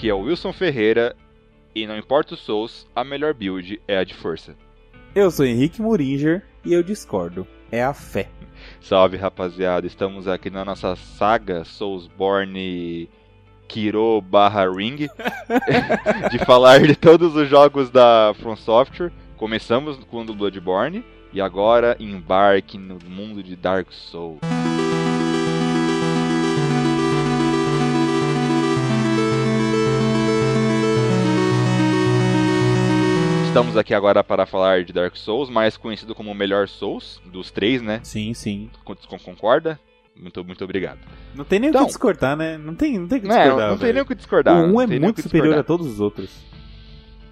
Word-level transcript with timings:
Aqui 0.00 0.08
é 0.08 0.14
o 0.14 0.20
Wilson 0.20 0.50
Ferreira 0.50 1.14
e 1.74 1.86
não 1.86 1.94
importa 1.94 2.32
os 2.32 2.40
Souls, 2.40 2.86
a 2.96 3.04
melhor 3.04 3.34
build 3.34 3.82
é 3.86 3.98
a 3.98 4.02
de 4.02 4.14
força. 4.14 4.56
Eu 5.14 5.30
sou 5.30 5.44
Henrique 5.44 5.82
Muringer 5.82 6.42
e 6.64 6.72
eu 6.72 6.82
discordo. 6.82 7.46
É 7.70 7.84
a 7.84 7.92
fé. 7.92 8.30
Salve 8.80 9.18
rapaziada, 9.18 9.86
estamos 9.86 10.26
aqui 10.26 10.48
na 10.48 10.64
nossa 10.64 10.96
saga 10.96 11.64
Soulsborne 11.64 13.10
Kiro 13.68 14.22
barra 14.22 14.72
Ring 14.72 15.06
de 16.32 16.38
falar 16.46 16.80
de 16.80 16.96
todos 16.96 17.36
os 17.36 17.46
jogos 17.46 17.90
da 17.90 18.32
From 18.40 18.56
Software. 18.56 19.12
Começamos 19.36 19.98
com 20.04 20.22
o 20.22 20.24
do 20.24 20.34
Bloodborne 20.34 21.04
e 21.30 21.42
agora 21.42 21.94
embarque 22.00 22.78
no 22.78 22.98
mundo 23.06 23.42
de 23.42 23.54
Dark 23.54 23.92
Souls. 23.92 24.40
Estamos 33.50 33.76
aqui 33.76 33.92
agora 33.92 34.22
para 34.22 34.46
falar 34.46 34.84
de 34.84 34.92
Dark 34.92 35.16
Souls, 35.16 35.50
mais 35.50 35.76
conhecido 35.76 36.14
como 36.14 36.30
o 36.30 36.34
melhor 36.34 36.68
Souls 36.68 37.20
dos 37.26 37.50
três, 37.50 37.82
né? 37.82 38.00
Sim, 38.04 38.32
sim. 38.32 38.70
Con- 38.84 38.94
Concorda? 39.24 39.78
Muito, 40.16 40.44
muito 40.44 40.62
obrigado. 40.62 41.00
Não 41.34 41.44
tem 41.44 41.58
nem 41.58 41.70
o 41.70 41.72
Então- 41.72 41.82
que 41.82 41.88
discordar, 41.88 42.36
né? 42.36 42.56
Não 42.56 42.74
tem, 42.76 42.96
não 42.98 43.08
tem 43.08 43.18
o 43.18 43.22
que 43.22 43.26
Não, 43.28 43.34
discordar. 43.36 43.68
não 43.70 43.76
tem 43.76 43.86
velho. 43.86 43.94
nem 43.94 44.02
o 44.02 44.06
que 44.06 44.14
discordar. 44.14 44.56
O 44.56 44.66
1 44.68 44.72
não 44.72 44.80
é 44.82 44.86
tem 44.86 45.00
muito 45.00 45.22
superior 45.22 45.58
a 45.58 45.62
todos 45.64 45.86
os 45.86 45.98
outros. 46.00 46.30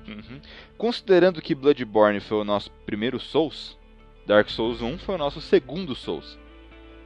Uhum. 0.08 0.40
Considerando 0.76 1.40
que 1.40 1.54
Bloodborne 1.54 2.18
foi 2.20 2.38
o 2.38 2.44
nosso 2.44 2.70
primeiro 2.84 3.20
Souls, 3.20 3.78
Dark 4.26 4.48
Souls 4.48 4.82
1 4.82 4.98
foi 4.98 5.14
o 5.14 5.18
nosso 5.18 5.40
segundo 5.40 5.94
Souls. 5.94 6.36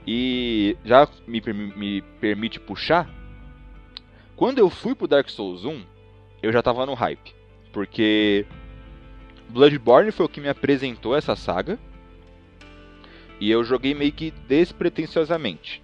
E 0.07 0.77
já 0.85 1.07
me, 1.27 1.41
me 1.77 2.01
permite 2.21 2.59
puxar, 2.59 3.09
quando 4.37 4.59
eu 4.59 4.71
fui 4.71 4.95
pro 4.95 5.07
Dark 5.09 5.29
Souls 5.29 5.65
1, 5.65 5.83
eu 6.43 6.51
já 6.53 6.63
tava 6.63 6.87
no 6.87 6.95
hype. 6.95 7.35
Porque 7.73 8.45
Bloodborne 9.53 10.11
foi 10.13 10.27
o 10.27 10.29
que 10.29 10.41
me 10.41 10.49
apresentou 10.49 11.15
essa 11.17 11.37
saga. 11.37 11.79
E 13.41 13.51
eu 13.51 13.63
joguei 13.65 13.95
meio 13.95 14.13
que 14.13 14.31
despretensiosamente. 14.49 15.83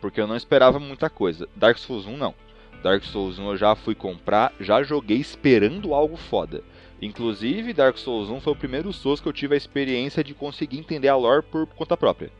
Porque 0.00 0.20
eu 0.20 0.26
não 0.26 0.36
esperava 0.36 0.78
muita 0.78 1.08
coisa. 1.08 1.48
Dark 1.56 1.78
Souls 1.78 2.06
1 2.06 2.16
não. 2.16 2.34
Dark 2.82 3.02
Souls 3.04 3.38
1 3.38 3.48
eu 3.50 3.56
já 3.56 3.74
fui 3.74 3.94
comprar, 3.94 4.52
já 4.60 4.82
joguei 4.82 5.16
esperando 5.16 5.94
algo 5.94 6.16
foda. 6.16 6.62
Inclusive, 7.00 7.72
Dark 7.72 7.96
Souls 7.96 8.28
1 8.28 8.40
foi 8.40 8.52
o 8.52 8.56
primeiro 8.56 8.92
Souls 8.92 9.20
que 9.20 9.28
eu 9.28 9.32
tive 9.32 9.54
a 9.54 9.56
experiência 9.56 10.22
de 10.22 10.34
conseguir 10.34 10.78
entender 10.78 11.08
a 11.08 11.16
lore 11.16 11.42
por 11.42 11.66
conta 11.66 11.96
própria. 11.96 12.30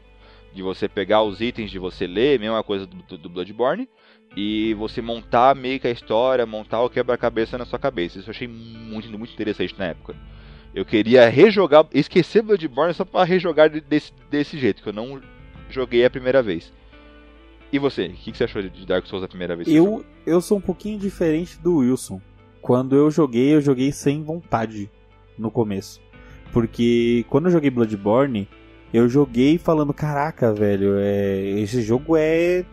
De 0.53 0.63
você 0.63 0.89
pegar 0.89 1.23
os 1.23 1.41
itens, 1.41 1.71
de 1.71 1.79
você 1.79 2.07
ler, 2.07 2.39
mesma 2.39 2.63
coisa 2.63 2.87
do, 2.87 3.19
do- 3.19 3.29
Bloodborne, 3.29 3.89
e 4.37 4.75
você 4.75 5.03
montar 5.03 5.55
meio 5.55 5.79
que 5.81 5.87
a 5.87 5.91
história, 5.91 6.47
montar 6.47 6.83
o 6.83 6.91
quebra-cabeça 6.91 7.59
na 7.59 7.65
sua 7.67 7.79
cabeça. 7.79 8.19
Isso 8.19 8.29
eu 8.29 8.33
achei 8.35 8.49
muito, 8.49 9.09
muito 9.19 9.33
interessante 9.33 9.75
na 9.79 9.87
época. 9.87 10.15
Eu 10.77 10.85
queria 10.85 11.27
rejogar, 11.31 11.87
esquecer 11.95 12.43
Bloodborne 12.43 12.93
só 12.93 13.03
pra 13.03 13.25
rejogar 13.25 13.71
de- 13.71 13.81
desse, 13.81 14.13
desse 14.31 14.59
jeito, 14.59 14.83
que 14.83 14.89
eu 14.91 14.93
não 14.93 15.19
joguei 15.71 16.05
a 16.05 16.11
primeira 16.11 16.43
vez. 16.43 16.71
E 17.73 17.79
você, 17.79 18.09
o 18.09 18.11
que, 18.13 18.31
que 18.31 18.37
você 18.37 18.45
achou 18.45 18.61
de 18.63 18.85
Dark 18.87 19.07
Souls 19.07 19.25
a 19.25 19.29
primeira 19.29 19.57
vez? 19.57 19.67
Eu, 19.69 20.05
eu 20.27 20.39
sou 20.43 20.59
um 20.59 20.61
pouquinho 20.61 20.99
diferente 20.99 21.59
do 21.59 21.79
Wilson. 21.79 22.21
Quando 22.61 22.95
eu 22.95 23.11
joguei, 23.11 23.55
eu 23.55 23.61
joguei 23.63 23.91
sem 23.91 24.23
vontade 24.23 24.91
no 25.39 25.51
começo. 25.51 25.99
Porque 26.53 27.25
quando 27.31 27.47
eu 27.47 27.53
joguei 27.53 27.71
Bloodborne, 27.71 28.47
eu 28.93 29.09
joguei 29.09 29.57
falando, 29.57 29.95
caraca, 29.95 30.53
velho, 30.53 30.97
é, 30.99 31.41
esse 31.59 31.81
jogo 31.81 32.17
é 32.19 32.65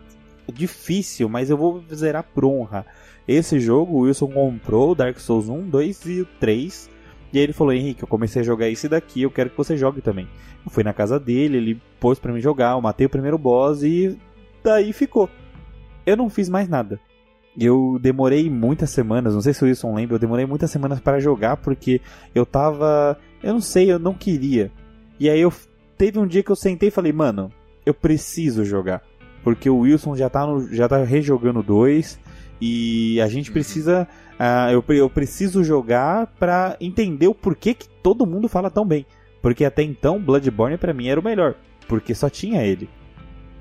difícil, 0.51 1.29
mas 1.29 1.49
eu 1.49 1.55
vou 1.57 1.81
zerar 1.93 2.23
por 2.33 2.43
honra. 2.43 2.85
Esse 3.25 3.59
jogo, 3.61 3.93
o 3.93 3.99
Wilson 4.01 4.27
comprou 4.27 4.93
Dark 4.93 5.17
Souls 5.19 5.47
1, 5.47 5.69
2 5.69 6.05
e 6.05 6.21
o 6.21 6.25
3. 6.39 6.89
E 7.33 7.37
aí 7.39 7.43
ele 7.43 7.53
falou, 7.53 7.73
Henrique, 7.73 8.03
eu 8.03 8.07
comecei 8.07 8.41
a 8.41 8.45
jogar 8.45 8.69
esse 8.69 8.87
daqui, 8.87 9.23
eu 9.23 9.31
quero 9.31 9.49
que 9.49 9.57
você 9.57 9.75
jogue 9.75 10.01
também. 10.01 10.27
Eu 10.63 10.71
fui 10.71 10.83
na 10.83 10.93
casa 10.93 11.19
dele, 11.19 11.57
ele 11.57 11.81
pôs 11.99 12.19
pra 12.19 12.31
mim 12.31 12.39
jogar, 12.39 12.73
eu 12.73 12.81
matei 12.81 13.07
o 13.07 13.09
primeiro 13.09 13.37
boss 13.39 13.81
e 13.81 14.15
daí 14.63 14.93
ficou. 14.93 15.27
Eu 16.05 16.15
não 16.15 16.29
fiz 16.29 16.47
mais 16.47 16.69
nada. 16.69 16.99
Eu 17.59 17.97
demorei 18.01 18.49
muitas 18.49 18.91
semanas, 18.91 19.33
não 19.33 19.41
sei 19.41 19.53
se 19.53 19.63
o 19.63 19.67
Wilson 19.67 19.95
lembra, 19.95 20.15
eu 20.15 20.19
demorei 20.19 20.45
muitas 20.45 20.69
semanas 20.71 20.99
para 20.99 21.19
jogar 21.19 21.57
porque 21.57 21.99
eu 22.35 22.45
tava. 22.45 23.17
Eu 23.41 23.53
não 23.53 23.61
sei, 23.61 23.91
eu 23.91 23.97
não 23.99 24.13
queria. 24.13 24.71
E 25.19 25.29
aí 25.29 25.39
eu 25.39 25.51
teve 25.97 26.19
um 26.19 26.27
dia 26.27 26.43
que 26.43 26.51
eu 26.51 26.55
sentei 26.55 26.89
e 26.89 26.91
falei, 26.91 27.11
mano, 27.13 27.51
eu 27.85 27.93
preciso 27.93 28.63
jogar. 28.63 29.01
Porque 29.43 29.69
o 29.69 29.79
Wilson 29.79 30.15
já 30.15 30.29
tá, 30.29 30.45
no, 30.45 30.71
já 30.73 30.87
tá 30.87 31.03
rejogando 31.03 31.61
dois 31.61 32.19
e 32.61 33.19
a 33.21 33.27
gente 33.27 33.49
Uhum. 33.49 33.53
precisa. 33.53 34.07
Ah, 34.39 34.71
eu, 34.71 34.83
eu 34.89 35.09
preciso 35.09 35.63
jogar 35.63 36.27
pra 36.39 36.75
entender 36.79 37.27
o 37.27 37.35
porquê 37.35 37.73
que 37.73 37.87
todo 37.87 38.25
mundo 38.25 38.47
fala 38.49 38.69
tão 38.69 38.85
bem. 38.85 39.05
Porque 39.41 39.65
até 39.65 39.83
então 39.83 40.19
Bloodborne 40.21 40.77
pra 40.77 40.93
mim 40.93 41.07
era 41.07 41.19
o 41.19 41.23
melhor. 41.23 41.55
Porque 41.87 42.15
só 42.15 42.29
tinha 42.29 42.63
ele. 42.63 42.89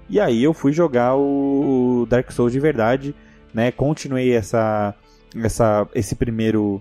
E 0.08 0.20
aí 0.20 0.42
eu 0.42 0.52
fui 0.54 0.72
jogar 0.72 1.14
o 1.16 2.02
o 2.02 2.06
Dark 2.06 2.30
Souls 2.32 2.52
de 2.52 2.60
verdade, 2.60 3.14
né? 3.54 3.70
Continuei 3.70 4.32
essa, 4.32 4.94
essa 5.36 5.88
esse 5.94 6.14
primeiro 6.16 6.80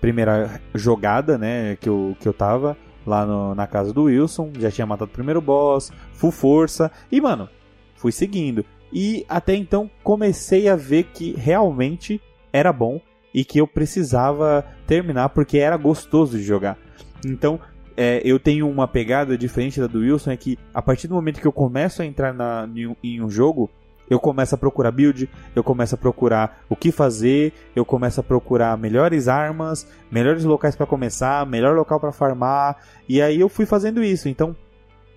primeira 0.00 0.60
jogada, 0.74 1.38
né, 1.38 1.76
que 1.80 1.88
eu, 1.88 2.16
que 2.18 2.26
eu 2.26 2.32
tava 2.32 2.76
lá 3.06 3.24
no- 3.24 3.54
na 3.54 3.68
casa 3.68 3.92
do 3.92 4.04
Wilson, 4.04 4.50
já 4.58 4.68
tinha 4.68 4.84
matado 4.84 5.10
o 5.10 5.14
primeiro 5.14 5.40
boss, 5.40 5.92
full 6.12 6.32
força 6.32 6.90
e 7.10 7.20
mano, 7.20 7.48
fui 7.94 8.10
seguindo. 8.10 8.64
E 8.92 9.24
até 9.28 9.54
então 9.54 9.88
comecei 10.02 10.68
a 10.68 10.74
ver 10.74 11.04
que 11.14 11.34
realmente 11.38 12.20
era 12.52 12.72
bom 12.72 13.00
e 13.34 13.44
que 13.44 13.58
eu 13.60 13.66
precisava 13.66 14.64
terminar 14.86 15.30
porque 15.30 15.58
era 15.58 15.76
gostoso 15.76 16.36
de 16.36 16.42
jogar. 16.42 16.76
Então, 17.24 17.58
é, 17.96 18.20
eu 18.24 18.38
tenho 18.38 18.68
uma 18.68 18.88
pegada 18.88 19.36
diferente 19.36 19.80
da 19.80 19.86
do 19.86 20.00
Wilson, 20.00 20.30
é 20.32 20.36
que 20.36 20.58
a 20.72 20.80
partir 20.82 21.08
do 21.08 21.14
momento 21.14 21.40
que 21.40 21.46
eu 21.46 21.52
começo 21.52 22.02
a 22.02 22.06
entrar 22.06 22.32
na, 22.32 22.68
em, 22.74 22.86
um- 22.86 22.96
em 23.02 23.22
um 23.22 23.28
jogo, 23.30 23.70
eu 24.10 24.18
começo 24.18 24.54
a 24.54 24.58
procurar 24.58 24.90
build, 24.90 25.28
eu 25.54 25.62
começo 25.64 25.94
a 25.94 25.98
procurar 25.98 26.64
o 26.68 26.76
que 26.76 26.90
fazer, 26.92 27.52
eu 27.74 27.84
começo 27.84 28.20
a 28.20 28.22
procurar 28.22 28.76
melhores 28.76 29.28
armas, 29.28 29.86
melhores 30.10 30.44
locais 30.44 30.76
para 30.76 30.84
começar, 30.86 31.46
melhor 31.46 31.74
local 31.76 31.98
para 32.00 32.12
farmar, 32.12 32.76
e 33.08 33.22
aí 33.22 33.40
eu 33.40 33.48
fui 33.48 33.64
fazendo 33.64 34.02
isso. 34.02 34.28
Então, 34.28 34.54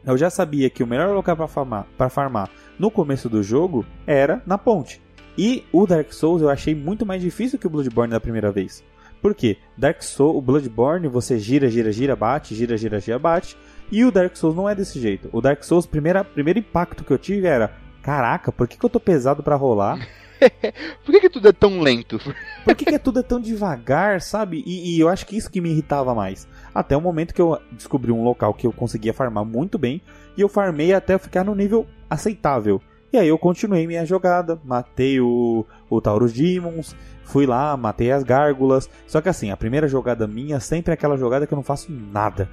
eu 0.05 0.17
já 0.17 0.29
sabia 0.29 0.69
que 0.69 0.83
o 0.83 0.87
melhor 0.87 1.13
local 1.13 1.35
para 1.35 1.47
farmar, 1.47 1.87
farmar 2.09 2.49
no 2.77 2.91
começo 2.91 3.27
do 3.27 3.41
jogo 3.41 3.85
era 4.05 4.41
na 4.45 4.57
ponte. 4.57 5.01
E 5.37 5.63
o 5.71 5.85
Dark 5.85 6.11
Souls 6.13 6.41
eu 6.41 6.49
achei 6.49 6.73
muito 6.73 7.05
mais 7.05 7.21
difícil 7.21 7.59
que 7.59 7.67
o 7.67 7.69
Bloodborne 7.69 8.11
da 8.11 8.19
primeira 8.19 8.51
vez. 8.51 8.83
Por 9.21 9.33
quê? 9.33 9.57
Dark 9.77 10.03
Souls, 10.03 10.37
o 10.37 10.41
Bloodborne, 10.41 11.07
você 11.07 11.39
gira, 11.39 11.69
gira, 11.69 11.91
gira, 11.91 12.15
bate, 12.15 12.53
gira, 12.53 12.77
gira, 12.77 12.99
gira, 12.99 13.19
bate. 13.19 13.57
E 13.91 14.03
o 14.05 14.11
Dark 14.11 14.35
Souls 14.35 14.55
não 14.55 14.69
é 14.69 14.75
desse 14.75 14.99
jeito. 14.99 15.29
O 15.31 15.41
Dark 15.41 15.63
Souls, 15.63 15.85
primeira, 15.85 16.23
primeiro 16.23 16.59
impacto 16.59 17.03
que 17.03 17.11
eu 17.11 17.17
tive 17.17 17.47
era: 17.47 17.73
caraca, 18.01 18.51
por 18.51 18.67
que, 18.67 18.77
que 18.77 18.85
eu 18.85 18.89
tô 18.89 18.99
pesado 18.99 19.41
pra 19.41 19.55
rolar? 19.55 19.99
Por 21.05 21.11
que, 21.11 21.21
que 21.21 21.29
tudo 21.29 21.47
é 21.47 21.53
tão 21.53 21.79
lento? 21.79 22.19
Por 22.63 22.75
que, 22.75 22.85
que 22.85 22.99
tudo 22.99 23.19
é 23.19 23.23
tão 23.23 23.39
devagar, 23.39 24.21
sabe? 24.21 24.63
E, 24.65 24.95
e 24.95 24.99
eu 24.99 25.07
acho 25.07 25.25
que 25.25 25.37
isso 25.37 25.49
que 25.49 25.61
me 25.61 25.69
irritava 25.71 26.13
mais. 26.13 26.47
Até 26.73 26.95
o 26.95 27.01
momento 27.01 27.33
que 27.33 27.41
eu 27.41 27.57
descobri 27.71 28.11
um 28.11 28.21
local 28.21 28.53
que 28.53 28.67
eu 28.67 28.73
conseguia 28.73 29.13
farmar 29.13 29.45
muito 29.45 29.77
bem. 29.77 30.01
E 30.37 30.41
eu 30.41 30.49
farmei 30.49 30.93
até 30.93 31.13
eu 31.13 31.19
ficar 31.19 31.45
no 31.45 31.55
nível 31.55 31.87
aceitável. 32.09 32.81
E 33.15 33.17
aí 33.17 33.29
eu 33.29 33.37
continuei 33.37 33.87
minha 33.87 34.05
jogada. 34.05 34.59
Matei 34.61 35.21
o, 35.21 35.65
o 35.89 36.01
Taurus 36.01 36.33
Demons. 36.33 36.93
Fui 37.23 37.45
lá, 37.45 37.77
matei 37.77 38.11
as 38.11 38.23
gárgulas. 38.23 38.89
Só 39.07 39.21
que 39.21 39.29
assim, 39.29 39.51
a 39.51 39.55
primeira 39.55 39.87
jogada 39.87 40.27
minha 40.27 40.59
sempre 40.59 40.91
é 40.91 40.95
aquela 40.95 41.15
jogada 41.15 41.47
que 41.47 41.53
eu 41.53 41.55
não 41.55 41.63
faço 41.63 41.89
nada. 41.93 42.49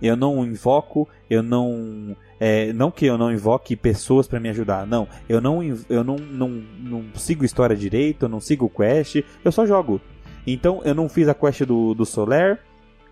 Eu 0.00 0.16
não 0.16 0.42
invoco, 0.42 1.06
eu 1.28 1.42
não. 1.42 2.16
é, 2.40 2.72
não 2.72 2.90
que 2.90 3.04
eu 3.04 3.18
não 3.18 3.30
invoque 3.30 3.76
pessoas 3.76 4.26
pra 4.26 4.40
me 4.40 4.48
ajudar, 4.48 4.86
não. 4.86 5.06
Eu 5.28 5.38
não, 5.38 5.62
eu 5.62 6.02
não, 6.02 6.16
não, 6.16 6.48
não 6.80 7.04
sigo 7.14 7.44
história 7.44 7.76
direito, 7.76 8.24
eu 8.24 8.28
não 8.30 8.40
sigo 8.40 8.70
quest, 8.70 9.22
eu 9.44 9.52
só 9.52 9.66
jogo. 9.66 10.00
Então 10.46 10.80
eu 10.82 10.94
não 10.94 11.10
fiz 11.10 11.28
a 11.28 11.34
quest 11.34 11.62
do, 11.64 11.92
do 11.92 12.06
Soler, 12.06 12.58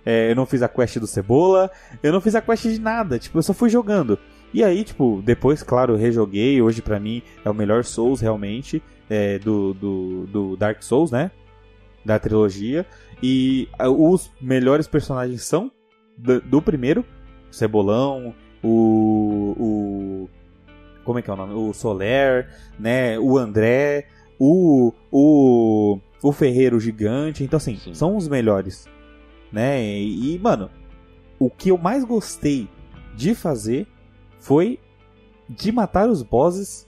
é, 0.07 0.31
eu 0.31 0.37
não 0.37 0.47
fiz 0.47 0.63
a 0.63 0.69
quest 0.69 0.99
do 0.99 1.07
Cebola, 1.07 1.71
eu 2.03 2.13
não 2.13 2.21
fiz 2.21 2.35
a 2.35 2.41
quest 2.41 2.63
de 2.63 2.81
nada, 2.81 3.19
tipo, 3.19 3.37
eu 3.37 3.43
só 3.43 3.53
fui 3.53 3.69
jogando. 3.69 4.19
E 4.55 4.63
aí, 4.63 4.85
tipo, 4.85 5.21
depois, 5.25 5.65
claro, 5.65 5.97
rejoguei, 5.97 6.63
hoje 6.63 6.81
pra 6.81 7.01
mim 7.01 7.21
é 7.45 7.51
o 7.51 7.55
melhor 7.55 7.85
Souls 7.85 8.21
realmente, 8.21 8.81
é, 9.11 9.37
do, 9.41 9.75
do, 9.75 10.27
do 10.29 10.57
Dark 10.57 10.81
Souls, 10.81 11.11
né? 11.11 11.33
Da 12.05 12.21
trilogia. 12.21 12.87
E 13.21 13.69
ah, 13.77 13.91
os 13.91 14.31
melhores 14.41 14.87
personagens 14.87 15.43
são 15.43 15.73
do, 16.17 16.41
do 16.41 16.63
primeiro, 16.63 17.05
o 17.51 17.53
Cebolão, 17.53 18.33
o, 18.63 19.57
o. 19.59 20.29
Como 21.03 21.19
é 21.19 21.23
que 21.23 21.29
é 21.29 21.33
o 21.33 21.37
nome? 21.37 21.55
O 21.55 21.73
Soler, 21.73 22.49
né? 22.79 23.19
O 23.19 23.37
André, 23.37 24.07
o. 24.39 24.93
O. 25.11 25.99
O 26.23 26.33
Ferreiro 26.33 26.79
Gigante. 26.79 27.43
Então, 27.43 27.57
assim, 27.57 27.77
Sim. 27.77 27.93
são 27.93 28.17
os 28.17 28.29
melhores. 28.29 28.87
Né? 29.51 29.83
E, 29.83 30.39
mano, 30.39 30.71
o 31.41 31.51
que 31.51 31.71
eu 31.71 31.77
mais 31.77 32.05
gostei 32.05 32.69
de 33.17 33.35
fazer 33.35 33.87
foi 34.45 34.79
de 35.49 35.73
matar 35.73 36.09
os 36.09 36.23
bosses 36.23 36.87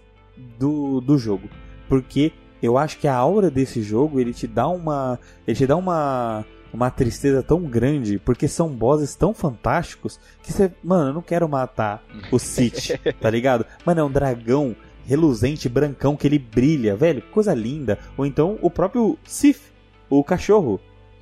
do, 0.59 1.01
do 1.01 1.17
jogo. 1.19 1.49
Porque 1.89 2.33
eu 2.63 2.77
acho 2.77 2.99
que 2.99 3.09
a 3.09 3.15
aura 3.15 3.51
desse 3.51 3.83
jogo, 3.83 4.21
ele 4.21 4.33
te 4.33 4.47
dá 4.47 4.69
uma. 4.69 5.19
Ele 5.47 5.57
te 5.57 5.67
dá 5.67 5.77
uma. 5.77 6.45
Uma 6.73 6.91
tristeza 6.91 7.43
tão 7.43 7.63
grande, 7.63 8.19
porque 8.19 8.47
são 8.47 8.69
bosses 8.69 9.15
tão 9.15 9.33
fantásticos 9.33 10.21
que 10.43 10.53
você. 10.53 10.71
Mano, 10.85 11.11
eu 11.11 11.15
não 11.15 11.23
quero 11.23 11.49
matar 11.49 12.05
o 12.31 12.39
City, 12.39 13.01
tá 13.19 13.31
ligado? 13.31 13.65
Mano, 13.85 14.01
é 14.01 14.05
um 14.05 14.11
dragão 14.11 14.77
reluzente, 15.07 15.71
brancão, 15.71 16.17
que 16.17 16.27
ele 16.27 16.39
brilha, 16.39 16.95
velho, 16.95 17.23
coisa 17.33 17.55
linda. 17.55 17.99
Ou 18.19 18.27
então 18.27 18.59
o 18.61 18.69
próprio 18.69 19.17
Sif, 19.25 19.71
o 20.11 20.23
cachorro. 20.23 20.79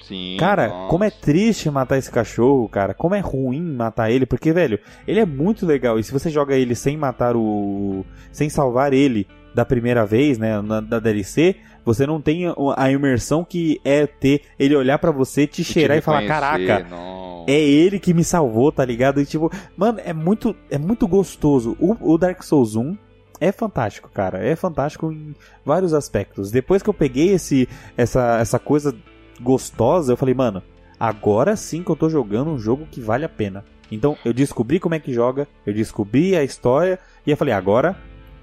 Sim. 0.07 0.37
Cara, 0.39 0.69
nossa. 0.69 0.89
como 0.89 1.05
é 1.05 1.11
triste 1.11 1.71
matar 1.71 1.97
esse 1.99 2.11
cachorro, 2.11 2.69
cara. 2.69 2.95
Como 2.95 3.15
é 3.15 3.21
ruim 3.21 3.63
matar 3.63 4.11
ele, 4.11 4.27
porque, 4.27 4.53
velho, 4.53 4.79
ele 5.07 5.21
é 5.21 5.27
muito 5.27 5.65
legal. 5.67 5.99
E 5.99 6.05
se 6.05 6.13
você 6.13 6.31
joga 6.31 6.55
ele 6.55 6.75
sem 6.75 6.97
matar 6.97 7.37
o. 7.37 8.05
sem 8.31 8.49
salvar 8.49 8.93
ele 8.93 9.27
da 9.55 9.65
primeira 9.65 10.05
vez, 10.05 10.37
né, 10.37 10.61
na, 10.61 10.81
da 10.81 10.99
DLC, 10.99 11.57
você 11.85 12.07
não 12.07 12.21
tem 12.21 12.45
a 12.77 12.91
imersão 12.91 13.45
que 13.45 13.81
é 13.85 14.07
ter 14.07 14.43
ele 14.59 14.75
olhar 14.75 14.99
para 14.99 15.11
você, 15.11 15.47
te 15.47 15.63
E 15.63 15.65
cheirar 15.65 15.97
te 15.97 16.01
e 16.01 16.03
falar: 16.03 16.27
caraca, 16.27 16.87
não. 16.91 17.45
é 17.47 17.61
ele 17.61 17.99
que 17.99 18.13
me 18.13 18.25
salvou, 18.25 18.73
tá 18.73 18.85
ligado? 18.85 19.21
E 19.21 19.27
tipo, 19.27 19.51
mano, 19.77 20.01
é 20.05 20.13
muito, 20.13 20.57
é 20.71 20.79
muito 20.79 21.07
gostoso. 21.07 21.77
O, 21.79 22.15
o 22.15 22.19
Dark 22.19 22.43
Souls 22.43 22.75
1 22.75 22.97
é 23.41 23.53
fantástico, 23.53 24.11
cara. 24.13 24.45
É 24.45 24.57
fantástico 24.57 25.13
em 25.13 25.35
vários 25.65 25.93
aspectos. 25.93 26.51
Depois 26.51 26.83
que 26.83 26.91
eu 26.91 26.95
peguei 26.95 27.31
esse, 27.33 27.69
essa, 27.97 28.39
essa 28.41 28.59
coisa 28.59 28.95
gostosa, 29.41 30.13
eu 30.13 30.17
falei, 30.17 30.35
mano, 30.35 30.63
agora 30.99 31.57
sim 31.57 31.83
que 31.83 31.91
eu 31.91 31.97
tô 31.97 32.09
jogando 32.09 32.51
um 32.51 32.59
jogo 32.59 32.87
que 32.91 33.01
vale 33.01 33.25
a 33.25 33.29
pena. 33.29 33.65
Então 33.91 34.17
eu 34.25 34.33
descobri 34.33 34.81
como 34.81 34.95
é 34.95 35.01
que 35.01 35.13
joga, 35.13 35.47
eu 35.67 35.73
descobri 35.73 36.37
a 36.37 36.43
história 36.43 36.99
e 37.27 37.31
eu 37.31 37.37
falei, 37.37 37.55
agora, 37.55 37.97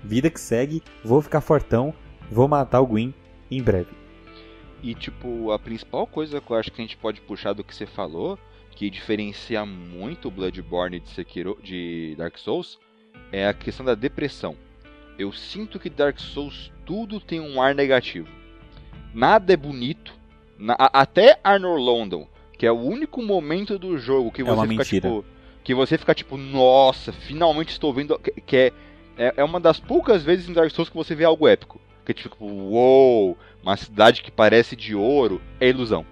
vida 0.03 0.29
que 0.29 0.39
segue, 0.39 0.83
vou 1.03 1.21
ficar 1.21 1.41
fortão, 1.41 1.93
vou 2.29 2.47
matar 2.47 2.81
o 2.81 2.87
Gwyn 2.87 3.13
em 3.49 3.61
breve. 3.61 3.91
E 4.81 4.95
tipo, 4.95 5.51
a 5.51 5.59
principal 5.59 6.07
coisa 6.07 6.41
que 6.41 6.51
eu 6.51 6.57
acho 6.57 6.71
que 6.71 6.81
a 6.81 6.85
gente 6.85 6.97
pode 6.97 7.21
puxar 7.21 7.53
do 7.53 7.63
que 7.63 7.75
você 7.75 7.85
falou, 7.85 8.37
que 8.71 8.89
diferencia 8.89 9.65
muito 9.65 10.31
Bloodborne 10.31 10.99
de 10.99 11.09
Sekiro, 11.09 11.57
de 11.61 12.15
Dark 12.17 12.37
Souls, 12.37 12.79
é 13.31 13.47
a 13.47 13.53
questão 13.53 13.85
da 13.85 13.93
depressão. 13.93 14.55
Eu 15.19 15.31
sinto 15.31 15.79
que 15.79 15.89
Dark 15.89 16.19
Souls 16.19 16.71
tudo 16.85 17.19
tem 17.19 17.39
um 17.39 17.61
ar 17.61 17.75
negativo. 17.75 18.27
Nada 19.13 19.53
é 19.53 19.57
bonito. 19.57 20.13
Na- 20.61 20.75
até 20.93 21.39
Arnor 21.43 21.77
London, 21.79 22.27
que 22.57 22.65
é 22.65 22.71
o 22.71 22.79
único 22.79 23.21
momento 23.21 23.79
do 23.79 23.97
jogo 23.97 24.31
que 24.31 24.41
É 24.41 24.45
você 24.45 24.61
fica 24.61 24.67
mentira. 24.67 25.09
tipo, 25.09 25.25
que 25.63 25.73
você 25.73 25.97
fica 25.97 26.13
tipo, 26.13 26.37
nossa, 26.37 27.11
finalmente 27.11 27.69
estou 27.69 27.91
vendo 27.93 28.17
que, 28.19 28.31
que 28.41 28.55
é, 28.55 28.71
é 29.17 29.33
é 29.37 29.43
uma 29.43 29.59
das 29.59 29.79
poucas 29.79 30.21
vezes 30.23 30.47
em 30.47 30.53
Dark 30.53 30.69
Souls 30.71 30.89
que 30.89 30.95
você 30.95 31.15
vê 31.15 31.23
algo 31.23 31.47
épico. 31.47 31.81
Que 32.05 32.13
tipo, 32.13 32.45
uou, 32.45 33.37
uma 33.63 33.75
cidade 33.77 34.21
que 34.21 34.31
parece 34.31 34.75
de 34.75 34.93
ouro, 34.95 35.41
é 35.59 35.69
ilusão. 35.69 36.05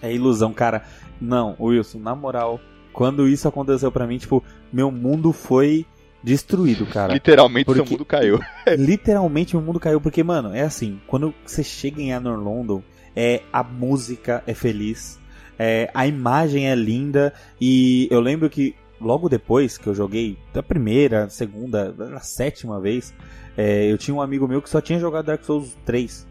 É 0.00 0.12
ilusão, 0.12 0.52
cara. 0.52 0.82
Não, 1.20 1.54
Wilson, 1.60 1.98
na 2.00 2.14
moral, 2.14 2.60
quando 2.92 3.28
isso 3.28 3.46
aconteceu 3.46 3.90
pra 3.92 4.06
mim, 4.06 4.18
tipo, 4.18 4.42
meu 4.72 4.90
mundo 4.90 5.32
foi 5.32 5.86
destruído, 6.22 6.84
cara. 6.86 7.12
Literalmente 7.14 7.66
seu 7.72 7.82
porque- 7.82 7.90
mundo 7.92 8.04
caiu. 8.04 8.40
Literalmente 8.76 9.54
meu 9.56 9.64
mundo 9.64 9.78
caiu, 9.80 10.00
porque, 10.00 10.22
mano, 10.22 10.54
é 10.54 10.62
assim, 10.62 11.00
quando 11.06 11.32
você 11.44 11.62
chega 11.62 12.00
em 12.02 12.12
Anor 12.12 12.38
London, 12.38 12.82
é, 13.14 13.42
a 13.52 13.62
música 13.62 14.42
é 14.46 14.54
feliz, 14.54 15.20
é, 15.58 15.90
a 15.94 16.06
imagem 16.06 16.68
é 16.68 16.74
linda, 16.74 17.32
e 17.60 18.08
eu 18.10 18.20
lembro 18.20 18.48
que 18.48 18.74
logo 19.00 19.28
depois 19.28 19.76
que 19.76 19.86
eu 19.86 19.94
joguei, 19.94 20.38
da 20.52 20.62
primeira, 20.62 21.28
segunda, 21.28 21.92
da 21.92 22.20
sétima 22.20 22.80
vez, 22.80 23.14
é, 23.56 23.90
eu 23.90 23.98
tinha 23.98 24.14
um 24.14 24.22
amigo 24.22 24.48
meu 24.48 24.62
que 24.62 24.70
só 24.70 24.80
tinha 24.80 24.98
jogado 24.98 25.26
Dark 25.26 25.44
Souls 25.44 25.76
3. 25.84 26.26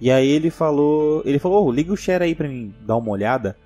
E 0.00 0.10
aí 0.10 0.28
ele 0.28 0.50
falou, 0.50 1.22
ele 1.24 1.38
falou, 1.38 1.66
"Ô, 1.66 1.72
liga 1.72 1.92
o 1.92 1.96
share 1.96 2.24
aí 2.24 2.34
pra 2.34 2.48
mim 2.48 2.74
dar 2.84 2.96
uma 2.96 3.10
olhada, 3.10 3.56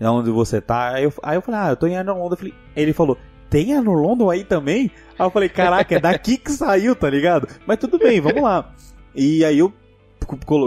onde 0.00 0.30
você 0.30 0.60
tá. 0.60 0.94
Aí 0.94 1.04
eu, 1.04 1.12
aí 1.22 1.36
eu 1.36 1.42
falei, 1.42 1.60
ah, 1.60 1.70
eu 1.70 1.76
tô 1.76 1.86
em 1.86 1.96
Anor 1.96 2.18
London. 2.18 2.36
Ele 2.74 2.92
falou, 2.92 3.16
tem 3.48 3.74
Anor 3.74 3.96
London 3.96 4.30
aí 4.30 4.44
também? 4.44 4.90
Aí 5.18 5.26
eu 5.26 5.30
falei, 5.30 5.48
caraca, 5.48 5.94
é 5.94 6.00
daqui 6.00 6.36
que 6.36 6.50
saiu, 6.50 6.94
tá 6.94 7.08
ligado? 7.08 7.48
Mas 7.66 7.78
tudo 7.78 7.98
bem, 7.98 8.20
vamos 8.20 8.42
lá. 8.42 8.74
E 9.14 9.44
aí 9.44 9.58
eu 9.58 9.72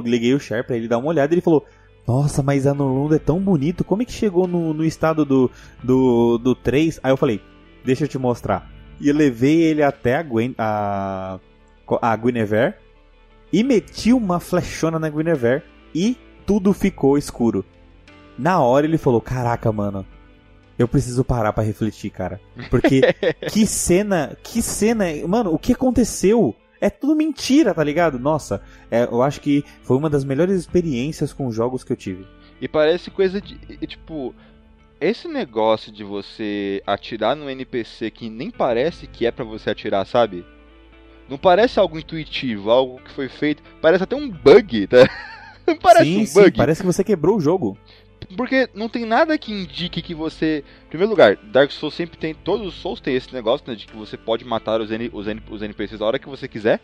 liguei 0.06 0.33
o 0.33 0.39
share 0.39 0.65
pra 0.65 0.75
ele 0.75 0.88
dar 0.88 0.98
uma 0.98 1.09
olhada 1.09 1.33
e 1.33 1.36
ele 1.36 1.42
falou, 1.42 1.65
nossa, 2.07 2.42
mas 2.42 2.65
Anor 2.65 2.92
London 2.92 3.15
é 3.15 3.19
tão 3.19 3.39
bonito, 3.39 3.83
como 3.83 4.01
é 4.01 4.06
que 4.06 4.12
chegou 4.12 4.48
no, 4.48 4.74
no 4.74 4.86
estado 4.86 5.25
do, 5.25 5.51
do, 5.83 6.38
do 6.38 6.56
3? 6.56 7.00
Aí 7.04 7.12
eu 7.12 7.18
falei, 7.18 7.42
deixa 7.83 8.06
eu 8.06 8.07
te 8.07 8.18
mostrar. 8.18 8.69
E 9.00 9.09
eu 9.09 9.15
levei 9.15 9.62
ele 9.62 9.83
até 9.83 10.15
a, 10.15 10.24
Gwen, 10.24 10.56
a, 10.57 11.39
a 12.01 12.15
Guinevere 12.15 12.75
e 13.51 13.63
meti 13.63 14.12
uma 14.12 14.39
flechona 14.39 14.98
na 15.00 15.09
Guinevere 15.09 15.63
e 15.94 16.18
tudo 16.45 16.74
ficou 16.74 17.18
escuro. 17.18 17.65
Na 18.38 18.62
hora 18.62 18.86
ele 18.86 18.98
falou: 18.98 19.21
Caraca, 19.21 19.71
mano, 19.71 20.06
eu 20.77 20.88
preciso 20.88 21.24
parar 21.24 21.54
pra 21.54 21.63
refletir, 21.63 22.09
cara. 22.09 22.39
Porque 22.69 23.01
que 23.51 23.65
cena, 23.65 24.38
que 24.44 24.62
cena, 24.62 25.06
mano, 25.27 25.54
o 25.54 25.59
que 25.59 25.74
aconteceu? 25.74 26.56
É 26.79 26.89
tudo 26.89 27.15
mentira, 27.15 27.74
tá 27.74 27.83
ligado? 27.83 28.19
Nossa, 28.19 28.62
é, 28.89 29.03
eu 29.03 29.21
acho 29.21 29.41
que 29.41 29.63
foi 29.81 29.97
uma 29.97 30.09
das 30.09 30.24
melhores 30.24 30.56
experiências 30.59 31.33
com 31.33 31.51
jogos 31.51 31.83
que 31.83 31.91
eu 31.91 31.97
tive. 31.97 32.25
E 32.62 32.68
parece 32.68 33.12
coisa 33.12 33.39
de. 33.41 33.57
Tipo, 33.88 34.33
esse 35.00 35.27
negócio 35.27 35.91
de 35.91 36.03
você 36.03 36.81
atirar 36.85 37.35
no 37.35 37.50
NPC 37.50 38.09
que 38.12 38.29
nem 38.29 38.50
parece 38.50 39.07
que 39.07 39.25
é 39.25 39.31
pra 39.31 39.45
você 39.45 39.69
atirar, 39.69 40.06
sabe? 40.06 40.45
Não 41.29 41.38
parece 41.38 41.79
algo 41.79 42.00
intuitivo, 42.00 42.71
algo 42.71 43.00
que 43.01 43.12
foi 43.12 43.27
feito. 43.27 43.62
Parece 43.81 44.03
até 44.03 44.15
um 44.15 44.30
bug, 44.30 44.88
tá? 44.88 45.07
Parece 45.81 46.06
sim, 46.06 46.21
um 46.21 46.25
sim, 46.25 46.41
bug. 46.41 46.57
parece 46.57 46.80
que 46.80 46.85
você 46.85 47.03
quebrou 47.03 47.35
o 47.35 47.41
jogo. 47.41 47.77
Porque 48.35 48.69
não 48.74 48.89
tem 48.89 49.06
nada 49.06 49.38
que 49.38 49.53
indique 49.53 50.01
que 50.01 50.13
você. 50.13 50.63
Em 50.85 50.89
primeiro 50.89 51.09
lugar, 51.09 51.38
Dark 51.38 51.71
Souls 51.71 51.94
sempre 51.94 52.18
tem. 52.18 52.33
Todos 52.33 52.68
os 52.68 52.74
Souls 52.75 53.00
tem 53.00 53.15
esse 53.15 53.33
negócio 53.33 53.65
né, 53.68 53.75
de 53.75 53.85
que 53.85 53.95
você 53.95 54.18
pode 54.18 54.44
matar 54.44 54.81
os, 54.81 54.91
N, 54.91 55.09
os, 55.13 55.28
N, 55.28 55.42
os 55.49 55.61
NPCs 55.61 56.02
a 56.02 56.06
hora 56.06 56.19
que 56.19 56.28
você 56.28 56.47
quiser. 56.47 56.81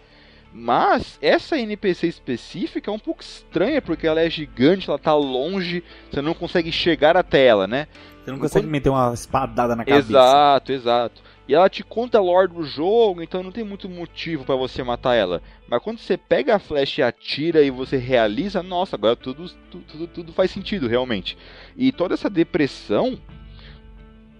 Mas 0.53 1.17
essa 1.19 1.57
NPC 1.57 2.07
específica 2.07 2.89
é 2.89 2.93
um 2.93 2.99
pouco 2.99 3.23
estranha, 3.23 3.81
porque 3.81 4.05
ela 4.05 4.21
é 4.21 4.29
gigante, 4.29 4.87
ela 4.87 4.99
tá 4.99 5.15
longe, 5.15 5.83
você 6.11 6.21
não 6.21 6.35
consegue 6.35 6.71
chegar 6.71 7.17
até 7.17 7.43
ela, 7.43 7.67
né? 7.67 7.87
Você 8.23 8.31
não 8.31 8.39
consegue 8.39 8.67
meter 8.67 8.89
uma 8.89 9.13
espadada 9.13 9.75
na 9.75 9.83
cabeça. 9.83 10.07
Exato, 10.07 10.71
exato. 10.71 11.21
E 11.47 11.53
ela 11.53 11.69
te 11.69 11.83
conta 11.83 12.17
a 12.17 12.21
lore 12.21 12.53
do 12.53 12.63
jogo, 12.63 13.21
então 13.21 13.43
não 13.43 13.51
tem 13.51 13.63
muito 13.63 13.89
motivo 13.89 14.45
pra 14.45 14.55
você 14.55 14.81
matar 14.81 15.15
ela. 15.15 15.41
Mas 15.67 15.81
quando 15.81 15.99
você 15.99 16.15
pega 16.15 16.55
a 16.55 16.59
flecha 16.59 17.01
e 17.01 17.03
atira 17.03 17.61
e 17.61 17.69
você 17.69 17.97
realiza, 17.97 18.63
nossa, 18.63 18.95
agora 18.95 19.15
tudo, 19.15 19.49
tudo, 19.69 20.07
tudo, 20.07 20.33
faz 20.33 20.51
sentido, 20.51 20.87
realmente. 20.87 21.37
E 21.75 21.91
toda 21.91 22.13
essa 22.13 22.29
depressão 22.29 23.19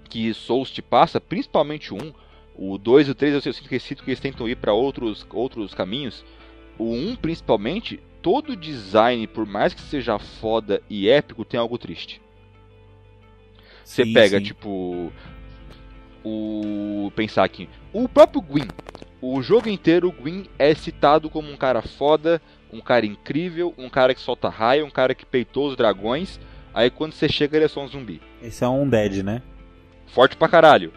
que 0.09 0.33
Souls 0.33 0.71
te 0.71 0.81
passa, 0.81 1.19
principalmente 1.19 1.93
um, 1.93 2.13
o 2.55 2.77
2 2.77 3.07
e 3.07 3.11
o 3.11 3.15
3 3.15 3.33
eu 3.33 3.53
sinto 3.53 3.67
que 3.67 3.79
sinto 3.79 4.03
que 4.03 4.11
eles 4.11 4.19
tentam 4.19 4.47
ir 4.47 4.55
pra 4.55 4.71
outros, 4.71 5.25
outros 5.31 5.73
caminhos. 5.73 6.23
O 6.77 6.93
1 6.93 7.15
principalmente, 7.17 7.99
todo 8.21 8.55
design, 8.55 9.27
por 9.27 9.45
mais 9.45 9.73
que 9.73 9.81
seja 9.81 10.17
foda 10.17 10.81
e 10.89 11.09
épico, 11.09 11.43
tem 11.43 11.59
algo 11.59 11.77
triste. 11.77 12.21
Você 13.83 14.05
pega, 14.05 14.37
sim. 14.37 14.45
tipo. 14.45 15.11
O. 16.23 17.11
Pensar 17.15 17.43
aqui. 17.43 17.69
O 17.91 18.07
próprio 18.07 18.41
Gwyn. 18.41 18.67
O 19.21 19.41
jogo 19.41 19.69
inteiro, 19.69 20.09
o 20.09 20.11
Gwyn 20.11 20.45
é 20.59 20.75
citado 20.75 21.29
como 21.29 21.49
um 21.49 21.55
cara 21.55 21.81
foda, 21.81 22.41
um 22.71 22.81
cara 22.81 23.05
incrível, 23.05 23.73
um 23.77 23.89
cara 23.89 24.13
que 24.13 24.19
solta 24.19 24.49
raio, 24.49 24.85
um 24.85 24.89
cara 24.89 25.15
que 25.15 25.25
peitou 25.25 25.69
os 25.69 25.77
dragões. 25.77 26.39
Aí 26.73 26.89
quando 26.89 27.13
você 27.13 27.29
chega, 27.29 27.55
ele 27.55 27.65
é 27.65 27.69
só 27.69 27.81
um 27.81 27.87
zumbi. 27.87 28.21
Esse 28.41 28.63
é 28.63 28.67
um 28.67 28.87
dead, 28.87 29.23
né? 29.23 29.41
Forte 30.07 30.35
pra 30.35 30.49
caralho. 30.49 30.91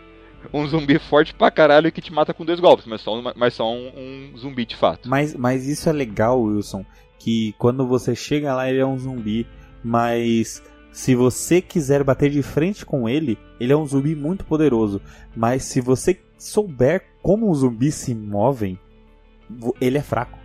Um 0.52 0.66
zumbi 0.66 0.98
forte 0.98 1.34
pra 1.34 1.50
caralho 1.50 1.92
que 1.92 2.00
te 2.00 2.12
mata 2.12 2.32
com 2.32 2.44
dois 2.44 2.60
golpes, 2.60 2.86
mas 2.86 3.00
só 3.00 3.18
um, 3.18 3.32
mas 3.34 3.54
só 3.54 3.72
um, 3.72 3.92
um 3.96 4.36
zumbi 4.36 4.64
de 4.64 4.76
fato. 4.76 5.08
Mas, 5.08 5.34
mas 5.34 5.66
isso 5.66 5.88
é 5.88 5.92
legal, 5.92 6.40
Wilson, 6.40 6.84
que 7.18 7.54
quando 7.58 7.86
você 7.86 8.14
chega 8.14 8.54
lá 8.54 8.68
ele 8.68 8.78
é 8.78 8.86
um 8.86 8.98
zumbi, 8.98 9.46
mas 9.82 10.62
se 10.96 11.14
você 11.14 11.60
quiser 11.60 12.02
bater 12.02 12.30
de 12.30 12.42
frente 12.42 12.86
com 12.86 13.06
ele, 13.06 13.38
ele 13.60 13.70
é 13.70 13.76
um 13.76 13.84
zumbi 13.84 14.16
muito 14.16 14.46
poderoso. 14.46 14.98
Mas 15.36 15.64
se 15.64 15.78
você 15.78 16.18
souber 16.38 17.04
como 17.22 17.50
os 17.50 17.58
zumbis 17.58 17.94
se 17.96 18.14
movem, 18.14 18.78
ele 19.78 19.98
é 19.98 20.02
fraco. 20.02 20.38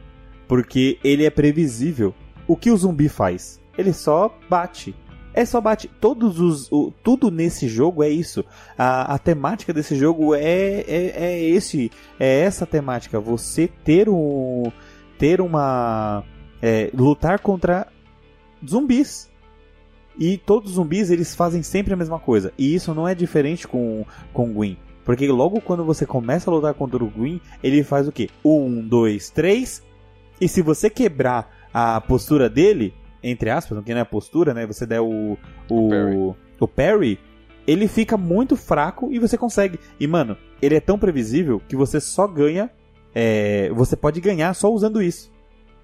Porque 0.49 0.99
ele 1.05 1.23
é 1.23 1.29
previsível. 1.29 2.13
O 2.45 2.57
que 2.57 2.69
o 2.69 2.75
zumbi 2.75 3.07
faz? 3.07 3.61
Ele 3.77 3.93
só 3.93 4.37
bate. 4.49 4.93
É 5.33 5.45
só 5.45 5.61
bate. 5.61 5.87
Todos 6.01 6.37
os. 6.41 6.69
o- 6.69 6.91
tudo 7.01 7.31
nesse 7.31 7.69
jogo 7.69 8.03
é 8.03 8.09
isso. 8.09 8.43
A, 8.77 9.13
a 9.13 9.17
temática 9.17 9.71
desse 9.71 9.95
jogo 9.95 10.35
é, 10.35 10.81
é, 10.85 11.13
é 11.15 11.41
esse. 11.45 11.89
É 12.19 12.41
essa 12.41 12.65
temática. 12.65 13.21
Você 13.21 13.69
ter 13.85 14.09
um. 14.09 14.63
Ter 15.17 15.39
uma. 15.39 16.25
é, 16.61 16.91
lutar 16.93 17.39
contra 17.39 17.87
zumbis. 18.67 19.30
E 20.17 20.37
todos 20.37 20.71
os 20.71 20.75
zumbis 20.75 21.09
eles 21.09 21.35
fazem 21.35 21.63
sempre 21.63 21.93
a 21.93 21.97
mesma 21.97 22.19
coisa. 22.19 22.51
E 22.57 22.73
isso 22.75 22.93
não 22.93 23.07
é 23.07 23.15
diferente 23.15 23.67
com, 23.67 24.05
com 24.33 24.49
o 24.49 24.53
Gwyn. 24.53 24.77
Porque 25.03 25.27
logo 25.27 25.59
quando 25.61 25.83
você 25.83 26.05
começa 26.05 26.49
a 26.49 26.53
lutar 26.53 26.73
contra 26.73 27.03
o 27.03 27.09
Gwyn, 27.09 27.41
ele 27.63 27.83
faz 27.83 28.07
o 28.07 28.11
quê? 28.11 28.29
Um, 28.45 28.81
dois, 28.87 29.29
três. 29.29 29.81
E 30.39 30.47
se 30.47 30.61
você 30.61 30.89
quebrar 30.89 31.49
a 31.73 31.99
postura 32.01 32.49
dele, 32.49 32.93
entre 33.23 33.49
aspas, 33.49 33.75
não 33.75 33.83
que 33.83 33.93
não 33.93 34.01
é 34.01 34.05
postura, 34.05 34.53
né? 34.53 34.65
Você 34.67 34.85
der 34.85 35.01
o. 35.01 35.37
O, 35.69 35.85
O 35.85 35.89
parry. 35.89 36.35
o 36.59 36.67
parry, 36.67 37.19
ele 37.65 37.87
fica 37.87 38.17
muito 38.17 38.55
fraco 38.55 39.09
e 39.11 39.19
você 39.19 39.37
consegue. 39.37 39.79
E, 39.99 40.07
mano, 40.07 40.37
ele 40.61 40.75
é 40.75 40.79
tão 40.79 40.99
previsível 40.99 41.61
que 41.67 41.75
você 41.75 41.99
só 41.99 42.27
ganha. 42.27 42.69
é, 43.13 43.69
você 43.73 43.95
pode 43.95 44.21
ganhar 44.21 44.53
só 44.53 44.71
usando 44.71 45.01
isso. 45.01 45.31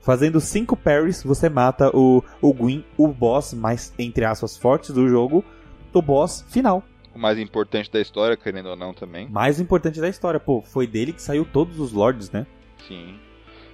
Fazendo 0.08 0.40
5 0.40 0.78
parries, 0.78 1.22
você 1.22 1.50
mata 1.50 1.92
o, 1.94 2.24
o 2.42 2.54
Gwyn, 2.54 2.82
o 2.98 3.10
boss 3.10 3.54
mais, 3.54 3.94
entre 4.00 4.24
aspas, 4.24 4.56
fortes 4.56 4.92
do 4.92 5.06
jogo, 5.10 5.44
o 5.92 6.02
boss 6.02 6.46
final. 6.48 6.82
O 7.14 7.20
mais 7.20 7.38
importante 7.38 7.92
da 7.92 8.00
história, 8.00 8.38
querendo 8.38 8.70
ou 8.70 8.78
não, 8.78 8.94
também. 8.94 9.28
Mais 9.28 9.60
importante 9.60 10.00
da 10.00 10.08
história. 10.08 10.40
Pô, 10.40 10.62
foi 10.62 10.88
dele 10.88 11.12
que 11.12 11.22
saiu 11.22 11.44
todos 11.44 11.78
os 11.78 11.92
lords, 11.92 12.32
né? 12.32 12.48
Sim. 12.88 13.16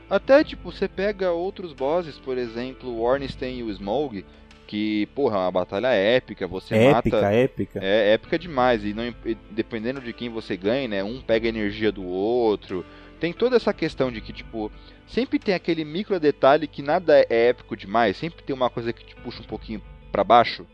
Até, 0.10 0.44
tipo, 0.44 0.72
você 0.72 0.88
pega 0.88 1.32
outros 1.32 1.72
bosses, 1.72 2.18
por 2.18 2.36
exemplo, 2.36 2.90
o 2.90 3.02
Ornstein 3.04 3.60
e 3.60 3.64
o 3.64 3.70
Smough, 3.70 4.24
que, 4.66 5.06
porra, 5.14 5.36
é 5.36 5.40
uma 5.42 5.52
batalha 5.52 5.90
épica, 5.90 6.48
você 6.48 6.74
épica, 6.74 7.18
mata... 7.18 7.32
épica. 7.32 7.80
É 7.80 8.14
épica 8.14 8.40
demais, 8.40 8.84
e 8.84 8.92
não, 8.92 9.04
e 9.04 9.38
dependendo 9.52 10.02
de 10.02 10.12
quem 10.12 10.30
você 10.30 10.58
ganha, 10.58 10.88
né, 10.88 11.04
um 11.04 11.22
pega 11.22 11.48
a 11.48 11.50
energia 11.50 11.92
do 11.92 12.04
outro. 12.04 12.84
Tem 13.24 13.32
toda 13.32 13.56
essa 13.56 13.74
questão 13.74 14.12
de 14.12 14.20
que, 14.20 14.34
tipo, 14.34 14.70
sempre 15.08 15.40
tem 15.40 15.56
aquele 15.56 15.86
micro 15.86 16.20
detalhe 16.20 16.68
que 16.68 16.82
nada 16.82 17.18
é 17.18 17.48
épico 17.48 17.74
demais, 17.74 18.18
sempre 18.18 18.44
tem 18.44 18.54
uma 18.54 18.70
coisa 18.70 18.92
que 18.92 19.06
te 19.06 19.16
puxa 19.16 19.42
um 19.42 19.46
pouquinho 19.46 19.82
pra 20.12 20.26
baixo. 20.26 20.66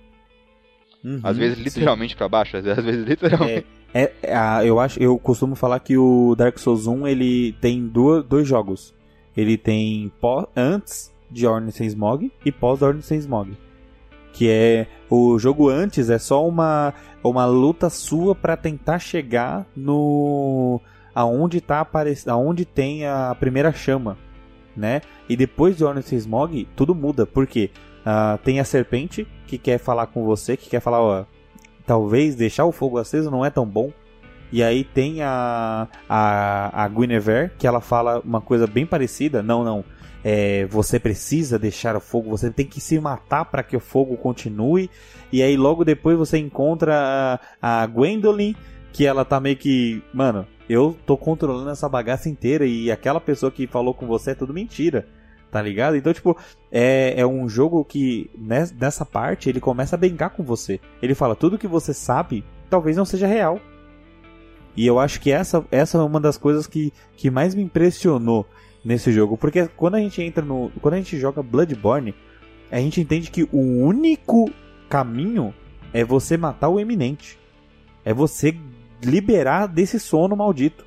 Uhum, 1.04 1.20
Às 1.22 1.38
vezes 1.38 1.60
literalmente 1.60 2.16
pra 2.16 2.28
baixo, 2.28 2.58
às 2.58 2.64
vezes, 2.64 3.06
literalmente. 3.06 3.68
É, 3.94 4.12
é, 4.24 4.36
ah, 4.36 4.66
eu 4.66 4.80
acho, 4.80 5.00
eu 5.00 5.20
costumo 5.20 5.56
falar 5.56 5.80
que 5.80 5.96
o 5.96 6.34
Dark 6.36 6.58
Souls 6.58 6.88
1 6.88 7.08
ele 7.08 7.54
tem 7.62 7.88
duas, 7.88 8.26
dois 8.26 8.48
jogos. 8.48 8.96
Ele 9.38 9.56
tem 9.56 10.12
pós, 10.20 10.48
antes 10.56 11.14
de 11.30 11.46
Ornstein 11.46 11.86
Smog 11.86 12.32
e 12.44 12.52
pós 12.52 12.82
Ornstein 12.82 13.20
Smog. 13.20 13.56
Que 14.34 14.50
é 14.50 14.88
o 15.08 15.38
jogo 15.38 15.70
antes 15.70 16.10
é 16.10 16.18
só 16.18 16.48
uma 16.48 16.96
uma 17.24 17.46
luta 17.46 17.92
sua 17.92 18.34
pra 18.34 18.58
tentar 18.58 18.98
chegar 18.98 19.68
no 19.76 20.82
aonde 21.14 21.62
tá 21.62 21.80
aparecendo, 21.80 22.34
aonde 22.34 22.66
tem 22.66 23.06
a 23.06 23.36
primeira 23.40 23.72
chama, 23.72 24.18
né? 24.76 25.02
E 25.28 25.36
depois 25.36 25.78
de 25.78 25.84
Ornstein 25.84 26.18
Smog 26.18 26.68
tudo 26.76 26.96
muda, 26.96 27.26
porque 27.26 27.72
ah, 28.06 28.40
tem 28.44 28.60
a 28.60 28.64
serpente 28.64 29.28
que 29.46 29.58
quer 29.58 29.78
falar 29.78 30.08
com 30.08 30.24
você, 30.26 30.56
que 30.56 30.70
quer 30.70 30.80
falar, 30.80 31.02
ó, 31.02 31.26
talvez 31.86 32.36
deixar 32.36 32.66
o 32.66 32.72
fogo 32.72 32.98
aceso 32.98 33.32
não 33.32 33.46
é 33.46 33.50
tão 33.50 33.66
bom. 33.66 33.92
E 34.52 34.64
aí 34.64 34.84
tem 34.84 35.22
a, 35.22 35.88
a, 36.08 36.84
a 36.84 36.88
Guinevere, 36.88 37.52
que 37.58 37.68
ela 37.68 37.80
fala 37.80 38.20
uma 38.22 38.42
coisa 38.42 38.66
bem 38.66 38.86
parecida. 38.86 39.44
Não, 39.44 39.64
não. 39.64 39.84
É, 40.24 40.66
você 40.66 41.00
precisa 41.00 41.58
deixar 41.60 41.96
o 41.96 42.00
fogo, 42.00 42.30
você 42.30 42.50
tem 42.50 42.66
que 42.66 42.82
se 42.82 43.00
matar 43.00 43.46
para 43.46 43.64
que 43.64 43.78
o 43.78 43.80
fogo 43.80 44.18
continue. 44.18 44.90
E 45.32 45.44
aí 45.44 45.56
logo 45.56 45.86
depois 45.86 46.18
você 46.18 46.38
encontra 46.38 47.40
a, 47.62 47.84
a 47.84 47.86
Gwendolyn, 47.86 48.56
que 48.92 49.06
ela 49.06 49.24
tá 49.24 49.40
meio 49.40 49.56
que. 49.56 50.02
Mano, 50.14 50.48
eu 50.70 50.96
tô 51.06 51.18
controlando 51.18 51.70
essa 51.72 51.90
bagaça 51.90 52.30
inteira 52.30 52.66
e 52.66 52.92
aquela 52.92 53.20
pessoa 53.20 53.52
que 53.52 53.66
falou 53.68 53.94
com 53.94 54.06
você 54.06 54.32
é 54.32 54.36
tudo 54.36 54.54
mentira. 54.54 55.08
Tá 55.52 55.60
ligado? 55.60 55.96
Então, 55.98 56.14
tipo, 56.14 56.38
é, 56.72 57.16
é 57.18 57.26
um 57.26 57.50
jogo 57.50 57.84
que 57.84 58.30
nes- 58.38 58.72
nessa 58.72 59.04
parte 59.04 59.50
ele 59.50 59.60
começa 59.60 59.96
a 59.96 60.00
brincar 60.00 60.30
com 60.30 60.44
você. 60.44 60.80
Ele 61.02 61.16
fala, 61.16 61.36
tudo 61.36 61.58
que 61.58 61.68
você 61.68 61.92
sabe 61.92 62.44
talvez 62.70 62.96
não 62.96 63.04
seja 63.04 63.26
real. 63.26 63.60
E 64.78 64.86
eu 64.86 65.00
acho 65.00 65.20
que 65.20 65.32
essa, 65.32 65.66
essa 65.72 65.98
é 65.98 66.02
uma 66.02 66.20
das 66.20 66.38
coisas 66.38 66.68
que, 66.68 66.94
que 67.18 67.32
mais 67.32 67.56
me 67.56 67.64
impressionou 67.64 68.46
nesse 68.86 69.12
jogo. 69.12 69.36
Porque 69.38 69.68
quando 69.76 69.96
a 69.96 70.00
gente 70.00 70.22
entra 70.22 70.46
no. 70.46 70.72
Quando 70.82 70.94
a 70.94 70.98
gente 70.98 71.18
joga 71.20 71.42
Bloodborne, 71.42 72.14
a 72.72 72.78
gente 72.80 73.02
entende 73.02 73.32
que 73.32 73.50
o 73.52 73.58
único 73.60 74.52
caminho 74.88 75.52
é 75.92 76.04
você 76.06 76.38
matar 76.38 76.70
o 76.70 76.80
eminente. 76.80 77.40
É 78.06 78.14
você 78.14 78.56
liberar 79.04 79.68
desse 79.68 80.00
sono 80.00 80.36
maldito. 80.36 80.86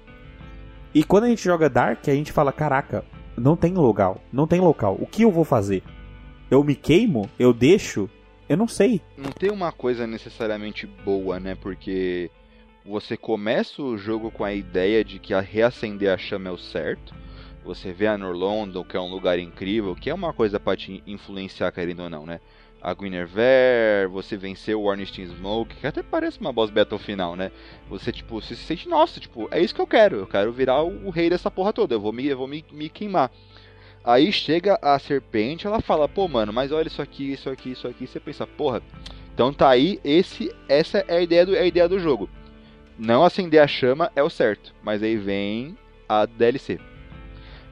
E 0.95 1.03
quando 1.03 1.25
a 1.25 1.29
gente 1.29 1.43
joga 1.43 1.71
Dark, 1.71 2.07
a 2.09 2.15
gente 2.15 2.33
fala, 2.33 2.53
caraca, 2.53 3.05
não 3.37 3.57
tem 3.57 3.73
local, 3.73 4.21
não 4.33 4.47
tem 4.47 4.61
local. 4.61 4.97
O 5.01 5.07
que 5.07 5.23
eu 5.23 5.31
vou 5.31 5.45
fazer? 5.45 5.83
Eu 6.51 6.63
me 6.63 6.75
queimo? 6.75 7.31
Eu 7.39 7.53
deixo? 7.53 8.11
Eu 8.49 8.57
não 8.57 8.69
sei. 8.69 9.01
não 9.17 9.31
tem 9.31 9.51
uma 9.51 9.73
coisa 9.73 10.07
necessariamente 10.07 10.87
boa, 10.87 11.41
né? 11.41 11.55
Porque 11.55 12.31
você 12.85 13.17
começa 13.17 13.81
o 13.81 13.97
jogo 13.97 14.31
com 14.31 14.45
a 14.45 14.53
ideia 14.53 15.03
de 15.03 15.19
que 15.19 15.33
a 15.33 15.41
reacender 15.41 16.13
a 16.13 16.19
chama 16.19 16.51
é 16.51 16.53
o 16.53 16.59
certo. 16.59 17.15
Você 17.65 17.93
vê 17.93 18.09
a 18.09 18.19
Norlondon, 18.19 18.85
que 18.85 18.97
é 18.97 19.01
um 19.01 19.11
lugar 19.11 19.39
incrível, 19.39 19.95
que 19.95 20.11
é 20.11 20.15
uma 20.15 20.33
coisa 20.33 20.59
pra 20.59 20.77
te 20.77 21.03
influenciar, 21.07 21.71
querendo 21.71 22.03
ou 22.03 22.11
não, 22.11 22.27
né? 22.27 22.41
A 22.83 22.93
Guinevere, 22.95 24.09
você 24.11 24.37
venceu 24.37 24.81
o 24.81 24.85
Ornstein 24.87 25.27
Smoke, 25.27 25.77
que 25.77 25.87
até 25.87 26.03
parece 26.03 26.41
uma 26.41 26.53
boss 26.53 26.69
battle 26.69 26.99
final, 26.99 27.37
né? 27.37 27.53
Você, 27.89 28.11
tipo, 28.11 28.41
você 28.41 28.57
se 28.57 28.65
sente, 28.65 28.89
nossa, 28.89 29.21
tipo, 29.21 29.49
é 29.53 29.61
isso 29.61 29.75
que 29.75 29.81
eu 29.81 29.87
quero. 29.87 30.17
Eu 30.17 30.27
quero 30.27 30.53
virar 30.53 30.83
o, 30.83 31.07
o 31.07 31.11
rei 31.11 31.31
dessa 31.31 31.49
porra 31.51 31.73
toda. 31.73 31.95
Eu 31.95 32.01
vou 32.01 32.13
me, 32.13 32.27
eu 32.27 32.37
vou 32.37 32.49
me, 32.49 32.65
me 32.73 32.89
queimar. 32.89 33.31
Aí 34.05 34.33
chega 34.33 34.79
a 34.83 34.99
serpente, 34.99 35.65
ela 35.65 35.81
fala, 35.81 36.09
pô, 36.09 36.27
mano, 36.27 36.53
mas 36.53 36.73
olha 36.73 36.89
isso 36.89 37.01
aqui, 37.01 37.33
isso 37.33 37.49
aqui, 37.49 37.71
isso 37.71 37.87
aqui. 37.87 38.05
Você 38.05 38.19
pensa, 38.19 38.45
porra, 38.47 38.83
então 39.33 39.53
tá 39.53 39.69
aí, 39.69 40.01
esse, 40.03 40.53
essa 40.69 41.05
é 41.07 41.19
a 41.19 41.23
ideia 41.23 41.47
do, 41.47 41.55
é 41.55 41.61
a 41.61 41.67
ideia 41.67 41.89
do 41.89 42.01
jogo. 42.01 42.29
Não 42.99 43.25
acender 43.25 43.63
a 43.63 43.67
chama 43.67 44.11
é 44.17 44.23
o 44.23 44.29
certo, 44.29 44.75
mas 44.83 45.03
aí 45.03 45.17
vem 45.17 45.77
a 46.09 46.27
DLC. 46.27 46.81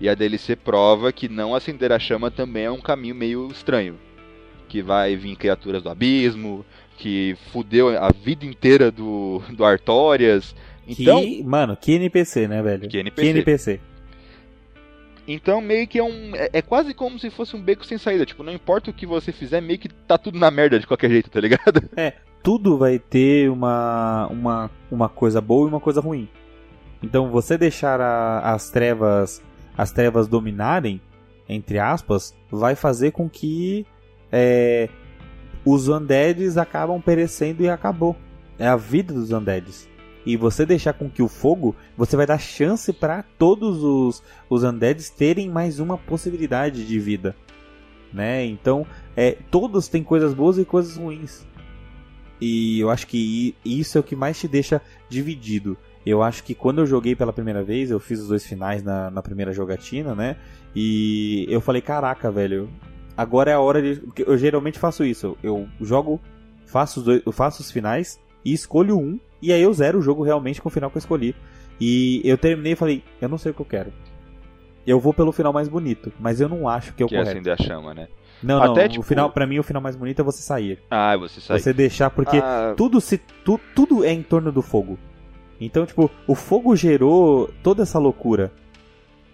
E 0.01 0.09
a 0.09 0.15
DLC 0.15 0.55
prova 0.55 1.13
que 1.13 1.29
não 1.29 1.55
acender 1.55 1.93
a 1.93 1.99
chama 1.99 2.31
também 2.31 2.65
é 2.65 2.71
um 2.71 2.81
caminho 2.81 3.15
meio 3.15 3.49
estranho. 3.49 3.99
Que 4.71 4.81
vai 4.83 5.17
vir 5.17 5.35
criaturas 5.35 5.83
do 5.83 5.91
abismo, 5.91 6.65
que 6.97 7.37
fudeu 7.53 7.89
a 8.01 8.11
vida 8.13 8.47
inteira 8.47 8.91
do, 8.91 9.43
do 9.51 9.65
Artorias. 9.65 10.55
Então, 10.87 11.21
que, 11.21 11.43
mano, 11.43 11.77
que 11.77 11.93
NPC, 11.93 12.47
né, 12.47 12.63
velho? 12.63 12.89
Que 12.89 12.99
NPC. 12.99 13.23
Que 13.23 13.29
NPC. 13.29 13.81
Então 15.27 15.61
meio 15.61 15.87
que 15.87 15.99
é 15.99 16.03
um. 16.03 16.35
É, 16.35 16.51
é 16.55 16.63
quase 16.63 16.95
como 16.95 17.19
se 17.19 17.31
fosse 17.31 17.55
um 17.55 17.63
beco 17.63 17.85
sem 17.85 17.99
saída. 17.99 18.25
Tipo, 18.25 18.43
não 18.43 18.53
importa 18.53 18.91
o 18.91 18.95
que 18.95 19.07
você 19.07 19.33
fizer, 19.33 19.61
meio 19.61 19.79
que 19.79 19.89
tá 19.89 20.17
tudo 20.17 20.39
na 20.39 20.51
merda 20.51 20.79
de 20.79 20.87
qualquer 20.87 21.11
jeito, 21.11 21.31
tá 21.31 21.41
ligado? 21.41 21.83
Tudo 22.43 22.79
vai 22.79 22.99
ter 22.99 23.51
uma, 23.51 24.27
uma, 24.29 24.71
uma 24.91 25.09
coisa 25.11 25.43
boa 25.43 25.67
e 25.67 25.69
uma 25.69 25.79
coisa 25.79 26.01
ruim. 26.01 26.27
Então 27.03 27.29
você 27.31 27.59
deixar 27.59 28.01
a- 28.01 28.55
as 28.55 28.71
trevas 28.71 29.43
as 29.77 29.93
trevas 29.93 30.27
dominarem, 30.27 31.01
entre 31.47 31.79
aspas, 31.79 32.35
vai 32.51 32.75
fazer 32.75 33.11
com 33.13 33.29
que 33.29 33.85
é, 34.33 34.89
os 35.65 35.89
undeads 35.89 36.57
acabam 36.57 37.01
perecendo 37.01 37.63
e 37.63 37.69
acabou. 37.69 38.17
É 38.59 38.67
a 38.67 38.77
vida 38.77 39.13
dos 39.13 39.31
undeads. 39.31 39.89
E 40.25 40.37
você 40.37 40.67
deixar 40.67 40.93
com 40.93 41.09
que 41.09 41.23
o 41.23 41.29
fogo, 41.29 41.75
você 41.97 42.17
vai 42.17 42.27
dar 42.27 42.39
chance 42.39 42.93
para 42.93 43.23
todos 43.39 43.83
os, 43.83 44.23
os 44.49 44.63
undeads 44.63 45.09
terem 45.09 45.49
mais 45.49 45.81
uma 45.81 45.97
possibilidade 45.97 46.87
de 46.87 46.99
vida. 46.99 47.35
Né? 48.13 48.45
Então, 48.45 48.87
é, 49.17 49.37
todos 49.51 49.89
têm 49.89 50.03
coisas 50.03 50.35
boas 50.35 50.59
e 50.59 50.65
coisas 50.65 50.97
ruins. 50.97 51.47
E 52.41 52.81
eu 52.81 52.91
acho 52.91 53.07
que 53.07 53.55
isso 53.65 53.99
é 53.99 54.01
o 54.01 54.05
que 54.05 54.17
mais 54.17 54.39
te 54.39 54.49
deixa 54.49 54.81
dividido. 55.09 55.77
Eu 56.05 56.23
acho 56.23 56.43
que 56.43 56.55
quando 56.55 56.81
eu 56.81 56.87
joguei 56.87 57.15
pela 57.15 57.33
primeira 57.33 57.63
vez, 57.63 57.91
eu 57.91 58.01
fiz 58.01 58.21
os 58.21 58.29
dois 58.29 58.47
finais 58.47 58.83
na, 58.83 59.11
na 59.11 59.23
primeira 59.23 59.53
jogatina, 59.53 60.15
né? 60.15 60.37
E 60.75 61.47
eu 61.51 61.61
falei, 61.61 61.83
caraca, 61.83 62.31
velho, 62.31 62.71
agora 63.21 63.51
é 63.51 63.55
a 63.55 63.61
hora 63.61 63.83
de. 63.83 64.03
Eu 64.19 64.37
geralmente 64.39 64.79
faço 64.79 65.05
isso. 65.05 65.37
Eu 65.43 65.69
jogo, 65.81 66.21
faço 66.67 67.01
os, 67.01 67.07
dois, 67.07 67.23
eu 67.25 67.33
faço 67.33 67.61
os 67.63 67.71
finais 67.71 68.19
e 68.45 68.53
escolho 68.53 68.99
um, 68.99 69.19
e 69.43 69.53
aí 69.53 69.63
eu 69.63 69.73
zero 69.73 69.99
o 69.99 70.03
jogo 70.03 70.23
realmente 70.23 70.61
com 70.63 70.69
o 70.69 70.73
final 70.73 70.91
que 70.91 70.97
eu 70.97 71.01
escolhi. 71.01 71.35
E 71.81 72.21
eu 72.25 72.37
terminei 72.37 72.73
e 72.73 72.77
falei, 72.77 73.03
eu 73.21 73.29
não 73.29 73.39
sei 73.39 73.53
o 73.53 73.55
que 73.55 73.61
eu 73.61 73.67
quero. 73.67 73.93
Eu 74.87 74.99
vou 74.99 75.13
pelo 75.15 75.33
final 75.33 75.53
mais 75.53 75.69
bonito, 75.69 76.13
mas 76.19 76.41
eu 76.41 76.49
não 76.49 76.69
acho 76.69 76.95
que 76.95 77.03
é 77.03 77.07
o 77.07 77.09
Que 77.09 77.17
é 77.17 77.21
acender 77.21 77.53
a 77.53 77.57
chama, 77.63 77.95
né? 77.95 78.09
Não, 78.43 78.63
Até, 78.63 78.83
não, 78.83 78.89
tipo- 78.89 79.01
o 79.01 79.07
final, 79.07 79.31
pra 79.31 79.47
mim, 79.47 79.59
o 79.59 79.63
final 79.63 79.83
mais 79.83 79.95
bonito 79.97 80.21
é 80.21 80.25
você 80.25 80.43
sair. 80.43 80.79
Ah, 80.91 81.17
você 81.17 81.41
sai. 81.41 81.59
Você 81.59 81.73
deixar, 81.73 82.09
porque 82.11 82.39
Ah, 82.39 82.73
tudo 82.77 83.01
se 83.01 83.19
tu, 83.19 83.61
tudo 83.75 84.03
é 84.05 84.13
em 84.13 84.23
torno 84.23 84.51
do 84.51 84.63
fogo. 84.63 84.99
Então, 85.61 85.85
tipo, 85.85 86.11
o 86.27 86.35
fogo 86.35 86.75
gerou 86.75 87.51
toda 87.63 87.83
essa 87.83 87.99
loucura. 87.99 88.51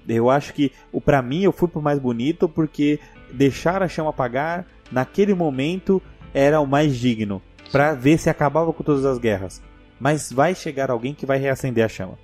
Eu 0.08 0.30
acho 0.30 0.52
que, 0.52 0.72
para 1.04 1.22
mim, 1.22 1.42
eu 1.42 1.52
fui 1.52 1.68
pro 1.68 1.82
mais 1.82 1.98
bonito 1.98 2.48
porque 2.48 2.98
deixar 3.32 3.82
a 3.82 3.88
chama 3.88 4.10
apagar 4.10 4.66
naquele 4.90 5.34
momento 5.34 6.02
era 6.32 6.60
o 6.60 6.66
mais 6.66 6.96
digno, 6.96 7.42
Pra 7.72 7.94
ver 7.94 8.18
se 8.18 8.30
acabava 8.30 8.72
com 8.72 8.84
todas 8.84 9.04
as 9.04 9.18
guerras. 9.18 9.62
Mas 9.98 10.30
vai 10.30 10.54
chegar 10.54 10.90
alguém 10.90 11.14
que 11.14 11.26
vai 11.26 11.38
reacender 11.38 11.84
a 11.84 11.88
chama. 11.88 12.18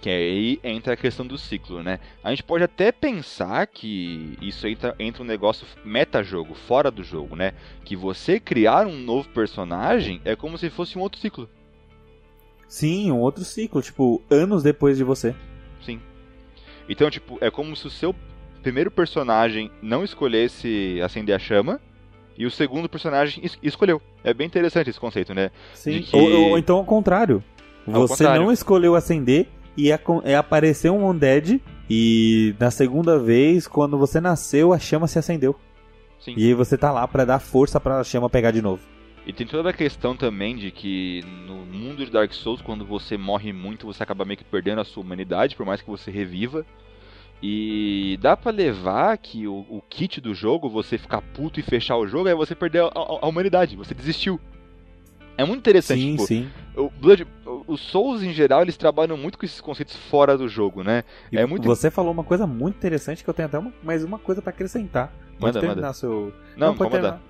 Que 0.00 0.10
aí 0.10 0.60
entra 0.62 0.94
a 0.94 0.96
questão 0.96 1.26
do 1.26 1.38
ciclo, 1.38 1.82
né? 1.82 1.98
A 2.22 2.30
gente 2.30 2.42
pode 2.42 2.62
até 2.62 2.92
pensar 2.92 3.66
que 3.66 4.36
isso 4.40 4.66
entra, 4.66 4.94
entra 4.98 5.22
um 5.22 5.26
negócio 5.26 5.66
meta-jogo, 5.84 6.54
fora 6.54 6.90
do 6.90 7.02
jogo, 7.02 7.34
né? 7.34 7.52
Que 7.84 7.96
você 7.96 8.38
criar 8.38 8.86
um 8.86 8.96
novo 8.98 9.28
personagem 9.30 10.20
é 10.24 10.36
como 10.36 10.58
se 10.58 10.70
fosse 10.70 10.98
um 10.98 11.00
outro 11.00 11.20
ciclo. 11.20 11.48
Sim, 12.68 13.10
um 13.10 13.18
outro 13.18 13.44
ciclo, 13.44 13.80
tipo, 13.80 14.22
anos 14.30 14.62
depois 14.62 14.96
de 14.96 15.04
você. 15.04 15.34
Sim. 15.80 16.00
Então, 16.88 17.10
tipo, 17.10 17.38
é 17.40 17.50
como 17.50 17.74
se 17.74 17.86
o 17.86 17.90
seu 17.90 18.14
primeiro 18.68 18.90
personagem 18.90 19.70
não 19.80 20.04
escolhesse 20.04 21.00
acender 21.02 21.34
a 21.34 21.38
chama 21.38 21.80
e 22.36 22.44
o 22.44 22.50
segundo 22.50 22.86
personagem 22.86 23.42
es 23.42 23.58
escolheu. 23.62 23.98
É 24.22 24.34
bem 24.34 24.46
interessante 24.46 24.90
esse 24.90 25.00
conceito, 25.00 25.32
né? 25.32 25.50
Sim, 25.72 26.02
que... 26.02 26.14
ou, 26.14 26.50
ou, 26.50 26.58
então 26.58 26.76
ao 26.76 26.84
contrário. 26.84 27.42
Ao 27.86 28.06
você 28.06 28.24
contrário. 28.24 28.42
não 28.42 28.52
escolheu 28.52 28.94
acender 28.94 29.48
e 29.74 29.90
é, 29.90 29.98
é 30.24 30.36
apareceu 30.36 30.94
um 30.94 31.08
Undead 31.08 31.62
e 31.88 32.54
na 32.60 32.70
segunda 32.70 33.18
vez, 33.18 33.66
quando 33.66 33.96
você 33.96 34.20
nasceu, 34.20 34.74
a 34.74 34.78
chama 34.78 35.06
se 35.06 35.18
acendeu. 35.18 35.56
Sim. 36.20 36.34
E 36.36 36.48
aí 36.48 36.52
você 36.52 36.76
tá 36.76 36.92
lá 36.92 37.08
para 37.08 37.24
dar 37.24 37.38
força 37.38 37.80
para 37.80 38.00
a 38.00 38.04
chama 38.04 38.28
pegar 38.28 38.50
de 38.50 38.60
novo. 38.60 38.82
E 39.26 39.32
tem 39.32 39.46
toda 39.46 39.70
a 39.70 39.72
questão 39.72 40.14
também 40.14 40.56
de 40.56 40.70
que 40.70 41.24
no 41.46 41.56
mundo 41.64 42.04
de 42.04 42.10
Dark 42.10 42.34
Souls, 42.34 42.60
quando 42.60 42.84
você 42.84 43.16
morre 43.16 43.50
muito, 43.50 43.86
você 43.86 44.02
acaba 44.02 44.26
meio 44.26 44.36
que 44.36 44.44
perdendo 44.44 44.82
a 44.82 44.84
sua 44.84 45.02
humanidade, 45.02 45.56
por 45.56 45.64
mais 45.64 45.80
que 45.80 45.88
você 45.88 46.10
reviva. 46.10 46.66
E 47.42 48.18
dá 48.20 48.36
para 48.36 48.50
levar 48.50 49.16
que 49.18 49.46
o, 49.46 49.64
o, 49.68 49.82
kit 49.88 50.20
do 50.20 50.34
jogo, 50.34 50.68
você 50.68 50.98
ficar 50.98 51.22
puto 51.22 51.60
e 51.60 51.62
fechar 51.62 51.96
o 51.96 52.06
jogo, 52.06 52.28
é 52.28 52.34
você 52.34 52.54
perder 52.54 52.82
a, 52.82 52.86
a, 52.86 53.18
a 53.22 53.26
humanidade, 53.26 53.76
você 53.76 53.94
desistiu. 53.94 54.40
É 55.36 55.44
muito 55.44 55.60
interessante. 55.60 56.00
Sim, 56.00 56.12
tipo, 56.12 56.26
sim. 56.26 56.48
O 56.76 56.90
Blood, 56.90 57.24
os 57.68 57.80
Souls 57.80 58.24
em 58.24 58.32
geral, 58.32 58.62
eles 58.62 58.76
trabalham 58.76 59.16
muito 59.16 59.38
com 59.38 59.46
esses 59.46 59.60
conceitos 59.60 59.94
fora 59.94 60.36
do 60.36 60.48
jogo, 60.48 60.82
né? 60.82 61.04
E 61.30 61.38
é 61.38 61.46
muito 61.46 61.64
Você 61.64 61.92
falou 61.92 62.10
uma 62.10 62.24
coisa 62.24 62.44
muito 62.44 62.74
interessante 62.74 63.22
que 63.22 63.30
eu 63.30 63.34
tenho 63.34 63.46
até 63.46 63.56
uma, 63.56 63.72
mais 63.84 64.02
uma 64.02 64.18
coisa 64.18 64.42
para 64.42 64.50
acrescentar. 64.50 65.12
Pode 65.38 65.54
manda, 65.54 65.60
terminar 65.60 65.76
manda. 65.76 65.92
seu 65.92 66.32
Não, 66.56 66.68
Não 66.68 66.76
pode 66.76 66.90
terminar. 66.90 67.22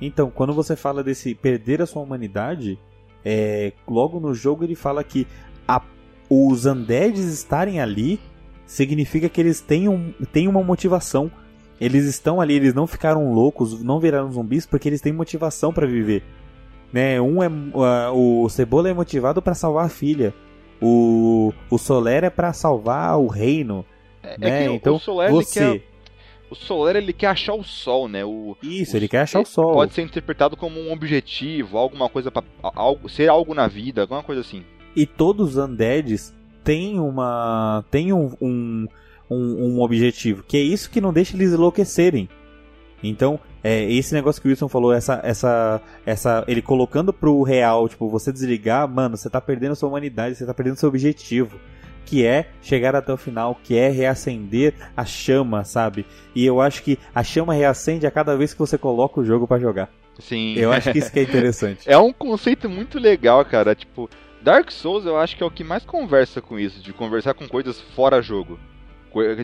Então, 0.00 0.30
quando 0.30 0.52
você 0.52 0.76
fala 0.76 1.02
desse 1.02 1.34
perder 1.34 1.82
a 1.82 1.86
sua 1.86 2.00
humanidade, 2.00 2.78
é, 3.24 3.72
logo 3.88 4.20
no 4.20 4.32
jogo 4.32 4.62
ele 4.62 4.76
fala 4.76 5.02
que 5.02 5.26
a, 5.66 5.82
os 6.30 6.64
undeads 6.64 7.24
estarem 7.24 7.80
ali 7.80 8.20
significa 8.68 9.28
que 9.30 9.40
eles 9.40 9.60
têm, 9.60 9.88
um, 9.88 10.12
têm 10.30 10.46
uma 10.46 10.62
motivação. 10.62 11.30
Eles 11.80 12.04
estão 12.04 12.40
ali, 12.40 12.54
eles 12.54 12.74
não 12.74 12.86
ficaram 12.86 13.32
loucos, 13.32 13.82
não 13.82 13.98
viraram 13.98 14.30
zumbis 14.30 14.66
porque 14.66 14.88
eles 14.88 15.00
têm 15.00 15.12
motivação 15.12 15.72
para 15.72 15.86
viver. 15.86 16.22
Né? 16.92 17.20
Um 17.20 17.42
é 17.42 17.48
uh, 17.48 18.44
o 18.44 18.48
Cebola 18.48 18.90
é 18.90 18.92
motivado 18.92 19.40
para 19.40 19.54
salvar 19.54 19.86
a 19.86 19.88
filha. 19.88 20.34
O 20.80 21.52
o 21.70 21.78
Soler 21.78 22.24
é 22.24 22.30
para 22.30 22.52
salvar 22.52 23.18
o 23.18 23.26
reino. 23.26 23.84
É, 24.22 24.34
é 24.34 24.38
né? 24.38 24.66
é 24.66 24.70
então 24.70 24.96
o 24.96 24.98
Soler, 24.98 25.30
você 25.30 25.78
quer, 25.78 25.82
o 26.50 26.54
Soler 26.54 26.96
ele 26.96 27.12
quer 27.12 27.28
achar 27.28 27.54
o 27.54 27.64
sol, 27.64 28.08
né? 28.08 28.24
O, 28.24 28.56
Isso, 28.62 28.94
o, 28.94 28.96
ele 28.98 29.08
quer 29.08 29.20
achar 29.20 29.40
o 29.40 29.46
sol. 29.46 29.72
Pode 29.72 29.94
ser 29.94 30.02
interpretado 30.02 30.56
como 30.56 30.78
um 30.78 30.92
objetivo, 30.92 31.78
alguma 31.78 32.08
coisa 32.08 32.30
para 32.30 32.44
algo, 32.62 33.08
ser 33.08 33.28
algo 33.28 33.54
na 33.54 33.66
vida, 33.66 34.02
alguma 34.02 34.22
coisa 34.22 34.42
assim. 34.42 34.62
E 34.94 35.06
todos 35.06 35.56
os 35.56 35.64
undeads 35.64 36.34
têm 36.64 36.98
uma 37.00 37.84
um, 37.94 38.30
um, 38.40 38.86
um, 39.30 39.74
um 39.74 39.80
objetivo, 39.80 40.42
que 40.42 40.56
é 40.56 40.60
isso 40.60 40.90
que 40.90 41.00
não 41.00 41.12
deixa 41.12 41.36
eles 41.36 41.52
enlouquecerem. 41.52 42.28
Então, 43.02 43.38
é, 43.62 43.84
esse 43.84 44.12
negócio 44.14 44.40
que 44.40 44.48
o 44.48 44.50
Wilson 44.50 44.68
falou, 44.68 44.92
essa, 44.92 45.20
essa, 45.22 45.80
essa, 46.04 46.44
ele 46.48 46.62
colocando 46.62 47.12
pro 47.12 47.42
real, 47.42 47.88
tipo, 47.88 48.08
você 48.08 48.32
desligar, 48.32 48.88
mano, 48.88 49.16
você 49.16 49.30
tá 49.30 49.40
perdendo 49.40 49.76
sua 49.76 49.88
humanidade, 49.88 50.34
você 50.34 50.46
tá 50.46 50.54
perdendo 50.54 50.76
seu 50.76 50.88
objetivo, 50.88 51.58
que 52.04 52.24
é 52.24 52.48
chegar 52.62 52.96
até 52.96 53.12
o 53.12 53.16
final, 53.16 53.58
que 53.62 53.76
é 53.76 53.88
reacender 53.88 54.74
a 54.96 55.04
chama, 55.04 55.64
sabe? 55.64 56.06
E 56.34 56.44
eu 56.44 56.60
acho 56.60 56.82
que 56.82 56.98
a 57.14 57.22
chama 57.22 57.52
reacende 57.52 58.06
a 58.06 58.10
cada 58.10 58.36
vez 58.36 58.52
que 58.52 58.58
você 58.58 58.78
coloca 58.78 59.20
o 59.20 59.24
jogo 59.24 59.46
para 59.46 59.60
jogar. 59.60 59.90
Sim. 60.18 60.54
Eu 60.56 60.72
acho 60.72 60.90
que 60.90 60.98
isso 60.98 61.12
que 61.12 61.20
é 61.20 61.22
interessante. 61.24 61.82
é 61.86 61.98
um 61.98 62.12
conceito 62.12 62.68
muito 62.68 62.98
legal, 62.98 63.44
cara, 63.44 63.74
tipo, 63.74 64.08
Dark 64.48 64.70
Souls 64.70 65.04
eu 65.04 65.18
acho 65.18 65.36
que 65.36 65.42
é 65.42 65.46
o 65.46 65.50
que 65.50 65.62
mais 65.62 65.84
conversa 65.84 66.40
com 66.40 66.58
isso, 66.58 66.80
de 66.80 66.90
conversar 66.90 67.34
com 67.34 67.46
coisas 67.46 67.78
fora 67.94 68.22
jogo. 68.22 68.58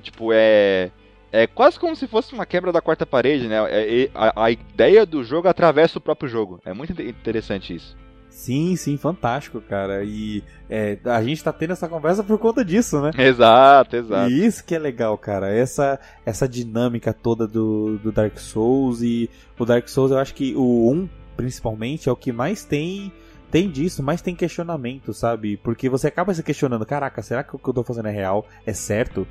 Tipo, 0.01 0.31
é 0.33 0.90
é 1.31 1.47
quase 1.47 1.79
como 1.79 1.95
se 1.95 2.07
fosse 2.07 2.33
uma 2.33 2.47
quebra 2.47 2.73
da 2.73 2.81
quarta 2.81 3.05
parede, 3.05 3.47
né? 3.47 3.57
É, 3.69 4.09
a, 4.14 4.45
a, 4.45 4.51
ideia 4.51 5.05
do 5.05 5.23
jogo 5.23 5.47
atravessa 5.47 5.99
o 5.99 6.01
próprio 6.01 6.27
jogo. 6.27 6.59
É 6.64 6.73
muito 6.73 6.93
interessante 7.03 7.75
isso. 7.75 7.95
Sim, 8.31 8.77
sim, 8.77 8.97
fantástico, 8.97 9.61
cara. 9.61 10.03
E 10.05 10.43
é, 10.71 10.97
a 11.05 11.23
gente 11.23 11.45
tá 11.45 11.53
tendo 11.53 11.73
essa 11.73 11.87
conversa 11.88 12.25
por 12.25 12.38
conta 12.38 12.64
disso, 12.64 13.03
né? 13.03 13.11
Exato, 13.19 13.97
exato. 13.97 14.31
E 14.31 14.47
isso 14.47 14.64
que 14.64 14.75
é 14.75 14.79
legal, 14.79 15.19
cara. 15.19 15.53
Essa, 15.53 16.01
essa 16.25 16.49
dinâmica 16.49 17.12
toda 17.12 17.47
do, 17.47 17.99
do 17.99 18.11
Dark 18.11 18.38
Souls. 18.38 19.03
E 19.03 19.29
o 19.59 19.67
Dark 19.67 19.87
Souls, 19.87 20.12
eu 20.12 20.19
acho 20.19 20.35
que 20.35 20.55
o 20.55 20.90
1, 20.90 21.09
principalmente, 21.37 22.09
é 22.09 22.12
o 22.12 22.17
que 22.17 22.33
mais 22.33 22.64
tem 22.64 23.12
tem 23.55 23.71
disso, 23.71 24.03
mais 24.03 24.21
tem 24.21 24.35
questionamento, 24.35 25.14
sabe? 25.14 25.57
Porque 25.57 25.88
você 25.88 26.09
acaba 26.09 26.35
se 26.35 26.43
questionando, 26.43 26.85
caraca, 26.85 27.23
será 27.23 27.45
que 27.45 27.55
o 27.55 27.59
que 27.61 27.69
eu 27.69 27.73
tô 27.73 27.85
fazendo 27.85 28.09
é 28.09 28.11
real? 28.11 28.45
É 28.67 28.73
certo? 28.73 29.25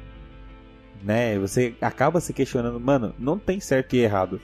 né? 1.03 1.37
Você 1.37 1.75
acaba 1.81 2.21
se 2.21 2.31
questionando, 2.31 2.79
mano, 2.79 3.13
não 3.19 3.37
tem 3.37 3.59
certo 3.59 3.97
e 3.97 3.99
errado. 3.99 4.39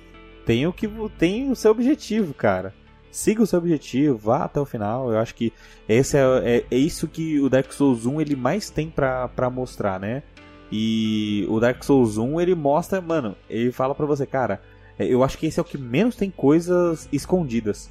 Tem 0.45 0.67
o 0.67 0.73
que 0.73 0.85
tem 1.17 1.49
o 1.49 1.55
seu 1.55 1.71
objetivo, 1.71 2.33
cara. 2.33 2.73
Siga 3.09 3.41
o 3.41 3.47
seu 3.47 3.57
objetivo, 3.57 4.17
vá 4.17 4.43
até 4.43 4.59
o 4.59 4.65
final. 4.65 5.13
Eu 5.13 5.17
acho 5.17 5.33
que 5.33 5.53
esse 5.87 6.17
é, 6.17 6.23
é, 6.43 6.65
é 6.69 6.77
isso 6.77 7.07
que 7.07 7.39
o 7.39 7.49
Dark 7.49 7.71
Souls 7.71 8.05
1 8.05 8.19
ele 8.19 8.35
mais 8.35 8.69
tem 8.69 8.89
pra 8.89 9.49
mostrar, 9.49 9.97
né? 9.97 10.23
E 10.69 11.47
o 11.47 11.57
Dark 11.57 11.81
Souls 11.85 12.17
1 12.17 12.41
ele 12.41 12.53
mostra, 12.53 12.99
mano, 12.99 13.33
ele 13.49 13.71
fala 13.71 13.95
pra 13.95 14.05
você, 14.05 14.25
cara, 14.25 14.61
é, 14.97 15.05
eu 15.05 15.23
acho 15.23 15.37
que 15.37 15.45
esse 15.45 15.57
é 15.57 15.61
o 15.61 15.65
que 15.65 15.77
menos 15.77 16.17
tem 16.17 16.29
coisas 16.29 17.07
escondidas 17.13 17.89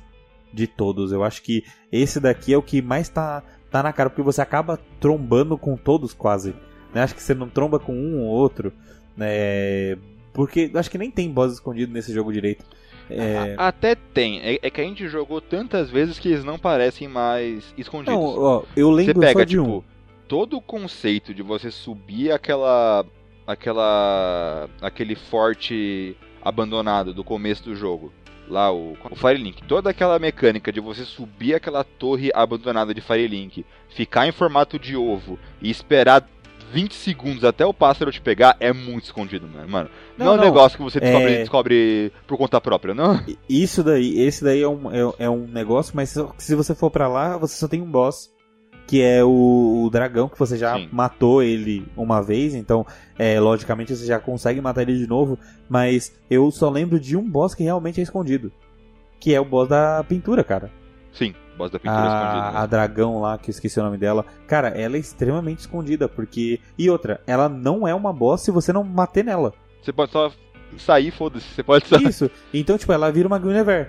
de 0.53 0.67
todos. 0.67 1.13
Eu 1.13 1.23
acho 1.23 1.43
que 1.43 1.65
esse 1.91 2.21
daqui 2.21 2.53
é 2.53 2.59
o 2.59 2.63
que 2.63 2.81
mais 2.83 3.09
tá, 3.09 3.43
tá 3.71 3.83
na 3.83 3.93
cara, 3.93 4.11
porque 4.11 4.23
você 4.23 4.41
acaba 4.41 4.79
trombando 5.01 5.57
com 5.57 5.77
todos 5.77 6.13
quase. 6.13 6.55
Né? 6.95 7.03
Acho 7.03 7.15
que 7.15 7.23
você 7.23 7.35
não 7.35 7.49
tromba 7.49 7.79
com 7.79 7.95
um 7.95 8.21
ou 8.21 8.29
outro. 8.29 8.73
Né? 9.17 9.97
Porque 10.33 10.71
acho 10.75 10.91
que 10.91 10.99
nem 10.99 11.11
tem 11.11 11.31
boss 11.31 11.55
escondido 11.55 11.93
nesse 11.93 12.13
jogo 12.13 12.33
direito. 12.33 12.65
É... 13.11 13.55
Até 13.57 13.95
tem. 13.95 14.41
É, 14.41 14.59
é, 14.63 14.71
que 14.71 14.81
a 14.81 14.85
gente 14.85 15.09
jogou 15.09 15.41
tantas 15.41 15.91
vezes 15.91 16.19
que 16.19 16.29
eles 16.29 16.45
não 16.45 16.59
parecem 16.59 17.09
mais 17.09 17.73
escondidos. 17.77 18.15
Não, 18.15 18.39
ó, 18.39 18.63
eu 18.77 18.91
lembro 18.91 19.15
você 19.15 19.21
pega, 19.21 19.47
tipo, 19.47 19.63
um. 19.63 19.83
todo 20.27 20.57
o 20.59 20.61
conceito 20.61 21.33
de 21.33 21.43
você 21.43 21.71
subir 21.71 22.31
aquela. 22.31 23.05
aquela. 23.47 24.69
aquele 24.81 25.15
forte 25.15 26.17
abandonado 26.43 27.13
do 27.13 27.25
começo 27.25 27.65
do 27.65 27.75
jogo. 27.75 28.13
Lá, 28.49 28.73
o, 28.73 28.97
o 29.11 29.17
Firelink. 29.17 29.63
Toda 29.65 29.91
aquela 29.91 30.19
mecânica 30.19 30.73
de 30.73 30.81
você 30.81 31.05
subir 31.05 31.55
aquela 31.55 31.85
torre 31.85 32.31
abandonada 32.35 32.95
de 32.95 33.01
Firelink, 33.01 33.65
ficar 33.91 34.27
em 34.27 34.33
formato 34.33 34.79
de 34.79 34.97
ovo 34.97 35.39
e 35.61 35.71
esperar 35.71 36.27
20 36.73 36.95
segundos 36.95 37.45
até 37.45 37.65
o 37.65 37.73
pássaro 37.73 38.13
te 38.13 38.21
pegar 38.21 38.57
é 38.61 38.73
muito 38.73 39.05
escondido, 39.05 39.47
mano. 39.69 39.91
Não, 40.17 40.27
não 40.27 40.33
é 40.33 40.35
um 40.35 40.37
não, 40.37 40.45
negócio 40.45 40.77
que 40.77 40.85
você 40.85 41.01
descobre, 41.01 41.33
é... 41.33 41.39
descobre 41.39 42.13
por 42.27 42.37
conta 42.37 42.61
própria, 42.61 42.95
não? 42.95 43.21
Isso 43.49 43.83
daí, 43.83 44.21
esse 44.21 44.45
daí 44.45 44.63
é 44.63 44.69
um, 44.69 44.93
é, 44.93 45.15
é 45.21 45.31
um 45.31 45.47
negócio, 45.47 45.95
mas 45.95 46.15
se 46.39 46.55
você 46.55 46.75
for 46.75 46.91
para 46.91 47.09
lá, 47.09 47.37
você 47.37 47.55
só 47.57 47.69
tem 47.69 47.81
um 47.81 47.91
boss. 47.91 48.31
Que 48.89 49.03
é 49.03 49.23
o, 49.23 49.85
o 49.85 49.91
dragão, 49.91 50.29
que 50.29 50.39
você 50.39 50.57
já 50.57 50.75
Sim. 50.75 50.89
matou 50.91 51.43
ele 51.43 51.87
uma 51.97 52.21
vez, 52.21 52.55
então, 52.55 52.85
é, 53.17 53.39
logicamente, 53.39 53.95
você 53.95 54.05
já 54.05 54.19
consegue 54.19 54.61
matar 54.61 54.83
ele 54.83 54.99
de 54.99 55.07
novo. 55.07 55.39
Mas 55.69 56.13
eu 56.29 56.51
só 56.51 56.69
lembro 56.69 56.99
de 56.99 57.17
um 57.17 57.31
boss 57.31 57.55
que 57.55 57.63
realmente 57.63 58.01
é 58.01 58.03
escondido. 58.03 58.51
Que 59.21 59.35
é 59.35 59.41
o 59.41 59.45
boss 59.45 59.69
da 59.69 60.03
pintura, 60.03 60.43
cara. 60.43 60.73
Sim 61.13 61.35
boss 61.59 61.73
da 61.73 61.79
pintura 61.79 62.01
a, 62.01 62.07
escondida. 62.07 62.53
Né? 62.53 62.59
A 62.59 62.67
dragão 62.67 63.21
lá, 63.21 63.37
que 63.37 63.51
eu 63.51 63.53
esqueci 63.53 63.79
o 63.81 63.83
nome 63.83 63.99
dela. 63.99 64.25
Cara, 64.47 64.69
ela 64.69 64.97
é 64.97 65.01
extremamente 65.01 65.59
escondida, 65.59 66.09
porque. 66.09 66.61
E 66.79 66.89
outra, 66.89 67.21
ela 67.27 67.49
não 67.49 67.87
é 67.87 67.95
uma 67.95 68.13
boss 68.13 68.43
se 68.43 68.51
você 68.53 68.73
não 68.73 68.85
bater 68.85 69.25
nela. 69.25 69.53
Você 69.83 69.93
pode 69.93 70.13
só 70.13 70.33
sair, 70.79 71.11
foda-se. 71.11 71.47
Você 71.49 71.63
pode 71.63 71.87
só. 71.87 71.97
Isso. 71.97 72.31
Então, 72.55 72.79
tipo, 72.79 72.93
ela 72.93 73.11
vira 73.11 73.27
uma 73.27 73.39
Guinevere. 73.39 73.89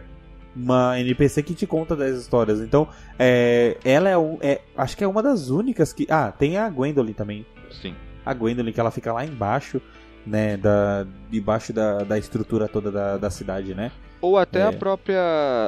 Uma 0.61 0.99
NPC 0.99 1.41
que 1.41 1.53
te 1.53 1.65
conta 1.65 1.95
das 1.95 2.17
histórias. 2.17 2.59
Então, 2.59 2.87
é, 3.17 3.77
ela 3.83 4.09
é, 4.09 4.17
um, 4.17 4.37
é. 4.41 4.61
Acho 4.75 4.97
que 4.97 5.03
é 5.03 5.07
uma 5.07 5.23
das 5.23 5.49
únicas 5.49 5.93
que. 5.93 6.05
Ah, 6.09 6.31
tem 6.31 6.57
a 6.57 6.69
Gwendolyn 6.69 7.13
também. 7.13 7.45
Sim. 7.71 7.95
A 8.25 8.33
Gwendolyn, 8.33 8.73
que 8.73 8.79
ela 8.79 8.91
fica 8.91 9.13
lá 9.13 9.25
embaixo, 9.25 9.81
né? 10.25 10.57
Da, 10.57 11.05
debaixo 11.29 11.71
da, 11.71 11.99
da 11.99 12.17
estrutura 12.17 12.67
toda 12.67 12.91
da, 12.91 13.17
da 13.17 13.29
cidade, 13.29 13.73
né? 13.73 13.91
Ou 14.21 14.37
até 14.37 14.59
é. 14.59 14.63
a 14.63 14.73
própria. 14.73 15.21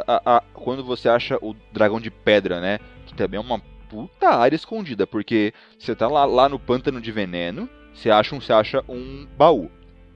A, 0.06 0.38
a, 0.38 0.44
quando 0.54 0.84
você 0.84 1.08
acha 1.08 1.38
o 1.42 1.56
dragão 1.72 2.00
de 2.00 2.12
pedra, 2.12 2.60
né? 2.60 2.80
Que 3.06 3.14
também 3.14 3.38
é 3.38 3.42
uma 3.42 3.62
puta 3.90 4.30
área 4.30 4.56
escondida. 4.56 5.08
Porque 5.08 5.54
você 5.80 5.96
tá 5.96 6.08
lá, 6.08 6.26
lá 6.26 6.50
no 6.50 6.60
pântano 6.60 7.00
de 7.00 7.12
veneno, 7.12 7.70
você 7.94 8.10
acha, 8.10 8.36
um, 8.36 8.42
você 8.42 8.52
acha 8.52 8.84
um 8.90 9.26
baú. 9.38 9.72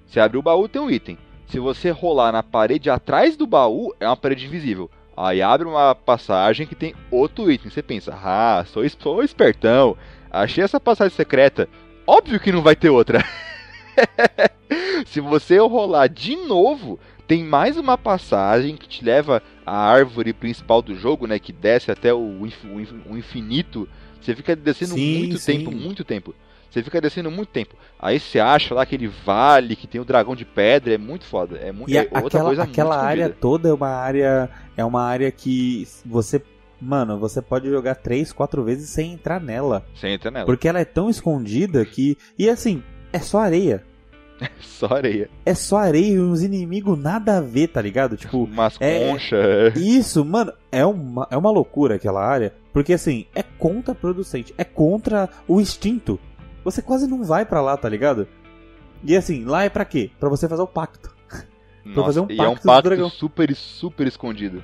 Você 0.06 0.20
abre 0.20 0.38
o 0.38 0.42
baú, 0.42 0.68
tem 0.68 0.82
um 0.82 0.90
item. 0.90 1.18
Se 1.48 1.60
você 1.60 1.90
rolar 1.90 2.32
na 2.32 2.44
parede 2.44 2.90
atrás 2.90 3.38
do 3.38 3.46
baú, 3.46 3.94
é 4.00 4.08
uma 4.08 4.18
parede 4.18 4.46
invisível. 4.46 4.90
Aí 5.16 5.42
abre 5.42 5.68
uma 5.68 5.96
passagem 5.96 6.68
que 6.68 6.76
tem 6.76 6.94
outro 7.10 7.50
item. 7.50 7.70
Você 7.70 7.82
pensa, 7.82 8.18
ah, 8.22 8.66
sou, 8.68 8.84
sou 9.00 9.24
espertão. 9.24 9.96
Achei 10.30 10.64
essa 10.64 10.80
passagem 10.80 11.16
secreta. 11.16 11.70
Óbvio 12.06 12.40
que 12.40 12.52
não 12.52 12.62
vai 12.62 12.76
ter 12.76 12.90
outra. 12.90 13.24
Se 15.06 15.22
você 15.22 15.58
rolar 15.60 16.08
de 16.08 16.36
novo, 16.36 17.00
tem 17.28 17.44
mais 17.44 17.78
uma 17.78 17.98
passagem 17.98 18.76
que 18.76 18.88
te 18.88 19.04
leva 19.04 19.42
à 19.66 19.76
árvore 19.76 20.34
principal 20.34 20.82
do 20.82 20.96
jogo, 20.96 21.26
né? 21.26 21.40
Que 21.40 21.54
desce 21.54 21.92
até 21.92 22.14
o, 22.14 22.46
infinito. 23.12 23.88
Você 24.22 24.36
fica 24.36 24.56
descendo 24.56 24.96
sim, 24.96 25.20
muito 25.20 25.38
sim. 25.38 25.60
tempo, 25.60 25.72
muito 25.72 26.04
tempo. 26.04 26.36
Você 26.76 26.84
fica 26.84 27.00
descendo 27.00 27.32
muito 27.32 27.48
tempo. 27.50 27.74
Aí 27.98 28.20
você 28.20 28.38
acha 28.38 28.76
lá 28.76 28.82
aquele 28.84 29.08
vale 29.08 29.78
que 29.78 29.88
tem 29.88 30.02
o 30.02 30.06
dragão 30.06 30.36
de 30.36 30.44
pedra, 30.44 30.94
é 30.94 30.98
muito 30.98 31.24
foda. 31.26 31.58
É 31.58 31.72
muito 31.72 31.90
E 31.90 31.96
é 31.98 32.02
a- 32.02 32.04
outra 32.04 32.20
aquela, 32.28 32.44
coisa 32.46 32.64
aquela 32.64 32.98
área 33.02 33.22
escondida. 33.22 33.40
toda 33.40 33.70
é 33.70 33.74
uma 33.74 33.88
área. 33.88 34.50
É 34.76 34.84
uma 34.84 35.02
área 35.04 35.32
que 35.32 35.88
você. 36.06 36.42
Mano, 36.82 37.18
você 37.18 37.42
pode 37.42 37.70
jogar 37.70 37.96
três, 37.96 38.34
quatro 38.34 38.62
vezes 38.66 38.90
sem 38.90 39.14
entrar 39.14 39.40
nela. 39.40 39.86
Você 39.96 40.10
entra 40.10 40.30
nela. 40.30 40.46
Porque 40.46 40.68
ela 40.68 40.80
é 40.82 40.86
tão 40.86 41.10
escondida 41.10 41.86
que. 41.86 42.18
E 42.38 42.50
assim, 42.50 42.84
é 43.14 43.20
só 43.20 43.40
areia. 43.40 43.82
Só 44.60 44.88
areia. 44.88 45.30
É 45.46 45.54
só 45.54 45.78
areia 45.78 46.16
e 46.16 46.20
uns 46.20 46.42
inimigos 46.44 47.00
nada 47.00 47.38
a 47.38 47.42
ver, 47.42 47.70
tá 47.70 47.82
ligado? 47.82 48.18
Tipo, 48.18 48.44
Umas 48.44 48.76
é- 48.82 49.08
conchas. 49.08 49.74
Isso, 49.80 50.26
mano, 50.26 50.52
é 50.70 50.86
uma, 50.86 51.26
é 51.32 51.38
uma 51.38 51.50
loucura 51.50 51.96
aquela 51.96 52.22
área, 52.22 52.54
porque 52.74 52.92
assim, 52.92 53.26
é 53.34 53.42
contraproducente, 53.42 54.54
é 54.58 54.66
contra 54.66 55.30
o 55.48 55.62
instinto. 55.62 56.20
Você 56.66 56.82
quase 56.82 57.08
não 57.08 57.24
vai 57.24 57.46
pra 57.46 57.62
lá, 57.62 57.78
tá 57.78 57.88
ligado? 57.88 58.28
E 59.04 59.16
assim, 59.16 59.46
lá 59.46 59.64
é 59.64 59.70
pra 59.70 59.86
quê? 59.86 60.12
Pra 60.20 60.28
você 60.28 60.50
fazer 60.50 60.62
o 60.64 60.68
pacto. 60.68 61.16
Nossa, 61.86 62.06
fazer 62.08 62.20
um 62.22 62.28
e 62.30 62.40
é 62.40 62.48
um 62.50 62.56
pacto 62.56 62.90
pacto 62.90 63.10
super, 63.12 63.56
super 63.56 64.08
escondido. 64.08 64.62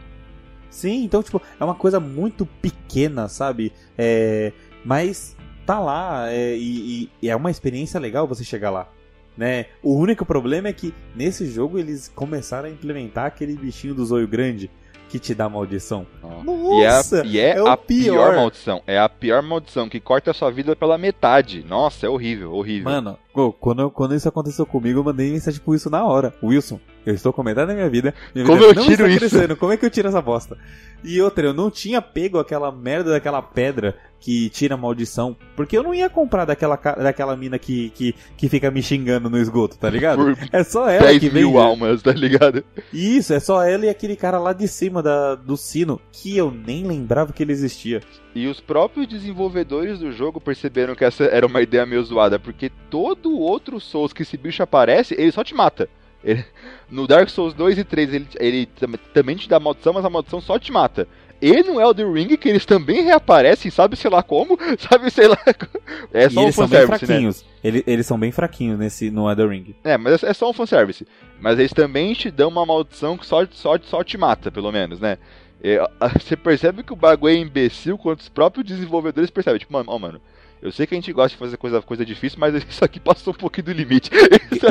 Sim, 0.69 1.03
então, 1.03 1.21
tipo, 1.21 1.41
é 1.59 1.63
uma 1.63 1.75
coisa 1.75 1.99
muito 1.99 2.45
pequena, 2.45 3.27
sabe? 3.27 3.71
É, 3.97 4.51
mas 4.83 5.37
tá 5.65 5.79
lá 5.79 6.31
é, 6.31 6.57
e, 6.57 7.03
e- 7.03 7.09
e 7.21 7.29
é 7.29 7.35
uma 7.35 7.51
experiência 7.51 7.99
legal 7.99 8.27
você 8.27 8.43
chegar 8.43 8.71
lá. 8.71 8.89
Né? 9.37 9.67
O 9.81 9.95
único 9.95 10.25
problema 10.25 10.67
é 10.67 10.73
que 10.73 10.93
nesse 11.15 11.45
jogo 11.45 11.77
eles 11.79 12.09
começaram 12.13 12.67
a 12.67 12.71
implementar 12.71 13.25
aquele 13.27 13.55
bichinho 13.55 13.93
do 13.95 14.05
zoio 14.05 14.27
grande 14.27 14.69
que 15.11 15.19
te 15.19 15.35
dá 15.35 15.49
maldição. 15.49 16.07
Nossa! 16.23 17.25
e 17.25 17.37
é, 17.37 17.39
e 17.39 17.39
é 17.39 17.57
é 17.57 17.61
o 17.61 17.67
a 17.67 17.75
pior. 17.75 18.29
pior. 18.29 18.35
maldição. 18.37 18.81
É 18.87 18.97
a 18.97 19.09
pior 19.09 19.43
maldição, 19.43 19.89
que 19.89 19.99
corta 19.99 20.31
a 20.31 20.33
sua 20.33 20.49
vida 20.49 20.73
pela 20.73 20.97
metade. 20.97 21.65
Nossa, 21.67 22.05
é 22.05 22.09
horrível, 22.09 22.53
horrível. 22.53 22.89
Mano, 22.89 23.19
quando, 23.59 23.89
quando 23.91 24.15
isso 24.15 24.27
aconteceu 24.27 24.65
comigo, 24.65 24.99
eu 24.99 25.03
mandei 25.03 25.31
mensagem 25.31 25.59
pro 25.61 25.71
Wilson 25.71 25.89
na 25.89 26.03
hora. 26.03 26.33
Wilson, 26.43 26.79
eu 27.05 27.13
estou 27.13 27.31
comentando 27.33 27.69
a 27.69 27.73
minha 27.73 27.89
vida. 27.89 28.13
Minha 28.35 28.45
Como 28.45 28.59
vida 28.59 28.71
eu 28.71 28.75
não 28.75 28.83
tiro 28.83 29.07
isso? 29.07 29.19
crescendo. 29.19 29.55
Como 29.55 29.71
é 29.71 29.77
que 29.77 29.85
eu 29.85 29.89
tiro 29.89 30.07
essa 30.07 30.21
bosta? 30.21 30.57
E 31.03 31.19
outra, 31.21 31.47
eu 31.47 31.53
não 31.53 31.71
tinha 31.71 32.01
pego 32.01 32.37
aquela 32.37 32.71
merda 32.71 33.11
daquela 33.11 33.41
pedra 33.41 33.95
que 34.19 34.49
tira 34.51 34.75
a 34.75 34.77
maldição. 34.77 35.35
Porque 35.55 35.75
eu 35.75 35.81
não 35.81 35.95
ia 35.95 36.09
comprar 36.09 36.45
daquela, 36.45 36.75
daquela 36.75 37.35
mina 37.35 37.57
que, 37.57 37.89
que, 37.91 38.13
que 38.37 38.47
fica 38.47 38.69
me 38.69 38.83
xingando 38.83 39.29
no 39.29 39.37
esgoto, 39.39 39.77
tá 39.79 39.89
ligado? 39.89 40.17
Por 40.23 40.37
É 40.51 40.63
só 40.63 40.87
ela 40.87 41.07
10 41.07 41.19
que 41.19 41.31
mil 41.31 41.53
vem. 41.53 41.61
almas, 41.61 42.03
tá 42.03 42.11
ligado? 42.11 42.63
Isso, 42.93 43.33
é 43.33 43.39
só 43.39 43.63
ela 43.63 43.85
e 43.87 43.89
aquele 43.89 44.15
cara 44.15 44.37
lá 44.37 44.53
de 44.53 44.67
cima 44.67 45.01
da, 45.01 45.33
do 45.33 45.57
sino, 45.57 45.99
que 46.11 46.37
eu 46.37 46.51
nem 46.51 46.85
lembrava 46.85 47.33
que 47.33 47.41
ele 47.41 47.51
existia. 47.51 48.01
E 48.33 48.47
os 48.47 48.59
próprios 48.61 49.07
desenvolvedores 49.07 49.99
do 49.99 50.11
jogo 50.11 50.39
perceberam 50.39 50.95
que 50.95 51.03
essa 51.03 51.25
era 51.25 51.45
uma 51.45 51.61
ideia 51.61 51.85
meio 51.85 52.03
zoada, 52.03 52.39
porque 52.39 52.71
todo 52.89 53.37
outro 53.37 53.79
Souls 53.79 54.13
que 54.13 54.21
esse 54.21 54.37
bicho 54.37 54.63
aparece, 54.63 55.13
ele 55.17 55.31
só 55.31 55.43
te 55.43 55.53
mata. 55.53 55.89
Ele- 56.23 56.45
no 56.89 57.07
Dark 57.07 57.29
Souls 57.29 57.53
2 57.53 57.77
e 57.77 57.83
3 57.83 58.13
ele, 58.13 58.27
ele 58.39 58.65
tam- 58.67 58.93
também 59.13 59.35
te 59.35 59.49
dá 59.49 59.59
maldição, 59.59 59.91
mas 59.93 60.05
a 60.05 60.09
maldição 60.09 60.39
só 60.39 60.57
te 60.59 60.71
mata. 60.71 61.07
E 61.41 61.63
no 61.63 61.81
Elden 61.81 62.13
Ring, 62.13 62.37
que 62.37 62.47
eles 62.47 62.67
também 62.67 63.01
reaparecem, 63.03 63.71
sabe 63.71 63.95
sei 63.95 64.11
lá 64.11 64.21
como, 64.21 64.55
sabe 64.77 65.09
sei 65.09 65.27
lá. 65.27 65.37
como. 65.37 65.83
É 66.13 66.27
e 66.27 66.29
só 66.29 66.39
um 66.41 66.43
eles 66.43 66.55
são 66.55 66.67
bem 66.67 66.79
fanservice, 66.81 66.91
né? 66.91 67.07
fraquinhos. 67.07 67.45
Ele- 67.63 67.83
Eles 67.87 68.05
são 68.05 68.19
bem 68.19 68.31
fraquinhos 68.31 68.77
nesse, 68.77 69.09
no 69.09 69.27
Elden 69.29 69.47
Ring. 69.49 69.75
É, 69.83 69.97
mas 69.97 70.21
é 70.23 70.29
é 70.29 70.33
só 70.33 70.47
um 70.49 70.53
fanservice. 70.53 71.05
Mas 71.39 71.57
eles 71.57 71.73
também 71.73 72.13
te 72.13 72.29
dão 72.29 72.49
uma 72.49 72.63
maldição 72.65 73.17
que 73.17 73.25
só, 73.25 73.43
só, 73.49 73.75
só 73.81 74.03
te 74.03 74.15
mata, 74.19 74.51
pelo 74.51 74.71
menos, 74.71 74.99
né? 74.99 75.17
É, 75.63 75.79
Você 76.19 76.35
percebe 76.35 76.83
que 76.83 76.93
o 76.93 76.95
bagulho 76.95 77.33
é 77.33 77.37
imbecil 77.37 77.97
quando 77.97 78.19
os 78.19 78.29
próprios 78.29 78.65
desenvolvedores 78.65 79.29
percebem. 79.29 79.59
Tipo, 79.59 79.73
mano, 79.73 79.91
ó, 79.91 79.99
mano, 79.99 80.21
eu 80.61 80.71
sei 80.71 80.85
que 80.85 80.93
a 80.93 80.97
gente 80.97 81.13
gosta 81.13 81.29
de 81.29 81.37
fazer 81.37 81.57
coisa, 81.57 81.81
coisa 81.81 82.05
difícil, 82.05 82.39
mas 82.39 82.55
isso 82.67 82.83
aqui 82.83 82.99
passou 82.99 83.33
um 83.33 83.37
pouquinho 83.37 83.65
do 83.65 83.73
limite. 83.73 84.09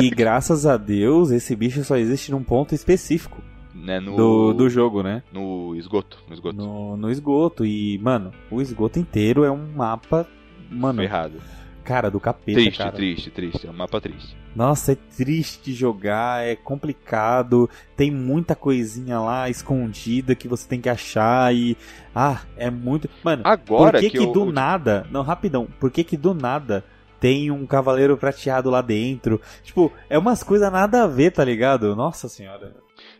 E, 0.01 0.05
e 0.05 0.09
graças 0.09 0.65
a 0.65 0.77
Deus, 0.77 1.31
esse 1.31 1.55
bicho 1.55 1.83
só 1.83 1.97
existe 1.97 2.31
num 2.31 2.43
ponto 2.43 2.75
específico 2.75 3.41
né, 3.73 3.99
no, 3.99 4.15
do, 4.15 4.53
do 4.53 4.69
jogo, 4.69 5.01
né? 5.01 5.23
no 5.31 5.75
esgoto. 5.75 6.19
No 6.27 6.33
esgoto. 6.33 6.55
No, 6.55 6.97
no 6.97 7.09
esgoto. 7.09 7.65
E, 7.65 7.97
mano, 7.99 8.31
o 8.49 8.61
esgoto 8.61 8.99
inteiro 8.99 9.43
é 9.43 9.51
um 9.51 9.67
mapa, 9.75 10.27
mano, 10.69 11.01
Ferrado. 11.01 11.41
Cara, 11.81 12.09
do 12.09 12.19
capeta, 12.19 12.59
Triste, 12.59 12.77
cara. 12.77 12.91
triste, 12.91 13.29
triste. 13.29 13.67
É 13.67 13.69
um 13.69 13.73
mapa 13.73 13.99
triste. 13.99 14.35
Nossa, 14.55 14.93
é 14.93 14.95
triste 14.95 15.73
jogar, 15.73 16.45
é 16.45 16.55
complicado, 16.55 17.69
tem 17.95 18.11
muita 18.11 18.55
coisinha 18.55 19.19
lá 19.19 19.49
escondida 19.49 20.35
que 20.35 20.47
você 20.47 20.67
tem 20.67 20.81
que 20.81 20.89
achar 20.89 21.53
e. 21.53 21.77
Ah, 22.13 22.41
é 22.57 22.69
muito. 22.69 23.09
Mano, 23.23 23.43
Agora 23.45 23.93
por 23.93 23.99
que, 23.99 24.09
que, 24.09 24.17
que, 24.17 24.23
eu, 24.23 24.31
do 24.31 24.51
nada. 24.51 25.07
Não, 25.11 25.21
rapidão, 25.21 25.67
por 25.79 25.89
que 25.91 26.03
que 26.03 26.17
do 26.17 26.33
nada 26.33 26.83
tem 27.19 27.51
um 27.51 27.65
cavaleiro 27.65 28.17
prateado 28.17 28.69
lá 28.69 28.81
dentro? 28.81 29.39
Tipo, 29.63 29.91
é 30.09 30.17
umas 30.17 30.43
coisas 30.43 30.71
nada 30.71 31.03
a 31.03 31.07
ver, 31.07 31.31
tá 31.31 31.43
ligado? 31.45 31.95
Nossa 31.95 32.27
senhora. 32.27 32.75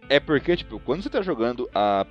É 0.09 0.19
porque, 0.19 0.57
tipo, 0.57 0.79
quando 0.79 1.03
você 1.03 1.09
tá 1.09 1.21
jogando 1.21 1.69
a, 1.73 2.05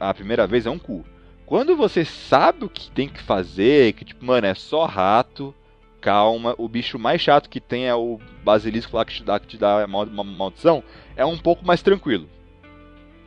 a 0.00 0.12
primeira 0.14 0.46
vez 0.46 0.66
é 0.66 0.70
um 0.70 0.78
cu. 0.78 1.04
Quando 1.46 1.76
você 1.76 2.04
sabe 2.04 2.64
o 2.64 2.68
que 2.68 2.90
tem 2.90 3.08
que 3.08 3.22
fazer, 3.22 3.94
que, 3.94 4.04
tipo, 4.04 4.22
mano, 4.24 4.46
é 4.46 4.54
só 4.54 4.84
rato, 4.84 5.54
calma, 6.00 6.54
o 6.58 6.68
bicho 6.68 6.98
mais 6.98 7.20
chato 7.20 7.48
que 7.48 7.60
tem 7.60 7.86
é 7.86 7.94
o 7.94 8.18
basilisco 8.44 8.96
lá 8.96 9.04
que 9.04 9.14
te 9.14 9.24
dá, 9.24 9.38
que 9.38 9.46
te 9.46 9.58
dá 9.58 9.84
uma 9.84 10.24
maldição, 10.24 10.82
é 11.16 11.24
um 11.24 11.38
pouco 11.38 11.66
mais 11.66 11.82
tranquilo. 11.82 12.28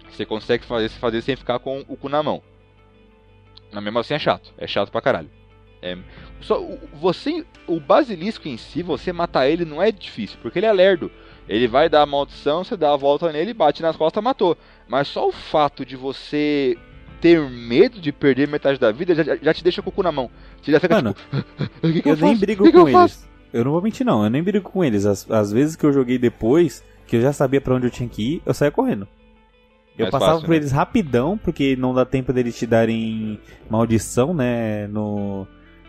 Você 0.10 0.26
consegue 0.26 0.66
fazer, 0.66 0.90
fazer 0.90 1.22
sem 1.22 1.36
ficar 1.36 1.60
com 1.60 1.84
o 1.88 1.96
cu 1.96 2.10
na 2.10 2.22
mão. 2.22 2.42
Mas 3.72 3.84
mesmo 3.84 4.00
assim 4.00 4.14
é 4.14 4.20
chato, 4.20 4.54
é 4.58 4.68
chato 4.68 4.92
pra 4.92 5.02
caralho. 5.02 5.30
É, 5.82 5.98
só, 6.42 6.62
você, 6.94 7.46
o 7.66 7.80
basilisco 7.80 8.48
em 8.48 8.58
si, 8.58 8.84
você 8.84 9.12
matar 9.12 9.50
ele 9.50 9.66
não 9.66 9.82
é 9.82 9.92
difícil, 9.92 10.38
porque 10.42 10.60
ele 10.60 10.66
é 10.66 10.74
lerdo. 10.74 11.12
Ele 11.50 11.68
vai 11.68 11.90
dar 11.90 12.04
a 12.04 12.06
maldição, 12.06 12.64
você 12.64 12.78
dá 12.78 12.94
a 12.94 12.98
volta 12.98 13.32
nele, 13.32 13.54
bate 13.54 13.82
nas 13.82 13.96
costas, 13.96 14.24
matou. 14.24 14.58
Mas 14.88 15.08
só 15.08 15.28
o 15.28 15.32
fato 15.32 15.86
de 15.86 15.96
você 15.96 16.78
ter 17.22 17.40
medo 17.50 18.02
de 18.02 18.12
perder 18.12 18.48
metade 18.48 18.80
da 18.80 18.92
vida 18.92 19.16
já, 19.16 19.24
já- 19.38 19.54
te 19.54 19.64
deixa 19.64 19.82
com 19.82 19.90
o 19.90 19.94
cu 19.94 20.04
na 20.04 20.12
mão. 20.12 20.30
Você 20.62 20.72
já 20.72 20.80
fica 20.80 20.96
Mano, 20.96 21.14
tipo, 21.14 21.24
que, 21.82 22.02
que 22.02 22.10
eu, 22.10 22.16
eu, 22.16 22.18
nem 22.18 22.36
brigo 22.38 22.64
que, 22.64 22.72
que 22.72 22.78
com 22.78 22.88
eu 22.88 22.92
faço? 22.92 23.20
eles. 23.24 23.32
Eu 23.54 23.66
não 23.66 23.72
vou 23.72 23.82
mentir, 23.82 24.06
não. 24.06 24.24
Eu 24.24 24.30
nem 24.30 24.42
brigo 24.44 24.70
com 24.70 24.84
eles. 24.84 25.06
As, 25.06 25.30
as 25.30 25.52
vezes 25.52 25.76
que 25.76 25.86
eu 25.86 25.94
joguei 25.94 26.18
depois, 26.18 26.84
que 27.06 27.16
eu 27.18 27.22
já 27.22 27.34
sabia 27.34 27.62
pra 27.62 27.76
onde 27.76 27.88
eu 27.88 27.92
tinha 27.92 28.08
que 28.10 28.36
ir, 28.36 28.42
eu 28.46 28.54
saía 28.54 28.72
correndo. 28.72 29.08
Eu 29.98 30.06
Mais 30.06 30.12
passava 30.12 30.32
fácil, 30.34 30.46
por 30.46 30.52
né? 30.52 30.58
eles 30.58 30.72
rapidão, 30.72 31.38
porque 31.38 31.76
não 31.76 31.94
dá 31.94 32.06
tempo 32.06 32.32
deles 32.34 32.58
te 32.58 32.66
darem 32.66 33.40
maldição, 33.70 34.34
né? 34.34 34.88
No, 34.88 35.46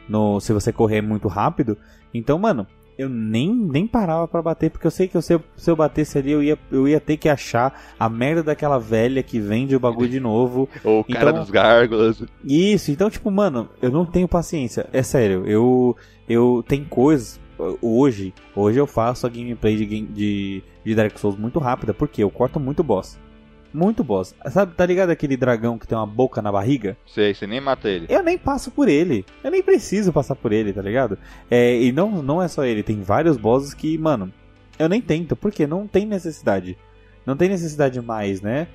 no, 0.09 0.41
se 0.41 0.53
você 0.53 0.73
correr 0.73 1.01
muito 1.03 1.29
rápido. 1.29 1.79
Então, 2.13 2.39
mano, 2.39 2.67
eu 2.99 3.09
nem, 3.09 3.55
nem 3.55 3.87
parava 3.87 4.27
pra 4.29 4.43
bater, 4.43 4.71
porque 4.71 4.87
eu 4.87 4.91
sei 4.91 5.09
que 5.09 5.17
eu- 5.17 5.23
se 5.23 5.35
eu, 5.35 5.43
se 5.57 5.71
eu 5.71 5.75
batesse 5.77 6.19
ali, 6.19 6.31
eu 6.33 6.43
ia, 6.43 6.59
eu 6.71 6.87
ia 6.87 7.01
ter 7.01 7.17
que 7.17 7.29
achar 7.29 7.95
a 7.99 8.09
merda 8.09 8.43
daquela 8.43 8.79
velha 8.79 9.23
que 9.23 9.39
vende 9.41 9.75
o 9.75 9.81
bagulho 9.81 10.09
de 10.11 10.21
novo. 10.21 10.69
Ou 10.85 11.01
o 11.01 11.05
cara 11.05 11.31
Então- 11.31 11.41
dos 11.43 11.51
gárgulas. 11.51 12.23
Isso, 12.45 12.91
então, 12.91 13.09
tipo, 13.11 13.31
mano, 13.31 13.69
eu 13.81 13.91
não 13.91 14.05
tenho 14.05 14.29
paciência. 14.29 14.87
É 14.93 15.03
sério, 15.03 15.45
eu. 15.47 15.97
Eu 16.29 16.65
tenho 16.67 16.85
coisas. 16.87 17.41
Hoje, 17.81 18.33
hoje 18.57 18.79
eu 18.79 18.87
faço 18.87 19.27
a 19.27 19.31
gameplay 19.31 19.77
de, 19.77 20.01
de, 20.03 20.63
de 20.85 20.95
Dark 20.95 21.17
Souls 21.19 21.37
muito 21.39 21.59
rápida, 21.59 21.93
porque 21.95 22.23
eu 22.23 22.31
corto 22.31 22.59
muito 22.59 22.83
boss. 22.83 23.19
Muito 23.73 24.05
boss. 24.05 24.35
Sabe, 24.51 24.75
tá 24.75 24.85
ligado 24.85 25.11
aquele 25.11 25.37
dragão 25.37 25.79
que 25.79 25.87
tem 25.87 25.97
uma 25.97 26.07
boca 26.07 26.43
na 26.43 26.53
barriga? 26.53 26.97
Sei, 27.07 27.33
você 27.33 27.47
nem 27.47 27.61
mata 27.61 27.89
ele. 27.89 28.07
Eu 28.09 28.23
nem 28.23 28.37
passo 28.37 28.71
por 28.71 28.89
ele. 28.89 29.25
Eu 29.43 29.51
nem 29.51 29.63
preciso 29.63 30.13
passar 30.13 30.35
por 30.35 30.53
ele, 30.53 30.73
tá 30.73 30.83
ligado? 30.83 31.19
É, 31.51 31.81
e 31.81 31.91
não, 31.91 32.23
não 32.23 32.43
é 32.43 32.49
só 32.49 32.65
ele, 32.65 32.83
tem 32.83 33.01
vários 33.01 33.37
bosses 33.37 33.73
que, 33.73 33.97
mano, 33.97 34.33
eu 34.79 34.89
nem 34.89 35.01
tento, 35.01 35.35
porque 35.35 35.67
não 35.67 35.87
tem 35.87 36.05
necessidade. 36.05 36.77
Não 37.25 37.37
tem 37.37 37.49
necessidade 37.49 38.01
mais, 38.01 38.43
né? 38.43 38.67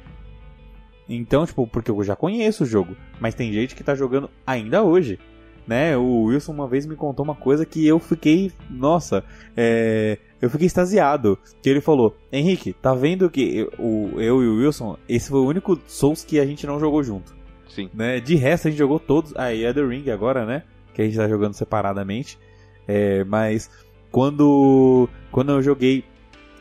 Então, 1.08 1.46
tipo, 1.46 1.66
porque 1.68 1.92
eu 1.92 2.04
já 2.04 2.16
conheço 2.16 2.64
o 2.64 2.68
jogo, 2.68 2.96
mas 3.20 3.36
tem 3.36 3.52
gente 3.54 3.76
que 3.76 3.84
tá 3.84 3.96
jogando 3.96 4.30
ainda 4.46 4.84
hoje. 4.84 5.20
Né? 5.66 5.98
O 5.98 6.24
Wilson 6.24 6.54
uma 6.54 6.68
vez 6.68 6.86
me 6.86 6.96
contou 6.96 7.26
uma 7.26 7.36
coisa 7.36 7.66
que 7.66 7.86
eu 7.86 8.00
fiquei. 8.00 8.52
Nossa, 8.70 9.24
é, 9.56 10.18
eu 10.41 10.50
fiquei 10.50 10.67
extasiado. 10.67 11.38
Que 11.62 11.69
ele 11.69 11.82
falou: 11.82 12.15
Henrique, 12.32 12.73
tá 12.73 12.93
vendo 12.93 13.30
que 13.30 13.58
eu, 13.58 13.71
o, 13.80 14.21
eu 14.21 14.43
e 14.43 14.47
o 14.47 14.58
Wilson, 14.58 14.97
esse 15.08 15.30
foi 15.30 15.39
o 15.39 15.47
único 15.47 15.80
Souls 15.88 16.23
que 16.23 16.39
a 16.39 16.45
gente 16.45 16.65
não 16.67 16.80
jogou 16.80 17.04
junto 17.04 17.36
Sim. 17.69 17.89
né? 17.93 18.19
De 18.19 18.36
resto, 18.36 18.67
a 18.67 18.71
gente 18.71 18.80
jogou 18.80 19.00
todos. 19.00 19.36
Aí 19.36 19.63
é 19.63 19.71
The 19.71 19.86
Ring 19.86 20.10
agora, 20.10 20.45
né? 20.45 20.63
Que 20.93 21.04
a 21.04 21.06
gente 21.06 21.17
tá 21.17 21.28
jogando 21.28 21.54
separadamente. 21.54 22.39
É, 22.88 23.23
mas 23.23 23.69
quando, 24.12 25.08
quando 25.32 25.52
eu 25.52 25.62
joguei. 25.62 26.04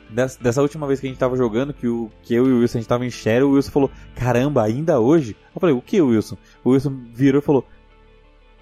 Dessa, 0.09 0.41
dessa 0.41 0.63
última 0.63 0.87
vez 0.87 1.01
que 1.01 1.07
a 1.07 1.11
gente 1.11 1.19
tava 1.19 1.37
jogando, 1.37 1.75
que, 1.75 1.89
o, 1.89 2.09
que 2.23 2.33
eu 2.33 2.47
e 2.47 2.53
o 2.53 2.61
Wilson 2.61 2.79
a 2.79 2.81
gente 2.81 2.89
tava 2.89 3.05
em 3.05 3.11
share, 3.11 3.43
o 3.43 3.53
Wilson 3.53 3.73
falou: 3.73 3.91
Caramba, 4.15 4.63
ainda 4.63 5.01
hoje? 5.01 5.37
Eu 5.53 5.61
falei: 5.61 5.75
O 5.75 5.83
que, 5.83 6.01
Wilson? 6.01 6.37
O 6.63 6.71
Wilson 6.71 7.07
virou 7.13 7.41
e 7.41 7.45
falou: 7.45 7.67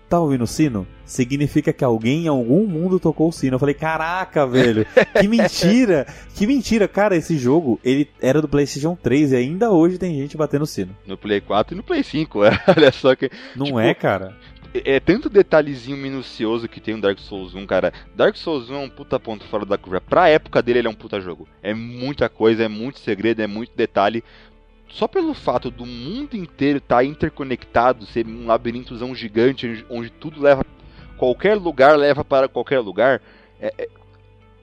Tá 0.08 0.20
ouvindo 0.20 0.44
o 0.44 0.46
sino? 0.46 0.86
Significa 1.04 1.72
que 1.72 1.82
alguém 1.84 2.24
em 2.24 2.28
algum 2.28 2.66
mundo 2.66 3.00
tocou 3.00 3.28
o 3.28 3.32
sino. 3.32 3.54
Eu 3.56 3.58
falei: 3.58 3.74
Caraca, 3.74 4.46
velho, 4.46 4.86
que 5.20 5.26
mentira! 5.26 6.06
Que 6.34 6.46
mentira, 6.46 6.86
cara. 6.86 7.16
Esse 7.16 7.36
jogo 7.38 7.80
ele 7.84 8.08
era 8.20 8.40
do 8.40 8.48
PlayStation 8.48 8.96
3 9.02 9.32
e 9.32 9.36
ainda 9.36 9.70
hoje 9.70 9.98
tem 9.98 10.14
gente 10.16 10.36
batendo 10.36 10.66
sino. 10.66 10.94
No 11.06 11.16
Play 11.16 11.40
4 11.40 11.74
e 11.74 11.76
no 11.76 11.82
Play 11.82 12.02
5. 12.02 12.38
Olha 12.76 12.92
só 12.92 13.14
que. 13.16 13.30
Não 13.56 13.66
Tipo, 13.66 13.80
é, 13.80 13.94
cara? 13.94 14.36
é 14.74 14.98
tanto 15.00 15.30
detalhezinho 15.30 15.96
minucioso 15.96 16.68
que 16.68 16.80
tem 16.80 16.94
o 16.94 17.00
Dark 17.00 17.18
Souls 17.18 17.54
1, 17.54 17.66
cara. 17.66 17.92
Dark 18.14 18.36
Souls 18.36 18.68
1 18.70 18.74
é 18.74 18.78
um 18.78 18.90
puta 18.90 19.18
ponto 19.20 19.44
fora 19.46 19.64
da 19.64 19.78
curva. 19.78 20.00
Pra 20.00 20.28
época 20.28 20.60
dele, 20.62 20.80
ele 20.80 20.88
é 20.88 20.90
um 20.90 20.94
puta 20.94 21.20
jogo. 21.20 21.48
É 21.62 21.72
muita 21.72 22.28
coisa, 22.28 22.64
é 22.64 22.68
muito 22.68 22.98
segredo, 22.98 23.40
é 23.40 23.46
muito 23.46 23.72
detalhe. 23.76 24.22
Só 24.88 25.08
pelo 25.08 25.34
fato 25.34 25.70
do 25.70 25.84
mundo 25.84 26.36
inteiro 26.36 26.78
estar 26.78 26.96
tá 26.96 27.04
interconectado, 27.04 28.06
ser 28.06 28.26
um 28.26 28.46
labirintozão 28.46 29.14
gigante, 29.14 29.84
onde 29.90 30.10
tudo 30.10 30.40
leva. 30.40 30.64
Qualquer 31.16 31.56
lugar 31.56 31.96
leva 31.96 32.24
para 32.24 32.48
qualquer 32.48 32.80
lugar. 32.80 33.20
É, 33.60 33.72
é... 33.78 33.88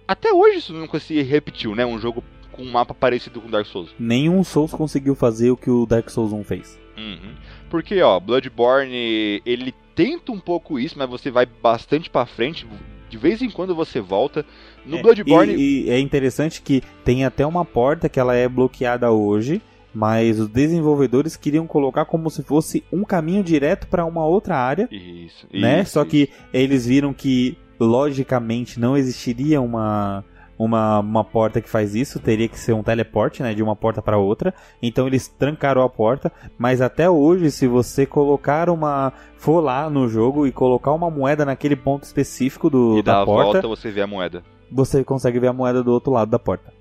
Até 0.07 0.31
hoje 0.33 0.57
isso 0.57 0.73
nunca 0.73 0.99
se 0.99 1.21
repetiu, 1.21 1.75
né? 1.75 1.85
Um 1.85 1.99
jogo 1.99 2.23
com 2.51 2.63
um 2.63 2.71
mapa 2.71 2.93
parecido 2.93 3.41
com 3.41 3.49
Dark 3.49 3.65
Souls. 3.65 3.89
Nenhum 3.97 4.43
Souls 4.43 4.71
conseguiu 4.71 5.15
fazer 5.15 5.51
o 5.51 5.57
que 5.57 5.69
o 5.69 5.85
Dark 5.85 6.09
Souls 6.09 6.33
1 6.33 6.43
fez. 6.43 6.79
Uhum. 6.97 7.35
Porque, 7.69 8.01
ó, 8.01 8.19
Bloodborne, 8.19 9.41
ele 9.45 9.73
tenta 9.95 10.31
um 10.31 10.39
pouco 10.39 10.77
isso, 10.77 10.97
mas 10.97 11.09
você 11.09 11.31
vai 11.31 11.45
bastante 11.45 12.09
para 12.09 12.25
frente. 12.25 12.67
De 13.09 13.17
vez 13.17 13.41
em 13.41 13.49
quando 13.49 13.75
você 13.75 13.99
volta. 13.99 14.45
No 14.85 14.97
é, 14.97 15.01
Bloodborne. 15.01 15.53
E, 15.55 15.85
e 15.85 15.89
é 15.89 15.99
interessante 15.99 16.61
que 16.61 16.81
tem 17.03 17.25
até 17.25 17.45
uma 17.45 17.65
porta 17.65 18.09
que 18.09 18.19
ela 18.19 18.35
é 18.35 18.47
bloqueada 18.47 19.11
hoje. 19.11 19.61
Mas 19.93 20.39
os 20.39 20.47
desenvolvedores 20.47 21.35
queriam 21.35 21.67
colocar 21.67 22.05
como 22.05 22.29
se 22.29 22.43
fosse 22.43 22.83
um 22.91 23.03
caminho 23.03 23.43
direto 23.43 23.87
para 23.87 24.05
uma 24.05 24.25
outra 24.25 24.57
área. 24.57 24.87
Isso. 24.91 25.47
Né? 25.51 25.81
Isso, 25.81 25.91
Só 25.91 26.01
isso. 26.01 26.09
que 26.09 26.29
eles 26.53 26.85
viram 26.85 27.13
que 27.13 27.57
logicamente 27.79 28.79
não 28.79 28.95
existiria 28.95 29.59
uma 29.59 30.23
uma, 30.63 30.99
uma 30.99 31.23
porta 31.23 31.59
que 31.59 31.67
faz 31.67 31.95
isso, 31.95 32.19
teria 32.19 32.47
que 32.47 32.59
ser 32.59 32.73
um 32.73 32.83
teleporte, 32.83 33.41
né, 33.41 33.51
de 33.51 33.63
uma 33.63 33.75
porta 33.75 33.99
para 33.99 34.19
outra. 34.19 34.53
Então 34.79 35.07
eles 35.07 35.27
trancaram 35.27 35.81
a 35.81 35.89
porta, 35.89 36.31
mas 36.55 36.81
até 36.81 37.09
hoje 37.09 37.49
se 37.49 37.67
você 37.67 38.05
colocar 38.05 38.69
uma 38.69 39.11
for 39.37 39.59
lá 39.59 39.89
no 39.89 40.07
jogo 40.07 40.45
e 40.45 40.51
colocar 40.51 40.91
uma 40.91 41.09
moeda 41.09 41.43
naquele 41.43 41.75
ponto 41.75 42.03
específico 42.03 42.69
do 42.69 42.99
e 42.99 43.01
da 43.01 43.19
da 43.21 43.25
porta, 43.25 43.43
volta 43.61 43.67
você 43.67 43.89
vê 43.89 44.01
a 44.01 44.07
moeda. 44.07 44.43
você 44.71 45.03
consegue 45.03 45.39
ver 45.39 45.47
a 45.47 45.53
moeda 45.53 45.81
do 45.83 45.91
outro 45.91 46.11
lado 46.11 46.29
da 46.29 46.37
porta. 46.37 46.71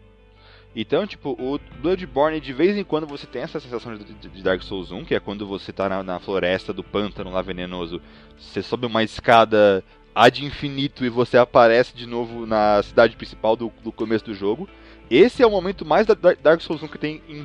Então, 0.75 1.05
tipo, 1.07 1.31
o 1.31 1.59
Bloodborne, 1.83 2.41
de 2.41 2.53
vez 2.53 2.77
em 2.77 2.85
quando 2.85 3.07
você 3.07 3.27
tem 3.27 3.43
essa 3.43 3.59
sensação 3.59 3.95
de, 3.97 4.43
Dark 4.43 4.63
Souls 4.63 4.93
1, 4.93 5.05
que 5.05 5.15
é 5.15 5.21
quando 5.21 5.45
você 5.47 5.73
tá 5.73 5.89
na, 5.89 6.03
na 6.03 6.21
floresta 6.21 6.73
do 6.73 6.85
pântano 6.85 7.31
lá 7.31 7.43
venenoso, 7.43 8.01
você 8.39 8.63
sobe 8.63 8.87
uma 8.87 9.03
escada 9.03 9.83
ad 10.15 10.45
infinito 10.45 11.05
e 11.05 11.09
você 11.09 11.37
aparece 11.37 11.95
de 11.95 12.07
novo 12.07 12.47
na 12.47 12.81
cidade 12.85 13.17
principal 13.17 13.57
do, 13.57 13.73
do 13.83 13.91
começo 13.91 14.25
do 14.25 14.35
jogo. 14.35 14.69
Esse 15.11 15.43
é 15.43 15.47
o 15.47 15.51
momento 15.51 15.85
mais 15.85 16.07
da 16.07 16.15
da- 16.15 16.35
Dark 16.35 16.61
Souls 16.61 16.83
1 16.85 16.89
que 16.89 16.99
tem 16.99 17.21
em- 17.29 17.39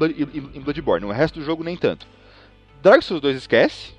em 0.54 0.62
Bloodborne. 0.62 1.06
O 1.08 1.12
resto 1.12 1.40
do 1.40 1.46
jogo 1.46 1.64
nem 1.64 1.76
tanto. 1.76 2.06
Dark 2.82 3.02
Souls 3.02 3.22
2 3.22 3.36
esquece. 3.38 3.94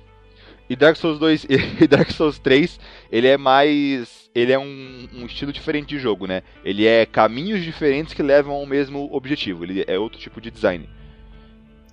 E 0.69 0.75
Dark 0.75 0.97
Souls 0.97 1.17
2 1.19 1.45
e 1.81 1.87
Dark 1.87 2.09
Souls 2.11 2.37
3, 2.39 2.79
ele 3.11 3.27
é 3.27 3.37
mais. 3.37 4.29
Ele 4.35 4.51
é 4.51 4.59
um, 4.59 5.07
um 5.15 5.25
estilo 5.25 5.51
diferente 5.51 5.87
de 5.89 5.97
jogo, 5.99 6.27
né? 6.27 6.43
Ele 6.63 6.85
é 6.85 7.05
caminhos 7.05 7.63
diferentes 7.63 8.13
que 8.13 8.21
levam 8.21 8.53
ao 8.53 8.65
mesmo 8.67 9.09
objetivo. 9.11 9.63
Ele 9.63 9.83
é 9.87 9.97
outro 9.97 10.19
tipo 10.19 10.39
de 10.39 10.51
design. 10.51 10.87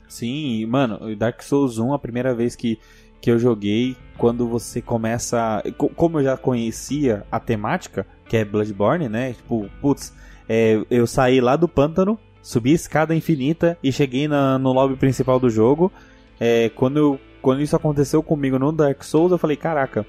Sim, 0.09 0.67
mano, 0.67 1.15
Dark 1.17 1.43
Souls 1.43 1.79
1, 1.79 1.93
a 1.95 1.99
primeira 1.99 2.35
vez 2.35 2.55
que, 2.55 2.79
que 3.21 3.31
eu 3.31 3.39
joguei, 3.39 3.97
quando 4.19 4.47
você 4.47 4.81
começa. 4.83 5.63
co- 5.77 5.89
Como 5.89 6.19
eu 6.21 6.25
já 6.25 6.37
conhecia 6.37 7.25
a 7.33 7.41
temática, 7.41 8.07
que 8.29 8.37
é 8.37 8.45
Bloodborne, 8.45 9.09
né? 9.09 9.33
Tipo, 9.33 9.69
putz, 9.81 10.15
é, 10.49 10.81
eu 10.91 11.07
saí 11.07 11.41
lá 11.41 11.57
do 11.57 11.67
pântano, 11.67 12.19
subi 12.43 12.73
a 12.73 12.75
escada 12.75 13.15
infinita 13.15 13.79
e 13.83 13.91
cheguei 13.91 14.29
na- 14.29 14.59
no 14.59 14.73
lobby 14.73 14.97
principal 14.97 15.41
do 15.41 15.49
jogo. 15.49 15.91
É, 16.39 16.69
quando, 16.71 16.99
eu- 16.99 17.21
quando 17.45 17.61
isso 17.61 17.77
aconteceu 17.77 18.23
comigo 18.23 18.59
no 18.59 18.73
Dark 18.73 19.03
Souls, 19.05 19.31
eu 19.31 19.37
falei: 19.39 19.55
caraca, 19.57 20.07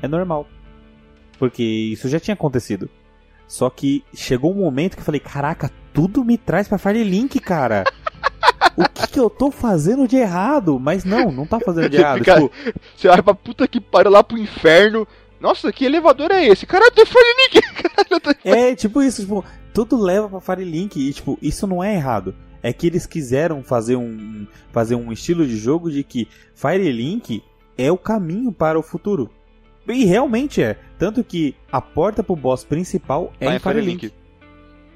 é 0.00 0.08
normal. 0.08 0.46
Porque 1.38 1.62
isso 1.62 2.08
já 2.08 2.18
tinha 2.18 2.32
acontecido. 2.32 2.88
Só 3.46 3.68
que 3.68 4.02
chegou 4.14 4.52
um 4.52 4.60
momento 4.60 4.94
que 4.94 5.00
eu 5.00 5.04
falei: 5.04 5.20
caraca, 5.20 5.70
tudo 5.92 6.24
me 6.24 6.38
traz 6.38 6.66
pra 6.66 6.78
Fire 6.78 7.04
Link, 7.04 7.38
cara. 7.40 7.84
o 8.74 8.88
que, 8.88 9.06
que 9.08 9.20
eu 9.20 9.28
tô 9.28 9.50
fazendo 9.50 10.08
de 10.08 10.16
errado? 10.16 10.80
Mas 10.80 11.04
não, 11.04 11.30
não 11.30 11.46
tá 11.46 11.60
fazendo 11.60 11.90
de 11.90 11.98
errado. 11.98 12.24
Cara, 12.24 12.40
Tipo, 12.40 12.52
Você 12.96 13.08
vai 13.08 13.22
pra 13.22 13.34
puta 13.34 13.68
que 13.68 13.80
pariu 13.82 14.10
lá 14.10 14.24
pro 14.24 14.38
inferno. 14.38 15.06
Nossa, 15.40 15.70
que 15.70 15.84
elevador 15.84 16.32
é 16.32 16.46
esse? 16.46 16.66
Caralho, 16.66 16.90
tem 16.90 17.04
Fire 17.04 17.52
Link! 17.52 17.62
Tô- 18.20 18.34
é 18.44 18.74
tipo 18.74 19.02
isso, 19.02 19.20
tipo, 19.22 19.44
tudo 19.74 19.96
leva 19.96 20.28
pra 20.28 20.40
Fire 20.40 20.64
Link 20.64 20.96
e 20.98 21.12
tipo, 21.12 21.38
isso 21.40 21.66
não 21.66 21.84
é 21.84 21.94
errado. 21.94 22.34
É 22.62 22.72
que 22.72 22.86
eles 22.86 23.06
quiseram 23.06 23.62
fazer 23.62 23.96
um 23.96 24.46
fazer 24.72 24.94
um 24.94 25.12
estilo 25.12 25.46
de 25.46 25.56
jogo 25.56 25.90
de 25.90 26.02
que 26.02 26.28
Fire 26.54 26.90
Link 26.90 27.42
é 27.76 27.90
o 27.90 27.98
caminho 27.98 28.52
para 28.52 28.78
o 28.78 28.82
futuro. 28.82 29.30
E 29.86 30.04
realmente 30.04 30.62
é, 30.62 30.76
tanto 30.98 31.24
que 31.24 31.54
a 31.72 31.80
porta 31.80 32.22
pro 32.22 32.36
boss 32.36 32.64
principal 32.64 33.32
é 33.40 33.46
Tá 33.46 33.56
em 33.56 33.58
Fire 33.58 33.80
Link. 33.80 34.12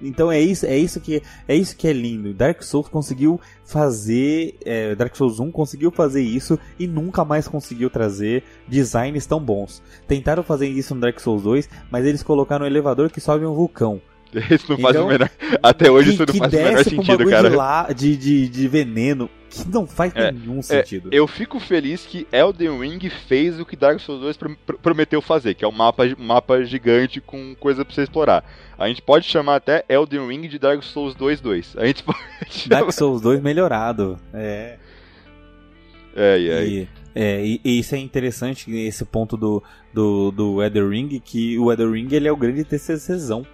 Então 0.02 0.32
é 0.32 0.40
isso, 0.40 0.66
é 0.66 0.76
isso 0.76 1.00
que 1.00 1.22
é 1.46 1.54
isso 1.54 1.76
que 1.76 1.86
é 1.86 1.92
lindo. 1.92 2.34
Dark 2.34 2.60
Souls 2.62 2.88
conseguiu 2.88 3.40
fazer, 3.64 4.56
é, 4.64 4.94
Dark 4.96 5.14
Souls 5.14 5.38
1 5.38 5.52
conseguiu 5.52 5.92
fazer 5.92 6.22
isso 6.22 6.58
e 6.78 6.86
nunca 6.86 7.24
mais 7.24 7.46
conseguiu 7.46 7.88
trazer 7.88 8.42
designs 8.66 9.24
tão 9.26 9.40
bons. 9.40 9.80
Tentaram 10.08 10.42
fazer 10.42 10.66
isso 10.66 10.94
no 10.94 11.00
Dark 11.00 11.20
Souls 11.20 11.44
2, 11.44 11.68
mas 11.90 12.04
eles 12.04 12.22
colocaram 12.22 12.64
um 12.64 12.68
elevador 12.68 13.10
que 13.10 13.20
sobe 13.20 13.46
um 13.46 13.54
vulcão. 13.54 14.00
Isso 14.50 14.66
não 14.70 14.78
faz 14.78 14.94
Então, 14.96 15.06
o 15.06 15.08
menor. 15.10 15.30
Até 15.62 15.90
hoje 15.90 16.08
que, 16.16 16.22
isso 16.22 16.26
não 16.26 16.34
faz 16.34 16.52
o 16.52 16.56
menor 16.56 16.72
pra 16.72 16.80
um 16.80 16.84
sentido, 16.84 17.28
cara. 17.30 17.50
De, 17.50 17.56
lá, 17.56 17.92
de, 17.92 18.16
de, 18.16 18.48
de 18.48 18.68
veneno, 18.68 19.28
que 19.50 19.68
não 19.68 19.86
faz 19.86 20.12
É, 20.14 20.32
nenhum 20.32 20.62
sentido. 20.62 21.10
Eu 21.12 21.26
fico 21.26 21.60
feliz 21.60 22.06
que 22.06 22.26
Elden 22.32 22.78
Ring 22.80 23.10
fez 23.28 23.60
o 23.60 23.66
que 23.66 23.76
Dark 23.76 24.00
Souls 24.00 24.20
2 24.22 24.36
pr- 24.36 24.52
pr- 24.66 24.76
prometeu 24.76 25.20
fazer, 25.20 25.54
que 25.54 25.64
é 25.64 25.68
um 25.68 25.72
mapa, 25.72 26.04
mapa 26.18 26.64
gigante 26.64 27.20
com 27.20 27.54
coisa 27.56 27.84
pra 27.84 27.94
você 27.94 28.02
explorar. 28.02 28.42
A 28.78 28.88
gente 28.88 29.02
pode 29.02 29.26
chamar 29.26 29.56
até 29.56 29.84
Elden 29.88 30.26
Ring 30.26 30.48
de 30.48 30.58
Dark 30.58 30.82
Souls 30.82 31.14
2 31.14 31.40
2. 31.40 31.74
A 31.76 31.86
gente 31.86 32.02
pode 32.04 32.18
chamar... 32.48 32.80
Dark 32.80 32.92
Souls 32.92 33.20
2 33.20 33.40
melhorado. 33.42 34.18
É. 34.32 34.78
É, 36.14 36.38
é, 36.38 36.48
é. 36.48 36.66
E, 36.66 36.88
é, 37.14 37.44
e, 37.44 37.60
e 37.64 37.78
isso 37.78 37.94
é 37.94 37.98
interessante, 37.98 38.70
esse 38.70 39.04
ponto 39.04 39.36
do, 39.36 39.62
do, 39.92 40.30
do 40.30 40.62
Elden 40.62 40.88
Ring, 40.88 41.20
que 41.22 41.58
o 41.58 41.70
Elden 41.70 41.92
Ring 41.92 42.08
ele 42.12 42.28
é 42.28 42.32
o 42.32 42.36
grande 42.36 42.64
TCCzão. 42.64 43.46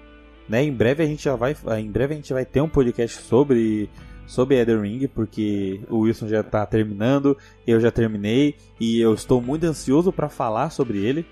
Né? 0.48 0.62
Em 0.64 0.72
breve 0.72 1.02
a 1.02 1.06
gente 1.06 1.22
já 1.24 1.36
vai, 1.36 1.54
em 1.78 1.90
breve 1.90 2.14
a 2.14 2.16
gente 2.16 2.32
vai 2.32 2.44
ter 2.44 2.60
um 2.60 2.68
podcast 2.68 3.20
sobre 3.22 3.88
sobre 4.26 4.56
Elden 4.56 4.80
Ring, 4.82 5.06
porque 5.08 5.80
o 5.88 6.00
Wilson 6.00 6.28
já 6.28 6.42
tá 6.42 6.64
terminando, 6.66 7.36
eu 7.66 7.80
já 7.80 7.90
terminei 7.90 8.54
e 8.78 9.00
eu 9.00 9.14
estou 9.14 9.40
muito 9.40 9.64
ansioso 9.64 10.12
para 10.12 10.28
falar 10.28 10.68
sobre 10.70 10.98
ele. 10.98 11.24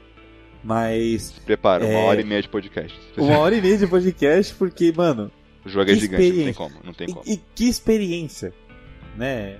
Mas 0.64 1.32
prepara, 1.44 1.84
uma 1.84 1.92
É. 1.92 2.04
hora 2.06 2.20
e 2.20 2.24
meia 2.24 2.42
de 2.42 2.48
podcast. 2.48 2.98
uma 3.16 3.36
hora 3.38 3.54
e 3.54 3.60
meia 3.60 3.76
de 3.76 3.86
podcast, 3.86 4.54
porque, 4.54 4.92
mano, 4.96 5.30
O 5.64 5.68
jogo 5.68 5.90
é 5.90 5.94
gigante, 5.94 6.28
não 6.32 6.44
tem 6.44 6.54
como, 6.54 6.74
não 6.84 6.92
tem 6.94 7.06
como. 7.08 7.22
E, 7.26 7.34
e 7.34 7.40
que 7.54 7.68
experiência, 7.68 8.52
né? 9.16 9.58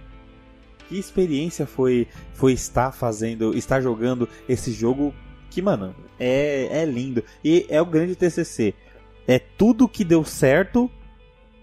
Que 0.88 0.99
experiência 0.99 1.66
foi 1.66 2.07
foi 2.33 2.53
estar 2.55 2.90
fazendo, 2.92 3.55
estar 3.57 3.81
jogando 3.83 4.29
esse 4.49 4.73
jogo 4.73 5.14
que, 5.51 5.61
mano, 5.61 5.95
é, 6.19 6.69
é 6.71 6.85
lindo. 6.85 7.23
E 7.45 7.66
é 7.69 7.81
o 7.83 7.87
grande 7.87 8.14
TCC. 8.16 8.73
É 9.27 9.39
tudo 9.39 9.89
que 9.89 10.05
deu 10.05 10.25
certo 10.25 10.91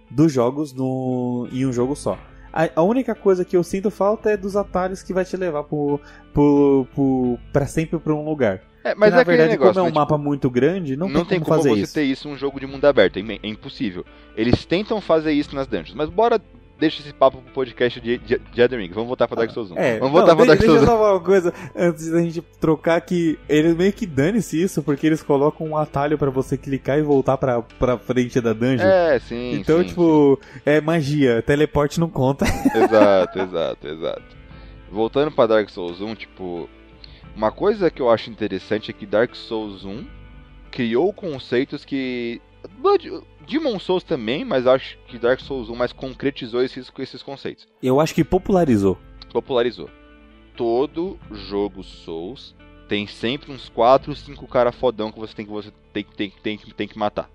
dos 0.10 0.32
jogos 0.32 0.74
no, 0.74 1.48
em 1.52 1.66
um 1.66 1.74
jogo 1.74 1.96
só. 1.96 2.18
A, 2.52 2.70
a 2.76 2.84
única 2.84 3.16
coisa 3.16 3.44
que 3.44 3.58
eu 3.58 3.64
sinto 3.64 3.90
falta 3.90 4.30
é 4.30 4.38
dos 4.38 4.56
atalhos 4.56 5.02
que 5.02 5.14
vai 5.14 5.26
te 5.26 5.36
levar 5.36 5.64
pro, 5.64 6.00
pro, 6.32 6.88
pro, 6.94 7.40
pra 7.52 7.66
sempre 7.66 7.98
pra 7.98 8.14
um 8.14 8.24
lugar. 8.24 8.62
É, 8.84 8.94
mas 8.94 9.10
que, 9.10 9.16
na 9.16 9.22
é 9.22 9.24
verdade, 9.24 9.50
negócio, 9.52 9.74
como 9.74 9.88
é 9.88 9.90
um 9.90 9.94
né, 9.94 10.00
mapa 10.00 10.18
muito 10.18 10.50
grande, 10.50 10.98
não, 10.98 11.08
não 11.08 11.24
tem 11.26 11.40
como, 11.40 11.56
fazer 11.56 11.70
você 11.70 11.82
isso. 11.82 11.94
ter 11.94 12.04
isso 12.04 12.28
num 12.28 12.36
jogo 12.36 12.60
de 12.60 12.68
mundo 12.68 12.86
aberto, 12.86 13.18
é 13.18 13.22
é 13.22 13.48
impossível. 13.48 14.06
Eles 14.36 14.66
tentam 14.66 15.00
fazer 15.00 15.32
isso 15.32 15.56
nas 15.56 15.68
dungeons, 15.68 15.96
mas 15.96 16.10
bora 16.10 16.40
deixa 16.84 17.02
esse 17.02 17.14
papo 17.14 17.42
pro 17.42 17.54
podcast 17.54 18.02
de, 18.02 18.18
de, 18.18 18.38
de 18.38 18.62
Elden 18.62 18.80
Ring. 18.80 18.90
Vamos 18.90 19.08
voltar 19.08 19.26
pra 19.26 19.38
Dark 19.38 19.52
Souls 19.52 19.72
1. 19.72 19.78
É, 19.78 20.00
Vamos 20.00 20.14
não, 20.14 20.20
voltar 20.20 20.36
pra 20.36 20.46
Dark 20.46 20.60
deixa 20.60 20.74
Souls 20.74 20.82
eu 20.82 20.84
1. 20.84 20.86
só 20.92 20.98
falar 20.98 21.14
uma 21.14 21.24
coisa 21.24 21.54
antes 21.74 22.12
da 22.12 22.22
gente 22.22 22.42
trocar 22.60 23.00
que 23.00 23.40
eles 23.48 23.74
meio 23.74 23.94
que 23.94 24.06
dane-se 24.06 24.62
isso, 24.62 24.84
porque 24.84 25.08
eles 25.08 25.24
colocam 25.24 25.66
um 25.66 25.78
atalho 25.78 26.18
pra 26.18 26.30
você 26.30 26.58
clicar 26.58 27.00
e 27.00 27.02
voltar 27.02 27.38
pra, 27.38 27.62
pra 27.62 27.98
frente 27.98 28.42
da 28.42 28.52
dungeon. 28.52 28.86
É, 28.86 29.18
sim. 29.20 29.54
então, 29.54 29.80
sim, 29.80 29.88
tipo, 29.88 30.38
é 30.66 30.82
magia, 30.82 31.42
teleporte 31.42 32.02
não 32.02 32.10
conta. 32.10 32.46
Exato, 32.76 33.40
exato, 33.40 33.88
exato. 33.88 34.24
Voltando 34.92 35.32
pra 35.32 35.48
Dark 35.48 35.70
Souls 35.70 36.02
1, 36.02 36.16
tipo, 36.16 36.70
uma 37.34 37.52
coisa 37.52 37.90
que 37.90 38.02
eu 38.02 38.10
acho 38.10 38.30
interessante 38.30 38.92
é 38.92 38.94
que 38.94 39.06
Dark 39.06 39.34
Souls 39.36 39.86
1 39.86 40.06
criou 40.70 41.14
conceitos 41.14 41.86
que 41.86 42.42
Blood- 42.78 43.24
Demon 43.48 43.78
Souls 43.80 44.04
também, 44.04 44.44
mas 44.46 44.66
acho 44.68 44.98
que 45.08 45.18
Dark 45.20 45.40
Souls 45.40 45.70
1 45.70 45.76
mais 45.76 45.92
concretizou 45.94 46.64
esses, 46.64 46.92
esses 47.00 47.22
conceitos. 47.24 47.68
Eu 47.82 48.00
acho 48.00 48.14
que 48.16 48.24
popularizou. 48.24 48.98
Popularizou. 49.32 49.90
Todo 50.56 51.18
jogo 51.32 51.84
Souls 51.84 52.56
tem 52.88 53.08
sempre 53.08 53.52
uns 53.52 53.70
4, 53.70 54.16
5 54.16 54.48
cara 54.48 54.72
fodão 54.72 55.12
que 55.12 55.20
você 55.20 55.34
tem 55.34 55.46
que 55.46 55.52
você 55.52 55.72
tem, 55.92 56.04
tem, 56.04 56.34
tem, 56.44 56.58
tem 56.58 56.88
que 56.88 56.98
matar. 56.98 57.30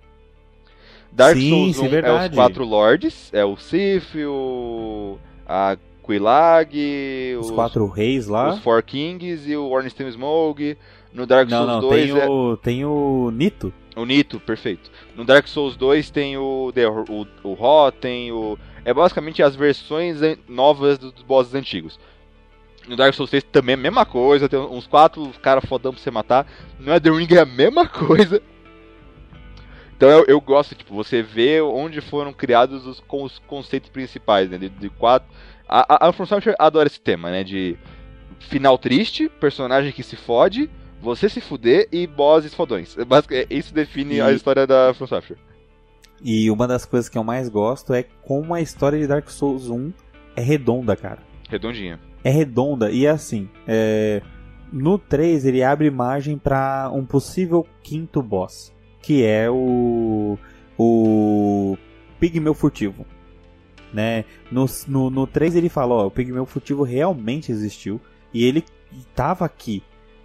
Dark 1.10 1.36
Sim, 1.36 1.48
Souls 1.50 1.76
sim, 1.76 1.82
1 1.82 1.84
é 1.84 1.86
os 1.86 1.90
verdade. 1.90 2.34
quatro 2.34 2.64
lords, 2.64 3.30
é 3.32 3.44
o 3.44 3.56
Sif, 3.56 4.14
o 4.24 5.18
a 5.46 5.76
Quilag, 6.04 7.36
Os, 7.40 7.50
quatro 7.50 7.86
reis 7.86 8.26
lá. 8.26 8.50
os 8.50 8.58
Four 8.60 8.82
Kings 8.82 9.50
e 9.50 9.56
o 9.56 9.68
Ornstein 9.68 10.10
Smoke. 10.10 10.76
No 11.12 11.26
Dark 11.26 11.48
Souls 11.48 11.66
não, 11.66 11.80
2 11.80 12.10
tem 12.10 12.20
é 12.20 12.26
o, 12.26 12.56
tem 12.56 12.84
o 12.84 13.30
Nito. 13.30 13.72
o 13.96 14.04
Nito, 14.04 14.38
perfeito. 14.40 14.90
No 15.16 15.24
Dark 15.24 15.46
Souls 15.48 15.76
2 15.76 16.10
tem 16.10 16.36
o 16.36 16.70
The, 16.74 16.86
o, 16.88 17.26
o 17.42 17.52
Ro, 17.54 17.90
tem 17.90 18.30
o 18.30 18.58
é 18.84 18.94
basicamente 18.94 19.42
as 19.42 19.54
versões 19.54 20.18
novas 20.48 20.98
dos 20.98 21.12
bosses 21.22 21.54
antigos. 21.54 21.98
No 22.86 22.96
Dark 22.96 23.14
Souls 23.14 23.28
3 23.28 23.44
também 23.44 23.74
é 23.74 23.78
a 23.78 23.82
mesma 23.82 24.06
coisa, 24.06 24.48
tem 24.48 24.58
uns 24.58 24.86
quatro 24.86 25.30
caras 25.42 25.64
fodão 25.66 25.92
pra 25.92 26.00
você 26.00 26.10
matar. 26.10 26.46
No 26.78 26.92
Elden 26.92 27.16
Ring 27.18 27.34
é 27.34 27.40
a 27.40 27.46
mesma 27.46 27.84
coisa. 27.88 28.42
Então 29.94 30.08
eu, 30.08 30.24
eu 30.26 30.40
gosto, 30.40 30.74
tipo, 30.74 30.94
você 30.94 31.22
vê 31.22 31.60
onde 31.60 32.00
foram 32.00 32.32
criados 32.32 32.86
os, 32.86 33.02
os 33.06 33.38
conceitos 33.40 33.90
principais, 33.90 34.48
né? 34.48 34.56
De, 34.56 34.68
de 34.68 34.88
quatro. 34.88 35.28
A, 35.68 36.06
a, 36.06 36.08
a 36.08 36.66
adora 36.66 36.86
esse 36.86 37.00
tema, 37.00 37.30
né? 37.30 37.44
De 37.44 37.76
final 38.38 38.78
triste, 38.78 39.28
personagem 39.28 39.92
que 39.92 40.02
se 40.02 40.16
fode, 40.16 40.70
você 41.00 41.28
se 41.28 41.40
fuder 41.40 41.88
e 41.92 42.06
bosses 42.06 42.52
fodões. 42.54 42.96
É 42.98 43.34
é- 43.34 43.46
Isso 43.50 43.72
define 43.74 44.16
E- 44.16 44.20
a 44.20 44.32
história 44.32 44.66
da 44.66 44.92
From 44.94 45.06
Software. 45.06 45.38
E 46.22 46.50
uma 46.50 46.66
das 46.66 46.84
coisas 46.84 47.08
que 47.08 47.16
eu 47.16 47.22
mais 47.24 47.48
gosto 47.48 47.94
é 47.94 48.02
como 48.22 48.52
a 48.52 48.60
história 48.60 48.98
de 48.98 49.06
Dark 49.06 49.28
Souls 49.30 49.68
1 49.70 49.92
é 50.34 50.40
redonda, 50.40 50.96
cara. 50.96 51.20
Redondinha. 51.48 52.00
É 52.24 52.30
redonda 52.30 52.90
e 52.90 53.06
é 53.06 53.10
assim. 53.10 53.48
é, 53.66 54.20
No 54.72 54.98
3 54.98 55.46
ele 55.46 55.62
abre 55.62 55.90
margem 55.90 56.36
para 56.36 56.90
um 56.92 57.06
possível 57.06 57.66
quinto 57.82 58.20
boss, 58.22 58.72
que 59.00 59.24
é 59.24 59.48
o 59.50 60.36
o 60.76 61.76
Pigmeu 62.20 62.52
Furtivo. 62.54 63.06
Né? 63.92 64.24
No, 64.52 64.66
no, 64.86 65.08
no 65.10 65.26
3 65.26 65.56
ele 65.56 65.68
fala, 65.68 65.94
ó, 65.94 66.06
o 66.06 66.10
Pigmeu 66.10 66.44
Furtivo 66.44 66.82
realmente 66.82 67.50
existiu 67.50 68.00
e 68.34 68.44
ele 68.44 68.62
tava 69.14 69.44
aqui, 69.46 69.82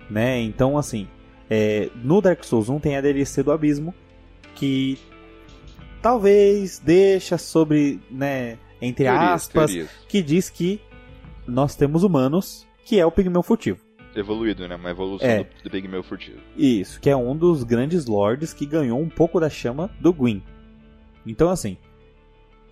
né? 0.09 0.39
Então 0.41 0.77
assim, 0.77 1.07
é, 1.49 1.89
no 2.03 2.21
Dark 2.21 2.43
Souls 2.43 2.69
1 2.69 2.79
tem 2.79 2.97
a 2.97 3.01
DLC 3.01 3.43
do 3.43 3.51
Abismo 3.51 3.93
que 4.55 4.97
talvez 6.01 6.79
deixa 6.79 7.37
sobre, 7.37 7.99
né, 8.09 8.57
entre 8.81 9.05
Teorias, 9.05 9.31
aspas, 9.31 9.71
teorias. 9.71 9.89
que 10.07 10.21
diz 10.21 10.49
que 10.49 10.81
nós 11.47 11.75
temos 11.75 12.03
humanos, 12.03 12.67
que 12.85 12.99
é 12.99 13.05
o 13.05 13.11
pigmeu 13.11 13.41
furtivo. 13.43 13.79
Evoluído, 14.15 14.67
né? 14.67 14.75
Uma 14.75 14.91
evolução 14.91 15.27
É. 15.27 15.43
do, 15.43 15.49
do 15.63 15.69
Pigmeu 15.71 16.03
furtivo. 16.03 16.37
Isso, 16.55 17.01
que 17.01 17.09
é 17.09 17.15
um 17.15 17.35
dos 17.35 17.63
grandes 17.63 18.05
lords 18.05 18.53
que 18.53 18.63
ganhou 18.63 18.99
um 18.99 19.09
pouco 19.09 19.39
da 19.39 19.49
chama 19.49 19.89
do 19.99 20.13
Gwyn. 20.13 20.43
Então, 21.25 21.49
assim, 21.49 21.77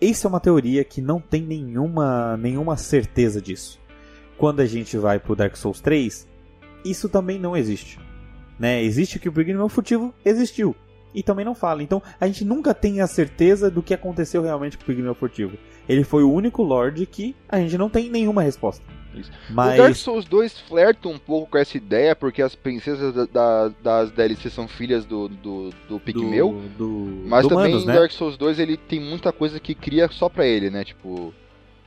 isso 0.00 0.24
é 0.24 0.30
uma 0.30 0.38
teoria 0.38 0.84
que 0.84 1.00
não 1.02 1.18
tem 1.20 1.42
nenhuma, 1.42 2.36
nenhuma 2.36 2.76
certeza 2.76 3.42
disso. 3.42 3.80
Quando 4.38 4.60
a 4.60 4.66
gente 4.66 4.96
vai 4.96 5.18
pro 5.18 5.34
Dark 5.34 5.56
Souls 5.56 5.80
3, 5.80 6.28
isso 6.84 7.08
também 7.08 7.38
não 7.38 7.56
existe. 7.56 7.98
Né? 8.58 8.82
Existe 8.82 9.18
que 9.18 9.28
o 9.28 9.32
pigmeu 9.32 9.68
furtivo 9.68 10.14
existiu. 10.24 10.74
E 11.14 11.22
também 11.22 11.44
não 11.44 11.54
fala. 11.54 11.82
Então, 11.82 12.02
a 12.18 12.26
gente 12.26 12.42
nunca 12.44 12.72
tem 12.72 13.00
a 13.02 13.06
certeza 13.06 13.70
do 13.70 13.82
que 13.82 13.92
aconteceu 13.92 14.42
realmente 14.42 14.78
com 14.78 14.84
o 14.84 14.86
pigmeu 14.86 15.14
furtivo. 15.14 15.58
Ele 15.88 16.04
foi 16.04 16.22
o 16.22 16.32
único 16.32 16.62
lord 16.62 17.04
que 17.06 17.36
a 17.48 17.58
gente 17.58 17.76
não 17.76 17.90
tem 17.90 18.08
nenhuma 18.08 18.42
resposta. 18.42 18.82
Isso. 19.14 19.30
Mas... 19.50 19.74
O 19.74 19.82
Dark 19.82 19.94
Souls 19.96 20.24
2 20.24 20.60
flerta 20.60 21.08
um 21.08 21.18
pouco 21.18 21.50
com 21.50 21.58
essa 21.58 21.76
ideia, 21.76 22.16
porque 22.16 22.40
as 22.40 22.54
princesas 22.54 23.12
da- 23.12 23.26
da- 23.26 23.68
das 23.82 24.10
DLC 24.10 24.48
são 24.48 24.66
filhas 24.66 25.04
do, 25.04 25.28
do, 25.28 25.70
do 25.86 26.00
Pigmeu. 26.00 26.52
do, 26.78 26.86
do, 26.88 27.28
Mas 27.28 27.42
do 27.42 27.50
também 27.50 27.72
Manos, 27.72 27.84
né? 27.84 27.94
Dark 27.94 28.10
Souls 28.10 28.38
2 28.38 28.58
ele 28.58 28.78
tem 28.78 28.98
muita 28.98 29.32
coisa 29.32 29.60
que 29.60 29.74
cria 29.74 30.08
só 30.10 30.30
pra 30.30 30.46
ele, 30.46 30.70
né? 30.70 30.82
Tipo, 30.82 31.34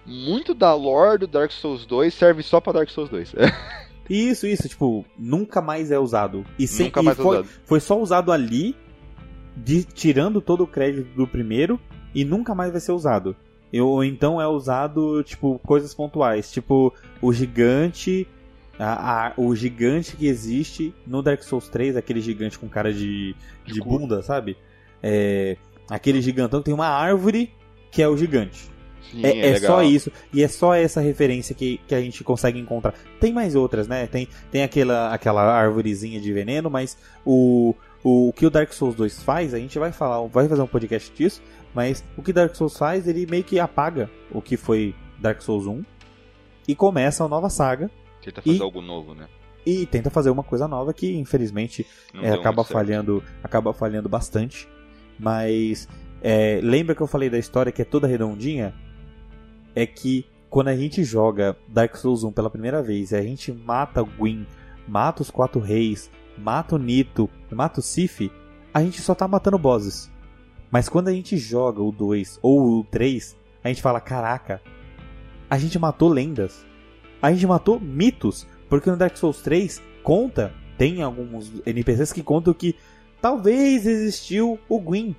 muito 0.06 0.54
da 0.54 0.72
lore 0.76 1.18
do 1.20 1.26
Dark 1.28 1.52
Souls 1.52 1.84
2 1.88 2.14
serve 2.14 2.44
só 2.44 2.62
pra 2.62 2.74
Dark 2.74 2.90
Souls 2.92 3.10
2. 3.10 3.34
Isso, 4.10 4.46
isso, 4.48 4.70
tipo, 4.70 5.04
nunca 5.18 5.62
mais 5.62 5.92
é 5.92 5.98
usado. 6.00 6.46
E, 6.60 6.68
sem, 6.68 6.88
Nunca 6.88 7.02
e 7.02 7.04
mais 7.04 7.18
foi, 7.18 7.38
usado. 7.40 7.48
foi 7.66 7.80
só 7.80 8.00
usado 8.00 8.32
ali, 8.32 8.76
de- 9.58 9.84
tirando 9.84 10.42
todo 10.42 10.64
o 10.64 10.68
crédito 10.68 11.08
do 11.16 11.28
primeiro, 11.28 11.80
e 12.14 12.24
nunca 12.24 12.54
mais 12.54 12.72
vai 12.72 12.80
ser 12.82 12.92
usado. 12.92 13.36
E- 13.74 13.82
Ou 13.82 14.04
então 14.04 14.40
é 14.40 14.48
usado, 14.48 15.24
tipo, 15.24 15.60
coisas 15.66 15.94
pontuais. 15.94 16.52
Tipo, 16.52 16.94
o 17.22 17.34
gigante. 17.34 18.28
a- 18.78 19.28
a- 19.28 19.34
o 19.38 19.56
gigante 19.56 20.18
que 20.18 20.28
existe 20.28 20.94
no 21.08 21.22
Dark 21.22 21.42
Souls 21.44 21.70
3, 21.70 21.96
aquele 21.96 22.20
gigante 22.20 22.60
com 22.60 22.68
cara 22.68 22.94
de, 22.94 23.34
de 23.66 23.80
bunda, 23.80 24.22
sabe? 24.22 24.58
É, 25.02 25.56
aquele 25.90 26.22
gigantão 26.22 26.60
que 26.60 26.66
tem 26.66 26.74
uma 26.74 26.88
árvore 26.90 27.54
que 27.90 28.02
é 28.02 28.08
o 28.10 28.18
gigante. 28.18 28.70
Sim, 29.12 29.24
É, 29.26 29.38
é 29.50 29.52
legal. 29.54 29.78
só 29.78 29.84
isso. 29.84 30.12
E 30.34 30.44
é 30.44 30.48
só 30.48 30.74
essa 30.74 31.02
referência 31.02 31.54
que, 31.56 31.80
que 31.88 31.94
a 31.96 32.02
gente 32.02 32.24
consegue 32.24 32.60
encontrar. 32.60 32.94
Tem 33.20 33.32
mais 33.34 33.56
outras, 33.56 33.88
né? 33.88 34.08
Tem, 34.08 34.28
tem 34.52 34.64
aquela, 34.64 35.14
aquela 35.14 35.42
árvorezinha 35.44 36.20
de 36.20 36.32
veneno, 36.34 36.70
mas 36.70 36.98
o, 37.26 37.74
o, 38.04 38.30
o 38.30 38.34
que 38.34 38.46
o 38.46 38.50
Dark 38.50 38.72
Souls 38.74 38.96
2 38.96 39.24
faz, 39.24 39.54
a 39.54 39.60
gente 39.60 39.78
vai 39.80 39.92
falar, 39.92 40.26
vai 40.28 40.48
fazer 40.48 40.62
um 40.62 40.68
podcast 40.68 41.12
disso, 41.14 41.42
mas 41.74 42.04
o 42.18 42.22
que 42.22 42.34
Dark 42.34 42.56
Souls 42.56 42.78
faz, 42.78 43.08
ele 43.08 43.26
meio 43.26 43.44
que 43.44 43.60
apaga 43.60 44.10
o 44.32 44.42
que 44.42 44.58
foi 44.58 44.94
Dark 45.20 45.42
Souls 45.42 45.66
1 45.68 45.84
e 46.68 46.76
começa 46.76 47.24
uma 47.24 47.30
nova 47.30 47.50
saga 47.50 47.90
Tenta 48.24 48.42
fazer 48.42 48.58
E- 48.58 48.62
algo 48.62 48.82
novo, 48.82 49.14
né? 49.14 49.28
e 49.68 49.86
tenta 49.88 50.10
fazer 50.12 50.30
uma 50.30 50.44
coisa 50.44 50.68
nova 50.68 50.94
que 50.94 51.16
infelizmente 51.16 51.86
é, 52.22 52.30
acaba 52.32 52.62
certo. 52.64 52.74
falhando 52.74 53.24
acaba 53.44 53.74
falhando 53.74 54.08
bastante 54.08 54.68
mas 55.18 55.88
é, 56.22 56.60
lembra 56.62 56.94
que 56.96 57.02
eu 57.02 57.08
falei 57.08 57.30
da 57.30 57.38
história 57.38 57.72
que 57.72 57.82
é 57.82 57.86
toda 57.86 58.08
redondinha 58.08 58.74
é 59.76 59.86
que 59.86 60.26
quando 60.50 60.70
a 60.70 60.76
gente 60.76 61.04
joga 61.04 61.58
Dark 61.68 61.96
Souls 61.96 62.24
1 62.24 62.32
pela 62.32 62.50
primeira 62.50 62.82
vez 62.82 63.12
e 63.12 63.16
a 63.16 63.22
gente 63.22 63.52
mata 63.52 64.02
o 64.02 64.06
Gwyn 64.06 64.46
mata 64.88 65.22
os 65.22 65.30
quatro 65.30 65.60
reis 65.60 66.10
mata 66.38 66.76
o 66.76 66.80
Nito 66.80 67.30
mata 67.52 67.80
o 67.80 67.84
Sif 67.84 68.32
a 68.74 68.82
gente 68.82 69.02
só 69.02 69.14
tá 69.14 69.28
matando 69.28 69.58
bosses 69.58 70.12
mas 70.72 70.88
quando 70.88 71.10
a 71.10 71.12
gente 71.12 71.38
joga 71.38 71.82
o 71.82 71.92
2 71.92 72.40
ou 72.42 72.80
o 72.80 72.84
3 72.86 73.36
a 73.64 73.68
gente 73.68 73.82
fala 73.82 74.00
caraca 74.00 74.62
a 75.50 75.58
gente 75.58 75.78
matou 75.78 76.10
lendas 76.10 76.66
a 77.22 77.32
gente 77.32 77.46
matou 77.46 77.80
mitos 77.80 78.48
porque 78.70 78.90
no 78.90 78.98
Dark 78.98 79.16
Souls 79.18 79.42
3 79.42 79.82
conta, 80.04 80.54
tem 80.78 81.02
alguns 81.02 81.52
NPCs 81.66 82.14
que 82.14 82.22
contam 82.22 82.54
que 82.54 82.76
talvez 83.22 83.88
existiu 83.88 84.60
o 84.70 84.80
Gwyn. 84.80 85.16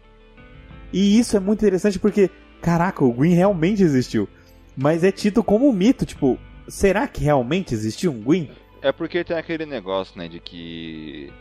E 0.93 1.19
isso 1.19 1.37
é 1.37 1.41
muito 1.41 1.61
interessante 1.61 1.99
porque, 1.99 2.31
caraca, 2.63 3.05
o 3.05 3.13
Gwyn 3.13 3.35
realmente 3.35 3.83
existiu. 3.83 4.29
Mas 4.77 5.03
é 5.03 5.11
tido 5.11 5.43
como 5.43 5.69
um 5.69 5.73
mito, 5.73 6.05
tipo, 6.05 6.39
será 6.69 7.09
que 7.09 7.25
realmente 7.25 7.73
existiu 7.75 8.13
um 8.13 8.21
Gwyn? 8.21 8.51
É 8.83 8.93
porque 8.93 9.25
tem 9.25 9.37
aquele 9.37 9.65
negócio, 9.65 10.19
né, 10.19 10.29
de 10.29 10.39
que 10.39 11.33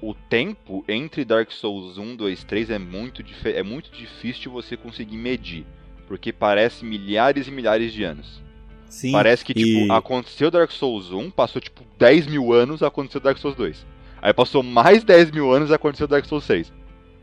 o 0.00 0.14
tempo 0.14 0.84
entre 0.88 1.24
Dark 1.24 1.50
Souls 1.50 1.98
1, 1.98 2.16
2, 2.16 2.44
3 2.44 2.70
é 2.70 2.78
muito, 2.78 3.22
é 3.44 3.62
muito 3.62 3.90
difícil 3.90 4.42
de 4.42 4.48
você 4.48 4.76
conseguir 4.76 5.16
medir. 5.16 5.66
Porque 6.06 6.32
parece 6.32 6.84
milhares 6.84 7.46
e 7.48 7.50
milhares 7.50 7.92
de 7.92 8.04
anos. 8.04 8.42
Sim. 8.88 9.12
Parece 9.12 9.44
que, 9.44 9.54
tipo, 9.54 9.86
e- 9.86 9.90
aconteceu 9.90 10.50
Dark 10.50 10.70
Souls 10.70 11.10
1, 11.10 11.30
passou, 11.30 11.62
tipo, 11.62 11.82
10 11.98 12.26
mil 12.26 12.52
anos, 12.52 12.82
aconteceu 12.82 13.20
Dark 13.20 13.38
Souls 13.38 13.56
2. 13.56 13.86
Aí 14.20 14.32
passou 14.32 14.62
mais 14.62 15.02
10 15.02 15.30
mil 15.30 15.50
anos, 15.50 15.72
aconteceu 15.72 16.06
Dark 16.06 16.26
Souls 16.26 16.44
6. 16.44 16.72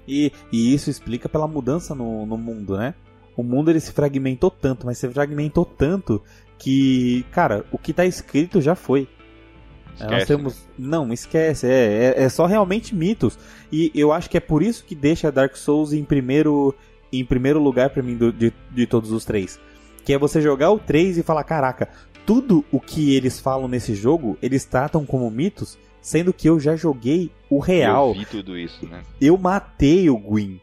E, 0.08 0.32
e 0.52 0.74
isso 0.74 0.90
explica 0.90 1.30
pela 1.30 1.48
mudança 1.48 1.94
no, 1.94 2.26
no 2.26 2.38
mundo, 2.38 2.76
né? 2.76 2.96
O 3.40 3.44
mundo 3.44 3.70
ele 3.72 3.80
se 3.80 3.92
fragmentou 3.94 4.52
tanto, 4.52 4.86
mas 4.86 4.98
se 4.98 5.08
fragmentou 5.08 5.64
tanto 5.64 6.22
que, 6.58 7.24
cara, 7.32 7.64
o 7.72 7.78
que 7.78 7.94
tá 7.94 8.06
escrito 8.06 8.60
já 8.60 8.76
foi. 8.76 9.08
É, 10.00 10.04
Nós 10.04 10.12
Esquece, 10.12 10.26
temos. 10.28 10.68
Não, 10.78 11.14
esquece. 11.14 11.66
É, 11.68 12.14
é, 12.18 12.24
é 12.24 12.30
só 12.30 12.46
realmente 12.46 12.94
mitos. 12.94 13.40
E 13.72 13.92
eu 13.96 14.12
acho 14.12 14.30
que 14.30 14.36
é 14.38 14.42
por 14.42 14.62
isso 14.62 14.84
que 14.84 14.94
deixa 14.94 15.32
Dark 15.32 15.56
Souls 15.56 15.94
em 15.94 16.04
primeiro, 16.04 16.76
em 17.14 17.24
primeiro 17.24 17.62
lugar 17.62 17.90
pra 17.92 18.04
mim 18.04 18.16
do- 18.18 18.32
de, 18.34 18.52
de 18.72 18.86
todos 18.86 19.12
os 19.12 19.24
três. 19.24 19.58
Que 20.04 20.14
é 20.14 20.18
você 20.18 20.42
jogar 20.42 20.72
o 20.72 20.80
3 20.80 21.18
e 21.18 21.24
falar: 21.24 21.44
caraca, 21.46 21.88
tudo 22.26 22.66
o 22.72 22.80
que 22.80 23.16
eles 23.16 23.40
falam 23.40 23.68
nesse 23.70 23.96
jogo, 23.96 24.38
eles 24.42 24.66
tratam 24.66 25.06
como 25.06 25.30
mitos, 25.32 25.78
sendo 26.02 26.34
que 26.34 26.50
eu 26.50 26.60
já 26.60 26.76
joguei 26.76 27.32
o 27.50 27.60
real. 27.60 28.10
Eu 28.10 28.16
vi 28.16 28.26
tudo 28.26 28.58
isso, 28.58 28.86
né? 28.86 29.02
Eu 29.22 29.38
matei 29.38 30.10
o 30.10 30.18
Gwyn. 30.18 30.60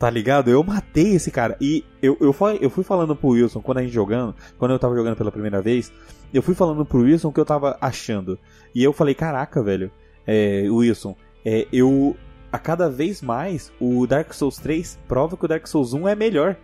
Tá 0.00 0.08
ligado? 0.08 0.48
Eu 0.48 0.64
matei 0.64 1.14
esse 1.14 1.30
cara. 1.30 1.58
E 1.60 1.84
eu, 2.00 2.16
eu, 2.22 2.32
fui, 2.32 2.56
eu 2.58 2.70
fui 2.70 2.82
falando 2.82 3.14
pro 3.14 3.28
Wilson, 3.28 3.60
quando 3.60 3.78
a 3.78 3.82
gente 3.82 3.92
jogando, 3.92 4.34
quando 4.56 4.70
eu 4.70 4.78
tava 4.78 4.96
jogando 4.96 5.14
pela 5.14 5.30
primeira 5.30 5.60
vez, 5.60 5.92
eu 6.32 6.40
fui 6.40 6.54
falando 6.54 6.86
pro 6.86 7.02
Wilson 7.02 7.28
o 7.28 7.32
que 7.34 7.38
eu 7.38 7.44
tava 7.44 7.76
achando. 7.82 8.38
E 8.74 8.82
eu 8.82 8.94
falei, 8.94 9.14
caraca, 9.14 9.62
velho, 9.62 9.90
é, 10.26 10.64
Wilson, 10.70 11.14
é, 11.44 11.66
eu. 11.70 12.16
A 12.50 12.58
cada 12.58 12.88
vez 12.88 13.20
mais, 13.20 13.70
o 13.78 14.06
Dark 14.06 14.32
Souls 14.32 14.56
3 14.56 14.98
prova 15.06 15.36
que 15.36 15.44
o 15.44 15.48
Dark 15.48 15.66
Souls 15.66 15.92
1 15.92 16.08
é 16.08 16.14
melhor. 16.14 16.56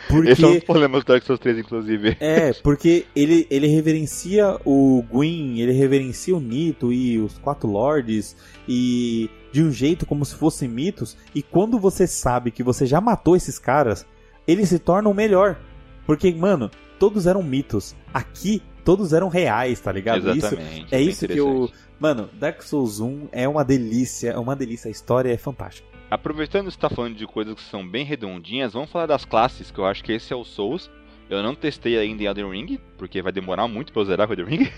Porque. 0.08 0.30
Esse 0.30 0.44
é 0.44 0.46
um 0.46 0.54
dos 0.54 0.64
problemas 0.64 1.04
do 1.04 1.08
Dark 1.08 1.22
Souls 1.22 1.38
3, 1.38 1.58
inclusive. 1.58 2.16
É, 2.18 2.54
porque 2.62 3.04
ele, 3.14 3.46
ele 3.50 3.66
reverencia 3.66 4.58
o 4.64 5.04
Gwyn, 5.10 5.60
ele 5.60 5.72
reverencia 5.72 6.34
o 6.34 6.40
Nito 6.40 6.90
e 6.92 7.18
os 7.18 7.36
quatro 7.38 7.68
lords 7.68 8.34
e 8.66 9.28
de 9.52 9.62
um 9.62 9.70
jeito 9.70 10.06
como 10.06 10.24
se 10.24 10.34
fossem 10.34 10.68
mitos. 10.68 11.16
E 11.34 11.42
quando 11.42 11.78
você 11.78 12.06
sabe 12.06 12.50
que 12.50 12.62
você 12.62 12.86
já 12.86 13.00
matou 13.00 13.36
esses 13.36 13.58
caras, 13.58 14.06
eles 14.46 14.68
se 14.68 14.78
tornam 14.78 15.12
melhor. 15.14 15.58
Porque, 16.06 16.32
mano, 16.32 16.70
todos 16.98 17.26
eram 17.26 17.42
mitos. 17.42 17.94
Aqui, 18.12 18.62
todos 18.84 19.12
eram 19.12 19.28
reais, 19.28 19.80
tá 19.80 19.92
ligado? 19.92 20.30
Exatamente. 20.30 20.86
Isso, 20.86 20.94
é 20.94 21.00
isso 21.00 21.28
que 21.28 21.36
eu. 21.36 21.70
Mano, 22.00 22.30
Dark 22.34 22.62
Souls 22.62 23.00
1 23.00 23.28
é 23.32 23.48
uma 23.48 23.64
delícia, 23.64 24.30
é 24.30 24.38
uma 24.38 24.54
delícia, 24.54 24.88
a 24.88 24.92
história 24.92 25.32
é 25.32 25.36
fantástica. 25.36 25.86
Aproveitando 26.10 26.66
que 26.66 26.72
você 26.72 26.78
tá 26.78 26.88
falando 26.88 27.16
de 27.16 27.26
coisas 27.26 27.54
que 27.54 27.62
são 27.62 27.86
bem 27.86 28.04
redondinhas, 28.04 28.72
vamos 28.72 28.90
falar 28.90 29.06
das 29.06 29.24
classes, 29.24 29.70
que 29.70 29.78
eu 29.78 29.84
acho 29.84 30.02
que 30.02 30.12
esse 30.12 30.32
é 30.32 30.36
o 30.36 30.44
Souls. 30.44 30.90
Eu 31.30 31.42
não 31.42 31.54
testei 31.54 31.98
ainda 31.98 32.22
em 32.22 32.26
Elden 32.26 32.50
Ring, 32.50 32.80
porque 32.96 33.20
vai 33.20 33.30
demorar 33.30 33.68
muito 33.68 33.92
pra 33.92 34.00
eu 34.00 34.06
zerar 34.06 34.28
o 34.28 34.32
Elden 34.32 34.46
Ring. 34.46 34.72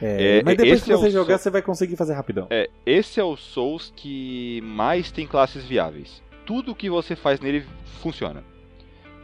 É, 0.00 0.38
é, 0.38 0.42
mas 0.44 0.56
depois 0.56 0.84
que 0.84 0.92
é 0.92 0.96
você 0.96 1.08
é 1.08 1.10
jogar, 1.10 1.38
você 1.38 1.50
vai 1.50 1.62
conseguir 1.62 1.96
fazer 1.96 2.14
rapidão. 2.14 2.46
É, 2.50 2.70
esse 2.86 3.18
é 3.18 3.24
o 3.24 3.36
Souls 3.36 3.92
que 3.96 4.60
mais 4.62 5.10
tem 5.10 5.26
classes 5.26 5.64
viáveis. 5.64 6.22
Tudo 6.46 6.74
que 6.74 6.88
você 6.88 7.16
faz 7.16 7.40
nele 7.40 7.64
funciona. 8.00 8.44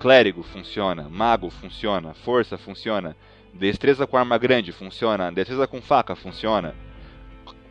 Clérigo 0.00 0.42
funciona, 0.42 1.08
mago 1.08 1.48
funciona, 1.48 2.12
força 2.12 2.58
funciona, 2.58 3.16
destreza 3.54 4.06
com 4.06 4.16
arma 4.16 4.36
grande 4.36 4.72
funciona, 4.72 5.30
destreza 5.30 5.66
com 5.66 5.80
faca 5.80 6.16
funciona, 6.16 6.74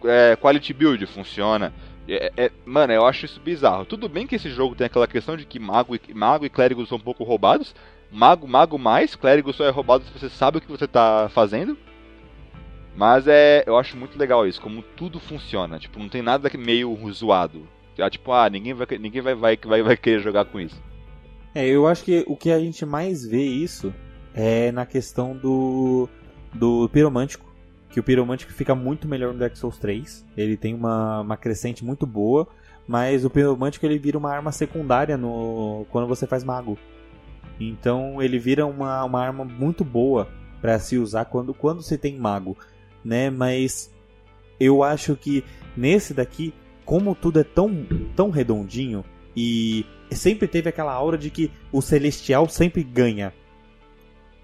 é, 0.05 0.35
quality 0.35 0.73
build 0.73 1.05
funciona. 1.05 1.73
É, 2.07 2.31
é, 2.35 2.51
mano, 2.65 2.91
eu 2.93 3.05
acho 3.05 3.25
isso 3.25 3.39
bizarro. 3.39 3.85
Tudo 3.85 4.09
bem 4.09 4.27
que 4.27 4.35
esse 4.35 4.49
jogo 4.49 4.75
tem 4.75 4.85
aquela 4.85 5.07
questão 5.07 5.37
de 5.37 5.45
que 5.45 5.59
mago 5.59 5.95
e, 5.95 6.13
mago 6.13 6.45
e 6.45 6.49
clérigo 6.49 6.85
são 6.85 6.97
um 6.97 7.01
pouco 7.01 7.23
roubados. 7.23 7.75
Mago, 8.11 8.47
mago 8.47 8.77
mais, 8.77 9.15
clérigo 9.15 9.53
só 9.53 9.65
é 9.65 9.69
roubado 9.69 10.03
se 10.03 10.11
você 10.11 10.29
sabe 10.29 10.57
o 10.57 10.61
que 10.61 10.71
você 10.71 10.87
tá 10.87 11.29
fazendo. 11.33 11.77
Mas 12.95 13.27
é, 13.27 13.63
eu 13.65 13.75
acho 13.77 13.97
muito 13.97 14.17
legal 14.19 14.47
isso, 14.47 14.61
como 14.61 14.83
tudo 14.95 15.19
funciona. 15.19 15.79
Tipo, 15.79 15.99
não 15.99 16.09
tem 16.09 16.21
nada 16.21 16.49
meio 16.57 16.95
zoado. 17.11 17.67
É, 17.97 18.07
tipo, 18.09 18.31
ah, 18.31 18.49
ninguém 18.49 18.73
vai, 18.73 18.87
ninguém 18.99 19.21
vai, 19.21 19.35
vai, 19.35 19.57
vai, 19.57 19.81
vai 19.81 19.97
querer 19.97 20.21
jogar 20.21 20.45
com 20.45 20.59
isso. 20.59 20.81
É, 21.55 21.67
eu 21.67 21.87
acho 21.87 22.03
que 22.03 22.23
o 22.27 22.35
que 22.35 22.51
a 22.51 22.59
gente 22.59 22.85
mais 22.85 23.25
vê 23.25 23.43
isso 23.43 23.93
é 24.33 24.71
na 24.71 24.85
questão 24.85 25.35
do 25.35 26.07
do 26.53 26.87
piromântico 26.89 27.53
que 27.93 27.99
o 27.99 28.03
Piromântico 28.03 28.51
fica 28.51 28.73
muito 28.73 29.07
melhor 29.07 29.33
no 29.33 29.39
Dark 29.39 29.55
Souls 29.55 29.77
3. 29.77 30.25
Ele 30.35 30.57
tem 30.57 30.73
uma, 30.73 31.21
uma 31.21 31.37
crescente 31.37 31.85
muito 31.85 32.07
boa, 32.07 32.47
mas 32.87 33.23
o 33.23 33.29
Piromântico 33.29 33.85
ele 33.85 33.99
vira 33.99 34.17
uma 34.17 34.31
arma 34.33 34.51
secundária 34.51 35.15
no 35.15 35.85
quando 35.91 36.07
você 36.07 36.25
faz 36.25 36.43
mago. 36.43 36.75
Então 37.69 38.21
ele 38.21 38.39
vira 38.39 38.65
uma, 38.65 39.03
uma 39.03 39.21
arma 39.21 39.43
muito 39.43 39.83
boa 39.83 40.27
para 40.61 40.79
se 40.79 40.97
usar 40.97 41.25
quando, 41.25 41.53
quando 41.53 41.81
você 41.81 41.97
tem 41.97 42.17
mago, 42.17 42.57
né? 43.03 43.29
Mas 43.29 43.93
eu 44.59 44.83
acho 44.83 45.15
que 45.15 45.43
nesse 45.75 46.13
daqui, 46.13 46.53
como 46.85 47.15
tudo 47.15 47.39
é 47.39 47.43
tão, 47.43 47.85
tão 48.15 48.29
redondinho 48.29 49.03
e 49.35 49.85
sempre 50.11 50.47
teve 50.47 50.69
aquela 50.69 50.93
aura 50.93 51.17
de 51.17 51.29
que 51.29 51.51
o 51.71 51.81
celestial 51.81 52.47
sempre 52.47 52.83
ganha. 52.83 53.33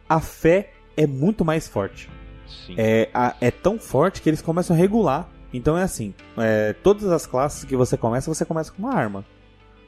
A 0.07 0.20
fé 0.20 0.72
é 0.97 1.05
muito 1.05 1.45
mais 1.45 1.67
forte. 1.67 2.09
É, 2.78 3.09
a, 3.13 3.36
é 3.39 3.51
tão 3.51 3.80
forte 3.80 4.22
que 4.22 4.30
eles 4.30 4.41
começam 4.41 4.76
a 4.76 4.80
regular. 4.80 5.30
Então 5.53 5.78
é 5.78 5.84
assim: 5.84 6.13
é, 6.38 6.74
todas 6.74 7.05
as 7.05 7.26
classes 7.26 7.63
que 7.63 7.76
você 7.76 7.95
começa, 7.95 8.34
você 8.34 8.45
começa 8.45 8.72
com 8.72 8.80
uma 8.80 8.93
arma. 8.93 9.26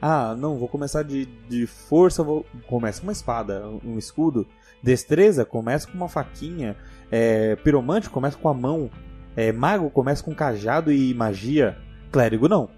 Ah, 0.04 0.34
não, 0.36 0.58
vou 0.58 0.68
começar 0.68 1.04
de, 1.04 1.26
de 1.48 1.64
força, 1.64 2.24
vou 2.24 2.44
começa 2.66 3.00
com 3.00 3.06
uma 3.06 3.12
espada, 3.12 3.64
um 3.84 3.96
escudo. 3.96 4.44
Destreza, 4.82 5.44
começa 5.44 5.86
com 5.86 5.94
uma 5.94 6.08
faquinha. 6.08 6.76
É, 7.08 7.54
piromante, 7.56 8.10
começa 8.10 8.36
com 8.36 8.48
a 8.48 8.54
mão. 8.54 8.90
É, 9.36 9.52
mago, 9.52 9.88
começa 9.90 10.22
com 10.22 10.34
cajado 10.34 10.92
e 10.92 11.14
magia. 11.14 11.78
Clérigo, 12.10 12.48
não. 12.48 12.68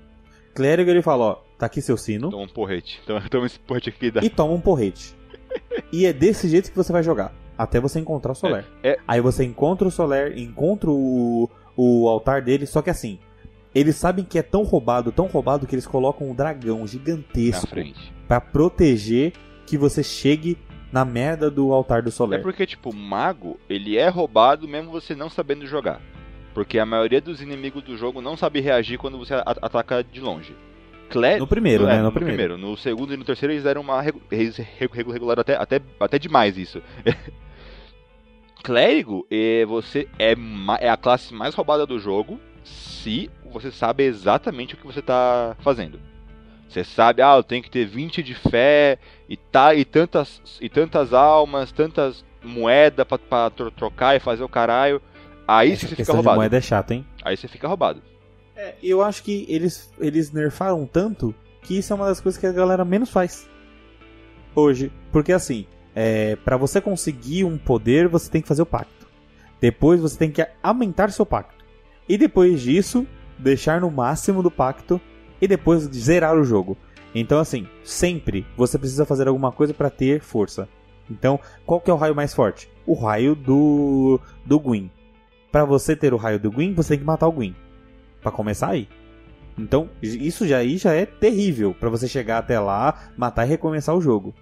Clérigo, 0.55 0.91
ele 0.91 1.01
fala: 1.01 1.25
ó, 1.25 1.35
tá 1.59 1.64
aqui 1.64 1.81
seu 1.81 1.97
sino. 1.97 2.31
Toma 2.31 2.45
um 2.45 2.49
porrete. 2.49 3.01
Toma, 3.07 3.27
toma 3.31 3.47
esse 3.47 3.59
porrete 3.59 3.89
aqui. 3.89 4.11
Dá. 4.11 4.22
E 4.22 4.29
toma 4.29 4.53
um 4.53 4.61
porrete. 4.61 5.16
e 5.91 6.05
é 6.05 6.12
desse 6.12 6.47
jeito 6.47 6.70
que 6.70 6.77
você 6.77 6.93
vai 6.93 7.03
jogar 7.03 7.33
até 7.57 7.81
você 7.81 8.01
encontrar 8.01 8.33
o 8.33 8.35
Soler. 8.35 8.64
É, 8.83 8.91
é... 8.91 8.99
Aí 9.07 9.20
você 9.20 9.45
encontra 9.45 9.87
o 9.87 9.91
Soler, 9.91 10.37
encontra 10.39 10.91
o, 10.91 11.49
o 11.77 12.09
altar 12.09 12.43
dele, 12.43 12.66
só 12.66 12.83
que 12.83 12.91
assim, 12.91 13.18
eles 13.75 13.97
sabem 13.97 14.25
que 14.25 14.39
é 14.39 14.43
tão 14.43 14.62
roubado, 14.62 15.11
tão 15.11 15.27
roubado 15.27 15.66
que 15.66 15.75
eles 15.75 15.87
colocam 15.87 16.31
um 16.31 16.35
dragão 16.35 16.87
gigantesco 16.87 17.77
para 18.29 18.41
proteger 18.41 19.33
que 19.66 19.77
você 19.77 20.03
chegue 20.03 20.57
na 20.93 21.05
merda 21.05 21.51
do 21.51 21.72
altar 21.72 22.03
do 22.03 22.11
Soler. 22.11 22.39
É 22.39 22.43
porque 22.43 22.64
tipo, 22.66 22.91
o 22.91 22.95
mago, 22.95 23.59
ele 23.68 23.99
é 23.99 24.09
roubado 24.09 24.68
mesmo 24.68 24.93
você 24.93 25.14
não 25.14 25.29
sabendo 25.29 25.66
jogar. 25.66 26.01
Porque 26.55 26.79
a 26.79 26.87
maioria 26.87 27.20
dos 27.20 27.43
inimigos 27.43 27.83
do 27.83 27.97
jogo 27.97 28.20
não 28.20 28.37
sabe 28.37 28.61
reagir 28.61 28.97
quando 28.97 29.18
você 29.18 29.35
ataca 29.35 30.05
de 30.05 30.20
longe. 30.20 30.55
Clé... 31.11 31.39
No 31.39 31.49
primeiro, 31.49 31.85
né? 31.85 31.99
No, 31.99 32.05
no 32.05 32.12
primeiro. 32.12 32.55
primeiro. 32.55 32.57
No 32.57 32.77
segundo 32.77 33.12
e 33.12 33.16
no 33.16 33.25
terceiro 33.25 33.53
eles 33.53 33.64
deram 33.64 33.81
uma 33.81 34.01
regular 34.01 35.41
até, 35.41 35.57
até, 35.57 35.81
até 35.99 36.18
demais 36.18 36.57
isso. 36.57 36.81
Clérigo, 38.62 39.27
é, 39.31 39.66
você 39.66 40.09
é, 40.16 40.35
é 40.81 40.89
a 40.89 40.97
classe 40.97 41.35
mais 41.35 41.55
roubada 41.55 41.85
do 41.85 41.99
jogo 41.99 42.39
se 42.65 43.31
você 43.53 43.71
sabe 43.71 44.05
exatamente 44.05 44.75
o 44.75 44.77
que 44.77 44.87
você 44.87 45.01
está 45.01 45.55
fazendo. 45.61 46.01
Você 46.69 46.83
sabe, 46.83 47.23
ah, 47.23 47.37
eu 47.37 47.43
tenho 47.45 47.62
que 47.62 47.71
ter 47.71 47.85
20 47.85 48.23
de 48.23 48.35
fé 48.35 48.99
e, 49.29 49.37
tá, 49.37 49.75
e, 49.75 49.85
tantas, 49.85 50.43
e 50.61 50.69
tantas 50.69 51.12
almas, 51.12 51.71
tantas 51.71 52.25
moedas 52.43 53.07
para 53.07 53.51
trocar 53.51 54.17
e 54.17 54.21
fazer 54.21 54.43
o 54.43 54.49
caralho. 54.49 55.01
Aí 55.47 55.73
Essa 55.73 55.87
você 55.87 55.97
fica 55.97 56.12
roubado. 56.12 56.37
moeda 56.37 56.57
é 56.57 56.61
chato, 56.61 56.91
hein? 56.91 57.07
Aí 57.23 57.37
você 57.37 57.47
fica 57.47 57.69
roubado. 57.69 58.03
É, 58.57 58.75
eu 58.83 59.03
acho 59.03 59.23
que 59.23 59.47
eles, 59.49 59.93
eles 60.01 60.33
nerfaram 60.33 60.87
tanto 60.87 61.35
que 61.62 61.79
isso 61.79 61.93
é 61.93 61.97
uma 61.97 62.07
das 62.07 62.21
coisas 62.21 62.41
que 62.41 62.47
a 62.47 62.53
galera 62.53 62.85
menos 62.85 63.11
faz. 63.11 63.49
Hoje. 64.55 64.91
Porque 65.12 65.33
assim, 65.33 65.67
é, 65.95 66.37
para 66.37 66.57
você 66.57 66.81
conseguir 66.81 67.45
um 67.45 67.57
poder, 67.57 68.09
você 68.09 68.31
tem 68.31 68.43
que 68.43 68.49
fazer 68.49 68.62
o 68.62 68.67
pacto. 68.67 69.07
Depois 69.61 70.01
você 70.01 70.19
tem 70.19 70.31
que 70.31 70.47
aumentar 70.62 71.11
seu 71.11 71.25
pacto. 71.25 71.64
E 72.09 72.19
depois 72.19 72.61
disso, 72.61 73.07
deixar 73.39 73.81
no 73.81 73.91
máximo 73.91 74.43
do 74.43 74.51
pacto 74.51 75.01
e 75.41 75.49
depois 75.49 75.85
zerar 75.85 76.37
o 76.37 76.45
jogo. 76.45 76.77
Então 77.15 77.39
assim, 77.39 77.67
sempre 77.83 78.47
você 78.57 78.79
precisa 78.79 79.05
fazer 79.05 79.29
alguma 79.29 79.53
coisa 79.53 79.73
para 79.73 79.91
ter 79.91 80.21
força. 80.21 80.69
Então, 81.11 81.39
qual 81.67 81.81
que 81.81 81.91
é 81.91 81.95
o 81.95 81.99
raio 81.99 82.15
mais 82.15 82.33
forte? 82.33 82.69
O 82.87 82.95
raio 82.95 83.35
do 83.35 84.19
do 84.45 84.59
Gwyn. 84.59 84.91
Para 85.53 85.65
você 85.65 85.95
ter 85.95 86.15
o 86.15 86.17
raio 86.17 86.41
do 86.41 86.51
Gwyn, 86.51 86.75
você 86.75 86.91
tem 86.91 86.99
que 86.99 87.05
matar 87.05 87.29
o 87.29 87.33
Gwyn. 87.33 87.55
Para 88.21 88.33
começar 88.33 88.71
aí. 88.71 88.89
Então, 89.57 89.89
isso 90.03 90.47
já 90.49 90.59
aí 90.59 90.79
já 90.79 90.93
é 90.95 91.07
terrível 91.07 91.75
para 91.79 91.91
você 91.91 92.09
chegar 92.09 92.39
até 92.39 92.59
lá, 92.59 93.11
matar 93.17 93.45
e 93.47 93.51
recomeçar 93.51 93.95
o 93.95 94.01
jogo 94.01 94.35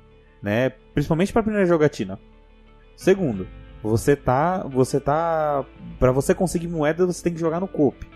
né? 0.42 0.70
Principalmente 0.92 1.32
para 1.32 1.42
primeira 1.42 1.66
jogatina. 1.66 2.18
Segundo, 2.96 3.46
você 3.82 4.14
tá, 4.14 4.62
você 4.64 5.00
tá, 5.00 5.64
para 5.98 6.12
você 6.12 6.34
conseguir 6.34 6.68
moeda 6.68 7.06
você 7.06 7.22
tem 7.22 7.34
que 7.34 7.40
jogar 7.40 7.60
no 7.60 7.68
coop. 7.68 8.06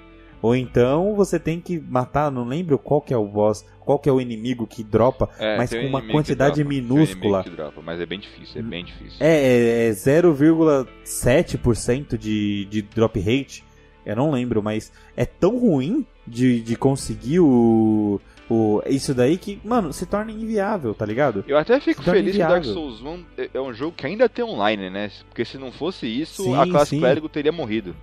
Ou 0.42 0.54
então 0.54 1.14
você 1.14 1.40
tem 1.40 1.58
que 1.60 1.80
matar, 1.80 2.30
não 2.30 2.44
lembro 2.44 2.78
qual 2.78 3.00
que 3.00 3.12
é 3.12 3.16
o 3.16 3.26
boss, 3.26 3.66
qual 3.80 3.98
que 3.98 4.08
é 4.08 4.12
o 4.12 4.20
inimigo 4.20 4.64
que 4.66 4.84
dropa, 4.84 5.28
é, 5.38 5.56
mas 5.56 5.70
com 5.70 5.84
uma 5.86 6.02
quantidade 6.02 6.62
dropa, 6.62 6.68
minúscula. 6.68 7.42
Dropa, 7.42 7.80
mas 7.82 8.00
é 8.00 8.06
bem 8.06 8.20
difícil, 8.20 8.60
é 8.60 8.62
bem 8.62 8.84
difícil. 8.84 9.16
É, 9.18 9.28
é, 9.28 9.88
é 9.88 9.92
0,7% 9.92 12.16
de, 12.16 12.66
de 12.66 12.82
drop 12.82 13.18
rate. 13.18 13.64
Eu 14.04 14.14
não 14.14 14.30
lembro, 14.30 14.62
mas 14.62 14.92
é 15.16 15.24
tão 15.24 15.58
ruim 15.58 16.06
de, 16.26 16.60
de 16.60 16.76
conseguir 16.76 17.40
o, 17.40 18.20
o, 18.48 18.80
isso 18.86 19.12
daí 19.12 19.36
que, 19.36 19.60
mano, 19.64 19.92
se 19.92 20.06
torna 20.06 20.30
inviável, 20.30 20.94
tá 20.94 21.04
ligado? 21.04 21.44
Eu 21.48 21.58
até 21.58 21.80
fico 21.80 22.02
feliz 22.02 22.34
inviável. 22.34 22.60
que 22.60 22.66
Dark 22.68 22.74
Souls 22.74 23.02
1 23.02 23.24
é, 23.36 23.50
é 23.54 23.60
um 23.60 23.74
jogo 23.74 23.96
que 23.96 24.06
ainda 24.06 24.28
tem 24.28 24.44
online, 24.44 24.88
né? 24.88 25.10
Porque 25.28 25.44
se 25.44 25.58
não 25.58 25.72
fosse 25.72 26.06
isso, 26.06 26.44
sim, 26.44 26.56
a 26.56 26.66
classe 26.66 26.90
sim. 26.90 27.00
clérigo 27.00 27.28
teria 27.28 27.52
morrido. 27.52 27.94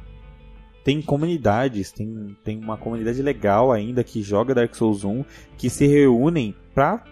Tem 0.84 1.02
comunidades, 1.02 1.94
tem, 1.94 2.36
tem 2.44 2.60
uma 2.60 2.76
comunidade 2.76 3.22
legal 3.22 3.72
ainda 3.72 4.04
que 4.04 4.22
joga 4.22 4.54
Dark 4.54 4.76
Souls 4.76 5.06
1 5.06 5.24
que 5.58 5.70
se 5.70 5.88
reúnem 5.88 6.54
pra 6.74 7.04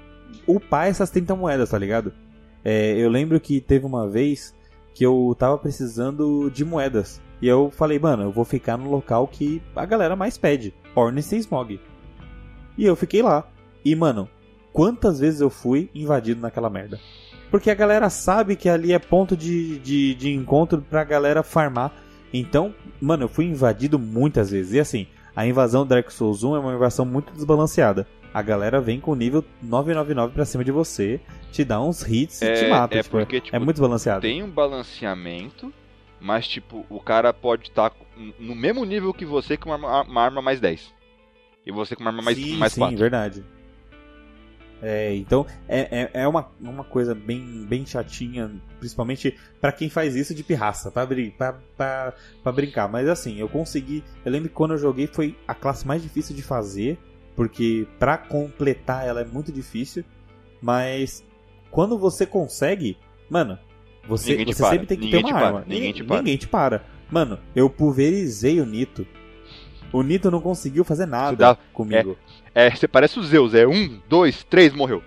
upar 0.46 0.88
essas 0.88 1.10
30 1.10 1.34
moedas, 1.36 1.70
tá 1.70 1.78
ligado? 1.78 2.14
É, 2.66 2.98
eu 2.98 3.10
lembro 3.10 3.40
que 3.40 3.62
teve 3.62 3.86
uma 3.86 4.10
vez 4.10 4.54
que 4.94 5.06
eu 5.06 5.34
tava 5.40 5.58
precisando 5.58 6.50
de 6.50 6.66
moedas. 6.66 7.22
E 7.42 7.48
eu 7.48 7.72
falei, 7.72 7.98
mano, 7.98 8.24
eu 8.24 8.32
vou 8.32 8.46
ficar 8.46 8.78
no 8.78 8.90
local 8.90 9.28
que 9.28 9.62
a 9.76 9.86
galera 9.86 10.16
mais 10.16 10.38
pede. 10.38 10.74
Ornstein 10.94 11.40
Smog. 11.40 11.80
E 12.78 12.86
eu 12.86 12.96
fiquei 12.96 13.22
lá. 13.22 13.48
E, 13.84 13.96
mano, 13.96 14.30
quantas 14.72 15.20
vezes 15.20 15.42
eu 15.42 15.50
fui 15.50 15.90
invadido 15.94 16.42
naquela 16.42 16.70
merda? 16.70 17.00
Porque 17.50 17.70
a 17.70 17.76
galera 17.76 18.10
sabe 18.10 18.56
que 18.56 18.70
ali 18.70 18.94
é 18.94 19.00
ponto 19.00 19.36
de, 19.36 19.78
de, 19.80 20.16
de 20.16 20.32
encontro 20.32 20.82
pra 20.90 21.04
galera 21.04 21.44
farmar. 21.44 21.92
Então, 22.34 22.74
mano, 23.02 23.26
eu 23.26 23.30
fui 23.30 23.46
invadido 23.46 24.00
muitas 24.00 24.52
vezes. 24.52 24.74
E 24.74 24.80
assim, 24.80 25.08
a 25.36 25.46
invasão 25.46 25.86
do 25.86 25.90
Dark 25.90 26.10
Souls 26.10 26.44
1 26.44 26.56
é 26.56 26.60
uma 26.60 26.74
invasão 26.74 27.06
muito 27.06 27.34
desbalanceada. 27.34 28.08
A 28.34 28.42
galera 28.42 28.80
vem 28.80 29.02
com 29.02 29.12
o 29.12 29.16
nível 29.16 29.44
999 29.62 30.34
pra 30.34 30.46
cima 30.46 30.64
de 30.64 30.72
você, 30.72 31.20
te 31.52 31.66
dá 31.66 31.82
uns 31.82 32.08
hits 32.08 32.42
é, 32.42 32.54
e 32.54 32.58
te 32.58 32.70
mata. 32.70 32.98
É, 32.98 33.04
tipo, 33.04 33.18
porque, 33.18 33.42
tipo, 33.42 33.56
é 33.56 33.60
muito 33.60 33.82
balanceado. 33.82 34.22
Tem 34.22 34.42
um 34.42 34.50
balanceamento, 34.50 35.74
mas 36.20 36.48
tipo, 36.48 36.86
o 36.90 37.02
cara 37.02 37.34
pode 37.34 37.68
estar 37.68 37.90
tá 37.90 37.96
no 38.40 38.56
mesmo 38.56 38.86
nível 38.86 39.14
que 39.14 39.26
você 39.26 39.58
com 39.58 39.70
uma, 39.70 40.04
uma 40.04 40.22
arma 40.22 40.42
mais 40.42 40.62
10. 40.62 40.94
E 41.66 41.72
você 41.72 41.95
com 41.95 42.01
uma 42.01 42.12
arma 42.12 42.22
mais, 42.22 42.38
sim, 42.38 42.57
mais 42.57 42.74
sim, 42.74 42.95
verdade. 42.95 43.43
É, 44.82 45.14
então 45.16 45.45
é, 45.70 45.80
é, 45.91 46.22
é, 46.22 46.28
uma, 46.28 46.51
uma 46.59 46.84
coisa 46.84 47.14
bem, 47.14 47.66
bem 47.70 47.86
chatinha, 47.86 48.51
principalmente 48.80 49.38
para 49.59 49.72
quem 49.72 49.89
faz 49.89 50.16
isso 50.16 50.34
de 50.34 50.43
pirraça, 50.43 50.89
pra, 50.89 51.05
pra, 51.05 51.53
pra, 51.78 52.14
pra, 52.41 52.51
brincar. 52.51 52.88
Mas 52.88 53.07
assim, 53.07 53.38
eu 53.38 53.47
consegui. 53.47 54.03
Eu 54.26 54.32
lembro 54.32 54.49
que 54.49 54.55
quando 54.55 54.72
eu 54.72 54.80
joguei 54.80 55.05
foi 55.05 55.38
a 55.47 55.53
classe 55.53 55.86
mais 55.86 56.01
difícil 56.01 56.36
de 56.36 56.41
fazer, 56.41 56.97
porque 57.36 57.88
pra 57.99 58.18
completar 58.18 59.05
ela 59.05 59.22
é 59.22 59.26
muito 59.26 59.51
difícil. 59.51 60.03
Mas 60.59 61.24
quando 61.70 61.97
você 61.97 62.26
consegue, 62.26 62.97
mano, 63.30 63.59
você, 64.07 64.43
você 64.43 64.64
sempre 64.64 64.88
tem 64.88 64.97
que 64.97 65.05
ninguém 65.05 65.24
ter 65.24 65.30
uma 65.30 65.39
arma. 65.39 65.59
Ninguém, 65.62 65.80
ninguém, 65.80 65.93
te 65.93 66.03
para. 66.03 66.18
ninguém 66.18 66.38
te 66.38 66.47
para. 66.47 66.86
Mano, 67.12 67.39
eu 67.55 67.70
pulverizei 67.70 68.59
o 68.59 68.66
Nito. 68.66 69.05
O 69.92 70.02
Nito 70.02 70.32
não 70.32 70.39
conseguiu 70.39 70.84
fazer 70.84 71.06
nada 71.06 71.58
comigo. 71.74 72.18
É, 72.56 72.68
é, 72.68 72.72
você 72.72 72.88
parece 72.88 73.20
o 73.20 73.24
Zeus, 73.24 73.54
é 73.54 73.68
um, 73.68 74.00
dois, 74.08 74.44
três, 74.44 74.74
morreu. 74.74 75.04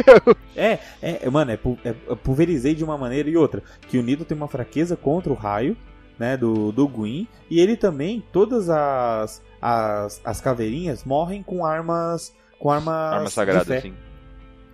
é, 0.54 0.78
é, 1.00 1.30
mano, 1.30 1.52
é, 1.52 1.58
é, 1.84 1.92
pulverizei 2.14 2.74
de 2.74 2.84
uma 2.84 2.98
maneira 2.98 3.28
e 3.30 3.36
outra. 3.36 3.62
Que 3.88 3.98
o 3.98 4.02
Nito 4.02 4.24
tem 4.24 4.36
uma 4.36 4.48
fraqueza 4.48 4.96
contra 4.96 5.32
o 5.32 5.36
raio, 5.36 5.76
né, 6.18 6.36
do, 6.36 6.70
do 6.70 6.86
Gwyn. 6.86 7.26
E 7.50 7.60
ele 7.60 7.76
também, 7.76 8.22
todas 8.32 8.68
as, 8.68 9.42
as, 9.60 10.20
as 10.24 10.40
caveirinhas 10.40 11.04
morrem 11.04 11.42
com 11.42 11.64
armas. 11.64 12.34
Com 12.58 12.70
armas. 12.70 13.12
Arma 13.12 13.30
sagrada, 13.30 13.80
sim. 13.80 13.94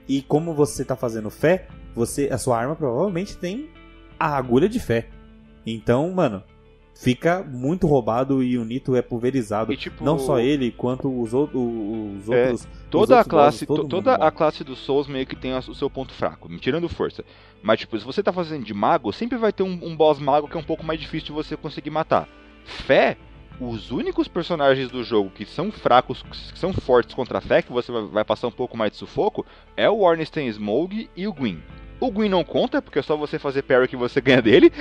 E 0.08 0.22
como 0.22 0.52
você 0.52 0.84
tá 0.84 0.96
fazendo 0.96 1.30
fé, 1.30 1.68
você 1.94 2.28
a 2.32 2.38
sua 2.38 2.58
arma 2.58 2.74
provavelmente 2.74 3.36
tem 3.36 3.70
a 4.18 4.36
agulha 4.36 4.68
de 4.68 4.80
fé. 4.80 5.08
Então, 5.64 6.10
mano, 6.10 6.42
fica 6.94 7.42
muito 7.42 7.86
roubado 7.86 8.42
e 8.42 8.56
o 8.58 8.64
Nito 8.64 8.94
é 8.94 9.02
pulverizado. 9.02 9.72
E, 9.72 9.76
tipo, 9.76 10.04
não 10.04 10.18
só 10.18 10.38
ele, 10.38 10.70
quanto 10.70 11.08
os, 11.20 11.34
outro, 11.34 11.58
os 11.58 12.28
é, 12.28 12.50
outros. 12.50 12.68
toda 12.90 13.14
os 13.14 13.20
a 13.20 13.24
classe, 13.24 13.66
bosses, 13.66 13.88
toda 13.88 14.14
a 14.14 14.30
classe 14.30 14.62
dos 14.64 14.78
Souls 14.78 15.08
meio 15.08 15.26
que 15.26 15.36
tem 15.36 15.56
o 15.56 15.74
seu 15.74 15.90
ponto 15.90 16.12
fraco, 16.12 16.48
me 16.48 16.58
tirando 16.58 16.88
força. 16.88 17.24
Mas 17.62 17.80
tipo, 17.80 17.98
se 17.98 18.04
você 18.04 18.22
tá 18.22 18.32
fazendo 18.32 18.64
de 18.64 18.74
mago, 18.74 19.12
sempre 19.12 19.38
vai 19.38 19.52
ter 19.52 19.62
um, 19.62 19.78
um 19.82 19.96
boss 19.96 20.18
mago 20.18 20.48
que 20.48 20.56
é 20.56 20.60
um 20.60 20.64
pouco 20.64 20.84
mais 20.84 21.00
difícil 21.00 21.26
de 21.26 21.32
você 21.32 21.56
conseguir 21.56 21.90
matar. 21.90 22.28
Fé, 22.64 23.16
os 23.60 23.90
únicos 23.90 24.28
personagens 24.28 24.90
do 24.90 25.02
jogo 25.02 25.30
que 25.30 25.44
são 25.44 25.70
fracos, 25.70 26.22
que 26.22 26.58
são 26.58 26.72
fortes 26.72 27.14
contra 27.14 27.38
a 27.38 27.40
fé, 27.40 27.62
que 27.62 27.72
você 27.72 27.90
vai 27.92 28.24
passar 28.24 28.48
um 28.48 28.52
pouco 28.52 28.76
mais 28.76 28.92
de 28.92 28.98
sufoco, 28.98 29.44
é 29.76 29.88
o 29.88 30.00
Ornstein 30.00 30.48
Smough 30.48 31.08
e 31.16 31.26
o 31.26 31.32
Gwyn. 31.32 31.60
O 32.02 32.10
Gwyn 32.10 32.28
não 32.28 32.42
conta, 32.42 32.82
porque 32.82 32.98
é 32.98 33.02
só 33.02 33.16
você 33.16 33.38
fazer 33.38 33.62
parry 33.62 33.86
que 33.86 33.96
você 33.96 34.18
ganha 34.20 34.42
dele. 34.42 34.72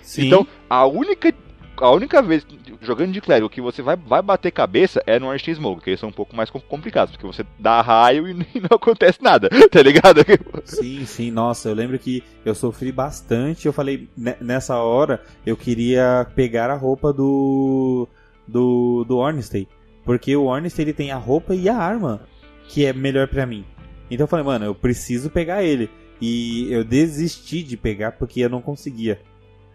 Sim. 0.00 0.26
então, 0.26 0.46
a 0.68 0.86
única 0.86 1.32
a 1.76 1.90
única 1.92 2.20
vez 2.20 2.44
jogando 2.80 3.12
de 3.12 3.20
clérigo 3.20 3.50
que 3.50 3.60
você 3.60 3.82
vai, 3.82 3.94
vai 3.94 4.20
bater 4.20 4.50
cabeça 4.50 5.00
é 5.06 5.18
no 5.18 5.28
Ornstein 5.28 5.54
Smoke, 5.54 5.82
que 5.82 5.90
eles 5.90 6.00
são 6.00 6.08
um 6.08 6.12
pouco 6.12 6.34
mais 6.34 6.50
complicados, 6.50 7.14
porque 7.14 7.26
você 7.26 7.44
dá 7.58 7.82
raio 7.82 8.26
e, 8.26 8.32
e 8.56 8.60
não 8.60 8.70
acontece 8.72 9.22
nada, 9.22 9.48
tá 9.70 9.82
ligado? 9.82 10.22
Sim, 10.64 11.04
sim, 11.04 11.30
nossa, 11.30 11.68
eu 11.68 11.74
lembro 11.74 11.98
que 11.98 12.24
eu 12.44 12.54
sofri 12.54 12.90
bastante, 12.90 13.66
eu 13.66 13.72
falei, 13.72 14.08
nessa 14.16 14.76
hora, 14.78 15.22
eu 15.46 15.56
queria 15.56 16.26
pegar 16.34 16.70
a 16.70 16.76
roupa 16.76 17.12
do 17.12 18.08
do, 18.46 19.04
do 19.04 19.18
Ornstein, 19.18 19.68
porque 20.04 20.34
o 20.34 20.46
Ornstein 20.46 20.86
ele 20.86 20.92
tem 20.94 21.12
a 21.12 21.16
roupa 21.16 21.54
e 21.54 21.68
a 21.68 21.76
arma, 21.76 22.22
que 22.68 22.86
é 22.86 22.92
melhor 22.92 23.28
para 23.28 23.46
mim. 23.46 23.64
Então 24.10 24.24
eu 24.24 24.28
falei, 24.28 24.44
mano, 24.44 24.64
eu 24.64 24.74
preciso 24.74 25.30
pegar 25.30 25.62
ele. 25.62 25.90
E 26.20 26.72
eu 26.72 26.84
desisti 26.84 27.62
de 27.62 27.76
pegar 27.76 28.12
porque 28.12 28.40
eu 28.40 28.50
não 28.50 28.60
conseguia. 28.60 29.20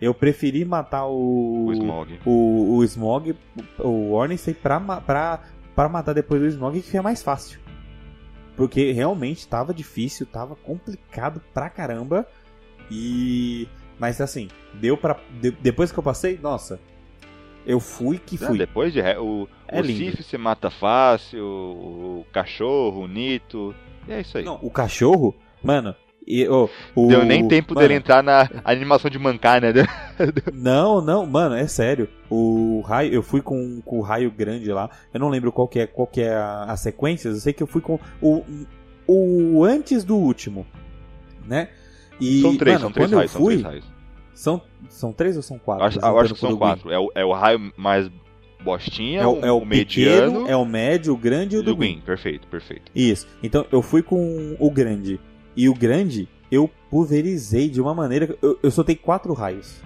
Eu 0.01 0.13
preferi 0.13 0.65
matar 0.65 1.05
o. 1.05 1.67
O 1.67 1.73
Smog. 1.73 2.19
O, 2.25 2.75
o 2.77 2.83
Smog, 2.83 3.35
o 3.79 4.11
Ornstein, 4.11 4.53
pra, 4.53 4.79
pra, 4.79 5.43
pra 5.73 5.87
matar 5.87 6.13
depois 6.13 6.41
do 6.41 6.47
Smog, 6.47 6.81
que 6.81 6.97
é 6.97 7.01
mais 7.01 7.23
fácil. 7.23 7.59
Porque 8.55 8.91
realmente 8.91 9.47
tava 9.47 9.73
difícil, 9.73 10.25
tava 10.25 10.55
complicado 10.55 11.41
pra 11.53 11.69
caramba. 11.69 12.27
E. 12.91 13.67
Mas 13.97 14.19
assim, 14.19 14.49
deu 14.73 14.97
pra. 14.97 15.17
De, 15.39 15.51
depois 15.51 15.91
que 15.91 15.97
eu 15.97 16.03
passei, 16.03 16.37
nossa. 16.41 16.79
Eu 17.65 17.79
fui 17.79 18.17
que 18.17 18.37
fui. 18.37 18.57
depois 18.57 18.91
de. 18.91 18.99
O, 18.99 19.47
é 19.69 19.79
o 19.79 19.85
Sif 19.85 20.21
se 20.21 20.37
mata 20.37 20.69
fácil, 20.69 21.45
o, 21.45 22.19
o 22.19 22.25
cachorro, 22.33 23.03
o 23.03 23.07
Nito. 23.07 23.73
E 24.05 24.11
é 24.11 24.19
isso 24.19 24.37
aí. 24.37 24.43
Não, 24.43 24.59
o 24.61 24.69
cachorro, 24.69 25.33
mano, 25.63 25.95
e, 26.26 26.47
oh, 26.47 26.69
o, 26.95 27.07
Deu 27.07 27.26
nem 27.26 27.47
tempo 27.47 27.74
mano, 27.74 27.86
dele 27.86 27.97
entrar 27.97 28.24
na 28.24 28.49
animação 28.63 29.11
de 29.11 29.19
mancar, 29.19 29.61
né? 29.61 29.74
não, 30.53 31.01
não, 31.01 31.26
mano, 31.26 31.55
é 31.55 31.67
sério. 31.67 32.07
O 32.30 32.82
raio, 32.82 33.13
eu 33.13 33.21
fui 33.21 33.41
com, 33.41 33.82
com 33.82 33.99
o 33.99 34.01
raio 34.01 34.32
grande 34.32 34.71
lá. 34.71 34.89
Eu 35.13 35.19
não 35.19 35.30
lembro 35.30 35.51
qual 35.51 35.67
que 35.67 35.80
é, 35.80 35.88
qual 35.88 36.07
que 36.07 36.21
é 36.21 36.34
a, 36.34 36.63
a 36.63 36.78
sequência. 36.78 37.30
Eu 37.30 37.36
sei 37.36 37.51
que 37.51 37.61
eu 37.61 37.67
fui 37.67 37.82
com 37.82 37.99
o, 38.21 38.43
o 39.07 39.63
antes 39.65 40.03
do 40.03 40.15
último, 40.15 40.65
né? 41.45 41.69
E, 42.19 42.41
são 42.41 42.57
três, 42.57 42.82
mano, 42.82 42.86
são 42.86 42.91
três 42.91 43.11
raios, 43.11 43.32
fui, 43.34 43.39
são 43.39 43.47
três 43.47 43.63
raios. 43.63 43.93
São, 44.34 44.61
são 44.89 45.13
três 45.13 45.36
ou 45.36 45.43
são 45.43 45.59
quatro? 45.59 45.86
Acho, 45.86 45.99
eu 45.99 46.19
acho 46.19 46.34
que 46.34 46.39
são 46.39 46.57
quatro. 46.57 46.91
É 46.91 46.97
o, 46.97 47.11
é 47.13 47.26
o 47.26 47.34
raio 47.34 47.71
mais 47.76 48.09
bostinha, 48.63 49.21
é 49.21 49.28
o, 49.28 49.45
é 49.45 49.51
o, 49.51 49.57
o 49.57 49.65
mediano. 49.65 50.32
Pequeno, 50.32 50.49
é 50.49 50.55
o 50.55 50.65
médio, 50.65 51.13
o 51.13 51.17
grande 51.17 51.57
e 51.57 51.59
o 51.59 51.63
do 51.63 51.76
Gwyn. 51.76 52.01
Perfeito, 52.01 52.47
perfeito. 52.47 52.91
Isso. 52.95 53.28
Então 53.43 53.65
eu 53.71 53.82
fui 53.82 54.01
com 54.01 54.55
o 54.57 54.71
grande. 54.71 55.19
E 55.55 55.69
o 55.69 55.73
grande, 55.73 56.27
eu 56.51 56.69
pulverizei 56.89 57.69
de 57.69 57.81
uma 57.81 57.93
maneira. 57.93 58.37
Eu, 58.41 58.59
eu 58.61 58.71
soltei 58.71 58.95
quatro 58.95 59.33
raios. 59.33 59.81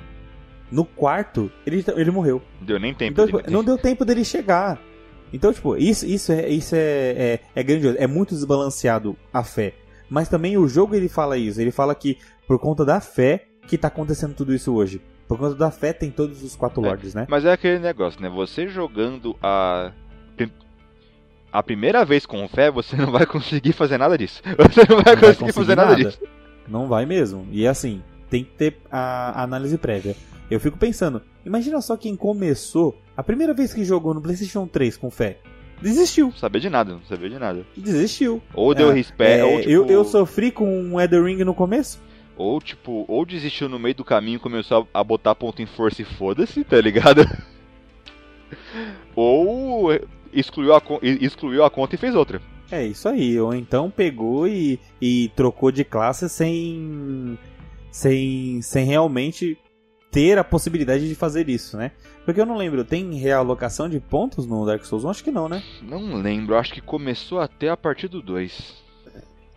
No 0.71 0.83
quarto, 0.83 1.51
ele, 1.65 1.83
ele 1.95 2.11
morreu. 2.11 2.41
Não 2.59 2.67
deu 2.67 2.79
nem 2.79 2.93
tempo 2.93 3.13
então, 3.13 3.25
tipo, 3.25 3.51
Não 3.51 3.63
deu 3.63 3.77
tempo 3.77 4.03
dele 4.03 4.25
chegar. 4.25 4.79
Então, 5.31 5.51
tipo, 5.53 5.75
isso, 5.77 6.05
isso, 6.05 6.31
é, 6.31 6.49
isso 6.49 6.75
é, 6.75 6.79
é, 6.79 7.39
é 7.55 7.63
grandioso. 7.63 7.97
É 7.99 8.07
muito 8.07 8.33
desbalanceado 8.33 9.15
a 9.33 9.43
fé. 9.43 9.73
Mas 10.09 10.29
também 10.29 10.57
o 10.57 10.67
jogo 10.67 10.95
ele 10.95 11.09
fala 11.09 11.37
isso. 11.37 11.59
Ele 11.59 11.71
fala 11.71 11.93
que 11.93 12.17
por 12.47 12.59
conta 12.59 12.85
da 12.85 12.99
fé 13.01 13.45
que 13.67 13.77
tá 13.77 13.89
acontecendo 13.89 14.33
tudo 14.33 14.53
isso 14.53 14.73
hoje. 14.73 15.01
Por 15.27 15.37
conta 15.37 15.55
da 15.55 15.69
fé 15.69 15.91
tem 15.91 16.09
todos 16.09 16.41
os 16.43 16.55
quatro 16.55 16.83
é, 16.83 16.87
lords, 16.87 17.13
né? 17.13 17.27
Mas 17.29 17.43
é 17.43 17.51
aquele 17.51 17.79
negócio, 17.79 18.21
né? 18.21 18.29
Você 18.29 18.67
jogando 18.67 19.35
a 19.41 19.91
a 21.57 21.63
primeira 21.63 22.05
vez 22.05 22.23
com 22.23 22.47
fé, 22.47 22.69
você 22.69 22.95
não 22.95 23.11
vai 23.11 23.25
conseguir 23.25 23.73
fazer 23.73 23.97
nada 23.97 24.15
disso. 24.15 24.43
Você 24.45 24.81
não 24.87 25.01
vai, 25.01 25.15
não 25.15 25.21
conseguir, 25.21 25.21
vai 25.21 25.35
conseguir 25.35 25.53
fazer 25.53 25.75
nada. 25.75 25.89
nada 25.89 26.03
disso. 26.03 26.19
Não 26.67 26.87
vai 26.87 27.03
mesmo. 27.03 27.47
E 27.51 27.65
assim, 27.65 28.03
tem 28.29 28.43
que 28.43 28.51
ter 28.51 28.77
a 28.91 29.41
análise 29.41 29.75
prévia. 29.75 30.15
Eu 30.51 30.59
fico 30.59 30.77
pensando, 30.77 31.19
imagina 31.43 31.81
só 31.81 31.97
quem 31.97 32.15
começou 32.15 32.95
a 33.15 33.23
primeira 33.23 33.55
vez 33.55 33.73
que 33.73 33.83
jogou 33.83 34.13
no 34.13 34.21
PlayStation 34.21 34.67
3 34.67 34.97
com 34.97 35.09
fé. 35.09 35.39
Desistiu. 35.81 36.27
Não 36.27 36.37
sabia 36.37 36.61
de 36.61 36.69
nada, 36.69 36.93
não 36.93 37.01
sabia 37.05 37.29
de 37.29 37.39
nada. 37.39 37.65
Desistiu. 37.75 38.39
Ou 38.53 38.75
deu 38.75 38.91
é, 38.91 38.93
respeito. 38.93 39.39
É, 39.39 39.43
ou, 39.43 39.57
tipo... 39.57 39.71
eu, 39.71 39.85
eu 39.87 40.03
sofri 40.05 40.51
com 40.51 40.67
um 40.69 41.01
Elder 41.01 41.23
Ring 41.23 41.43
no 41.43 41.55
começo. 41.55 41.99
Ou 42.35 42.61
tipo, 42.61 43.03
ou 43.07 43.25
desistiu 43.25 43.67
no 43.67 43.79
meio 43.79 43.95
do 43.95 44.05
caminho 44.05 44.35
e 44.35 44.39
começou 44.39 44.87
a, 44.93 44.99
a 44.99 45.03
botar 45.03 45.33
ponto 45.33 45.59
em 45.59 45.65
força 45.65 46.03
e 46.03 46.05
foda-se, 46.05 46.63
tá 46.63 46.79
ligado? 46.79 47.25
ou 49.15 49.89
excluiu 50.33 50.73
a, 50.75 50.81
excluiu 51.01 51.63
a 51.63 51.69
conta 51.69 51.95
e 51.95 51.97
fez 51.97 52.15
outra. 52.15 52.41
É 52.71 52.85
isso 52.85 53.07
aí, 53.07 53.39
ou 53.39 53.53
então 53.53 53.89
pegou 53.89 54.47
e, 54.47 54.79
e 55.01 55.31
trocou 55.35 55.71
de 55.71 55.85
classe 55.85 56.27
sem, 56.27 57.37
sem, 57.89 58.61
sem 58.61 58.85
realmente 58.85 59.57
ter 60.11 60.37
a 60.37 60.43
possibilidade 60.43 61.07
de 61.07 61.15
fazer 61.15 61.47
isso, 61.49 61.77
né? 61.77 61.91
Porque 62.25 62.41
eu 62.41 62.45
não 62.45 62.57
lembro, 62.57 62.83
tem 62.83 63.13
realocação 63.13 63.87
de 63.87 63.99
pontos 63.99 64.45
no 64.45 64.65
Dark 64.65 64.83
Souls 64.83 65.05
1? 65.05 65.09
Acho 65.09 65.23
que 65.23 65.31
não, 65.31 65.47
né? 65.47 65.63
Não 65.81 66.15
lembro, 66.15 66.57
acho 66.57 66.73
que 66.73 66.81
começou 66.81 67.39
até 67.39 67.69
a 67.69 67.77
partir 67.77 68.07
do 68.07 68.21
2. 68.21 68.75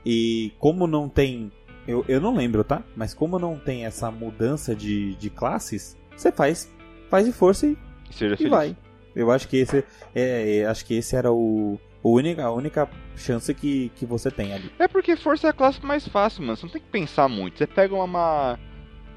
E 0.05 0.53
como 0.59 0.87
não 0.87 1.09
tem. 1.09 1.51
Eu, 1.87 2.05
eu 2.09 2.21
não 2.21 2.35
lembro, 2.35 2.63
tá? 2.63 2.83
Mas 2.97 3.13
como 3.13 3.39
não 3.39 3.59
tem 3.59 3.85
essa 3.85 4.11
mudança 4.11 4.75
de, 4.75 5.15
de 5.17 5.31
classes, 5.31 5.97
você 6.17 6.31
faz, 6.31 6.71
faz 7.09 7.27
de 7.27 7.33
força 7.33 7.67
e, 7.67 7.77
e 8.09 8.13
feliz. 8.13 8.51
vai. 8.51 8.77
Eu 9.15 9.31
acho 9.31 9.49
que 9.49 9.57
esse, 9.57 9.85
é, 10.15 10.59
é, 10.59 10.67
acho 10.67 10.85
que 10.85 10.95
esse 10.95 11.17
era 11.17 11.33
o, 11.33 11.79
o 12.03 12.13
única, 12.13 12.45
a 12.45 12.53
única 12.53 12.89
chance 13.17 13.53
que, 13.55 13.91
que 13.97 14.07
você 14.07 14.31
tem 14.31 14.53
ali. 14.53 14.71
É 14.79 14.89
porque 14.89 15.17
força 15.17 15.49
é 15.49 15.51
a 15.51 15.53
classe 15.53 15.85
mais 15.85 16.07
fácil, 16.07 16.43
mano. 16.43 16.57
Você 16.57 16.67
não 16.67 16.73
tem 16.73 16.83
que 16.83 16.89
pensar 16.89 17.29
muito. 17.29 17.59
Você 17.59 17.67
pega 17.67 17.95
uma, 17.95 18.59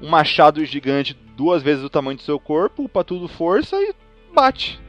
um 0.00 0.08
machado 0.08 0.64
gigante 0.64 1.14
duas 1.36 1.62
vezes 1.62 1.84
o 1.84 1.90
tamanho 1.90 2.16
do 2.16 2.22
seu 2.22 2.38
corpo, 2.38 2.84
upa 2.84 3.04
tudo 3.04 3.28
força 3.28 3.76
e 3.76 3.94
bate. 4.34 4.80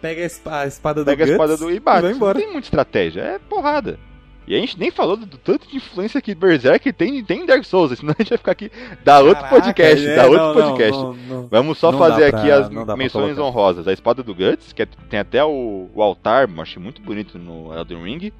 Pega 0.00 0.22
a 0.22 0.66
espada 0.66 1.02
do 1.02 1.06
Pega 1.06 1.24
a 1.24 1.28
espada 1.28 1.56
do 1.56 1.70
e 1.70 1.80
bate. 1.80 2.12
Não 2.18 2.34
tem 2.34 2.52
muita 2.52 2.66
estratégia, 2.66 3.20
é 3.22 3.38
porrada. 3.38 3.98
E 4.46 4.54
a 4.54 4.58
gente 4.58 4.78
nem 4.78 4.90
falou 4.90 5.16
do, 5.16 5.24
do 5.24 5.38
tanto 5.38 5.66
de 5.66 5.76
influência 5.76 6.20
que 6.20 6.34
Berserk 6.34 6.92
tem, 6.92 7.24
tem 7.24 7.42
em 7.42 7.46
Dark 7.46 7.64
Souls, 7.64 7.98
senão 7.98 8.14
a 8.16 8.22
gente 8.22 8.28
vai 8.28 8.38
ficar 8.38 8.52
aqui. 8.52 8.70
Dá 9.02 9.20
outro 9.20 9.36
Caraca, 9.36 9.54
podcast, 9.54 10.06
é, 10.06 10.16
dá 10.16 10.26
outro 10.26 10.44
não, 10.44 10.54
podcast. 10.54 11.02
Não, 11.02 11.14
não, 11.14 11.48
Vamos 11.48 11.78
só 11.78 11.92
fazer 11.92 12.30
pra, 12.30 12.40
aqui 12.40 12.50
as 12.50 12.68
menções 12.96 13.38
honrosas. 13.38 13.88
A 13.88 13.92
espada 13.92 14.22
do 14.22 14.34
Guts, 14.34 14.72
que 14.72 14.82
é, 14.82 14.88
tem 15.08 15.18
até 15.18 15.42
o, 15.42 15.88
o 15.94 16.02
altar, 16.02 16.48
achei 16.58 16.82
muito 16.82 17.00
bonito 17.00 17.38
no 17.38 17.74
Elden 17.74 18.02
Ring. 18.02 18.32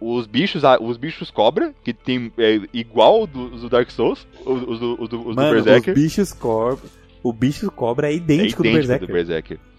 Os 0.00 0.26
bichos, 0.26 0.62
os 0.80 0.96
bichos 0.96 1.30
cobra, 1.30 1.74
que 1.82 1.92
tem 1.92 2.32
é, 2.38 2.60
igual 2.72 3.26
dos 3.26 3.62
do 3.62 3.68
Dark 3.68 3.90
Souls, 3.90 4.26
os, 4.44 4.62
os, 4.62 4.80
os, 4.80 5.12
os 5.12 5.36
Mano, 5.36 5.48
do 5.48 5.54
Berserker. 5.54 5.94
Os 5.94 6.02
bichos 6.02 6.32
cobra. 6.32 6.88
O 7.22 7.32
bicho 7.32 7.70
cobra 7.70 8.10
é 8.10 8.14
idêntico, 8.14 8.64
é 8.64 8.70
idêntico 8.70 9.06
do 9.06 9.08
Berserker. 9.08 9.08
Do 9.08 9.12
Berserker 9.12 9.71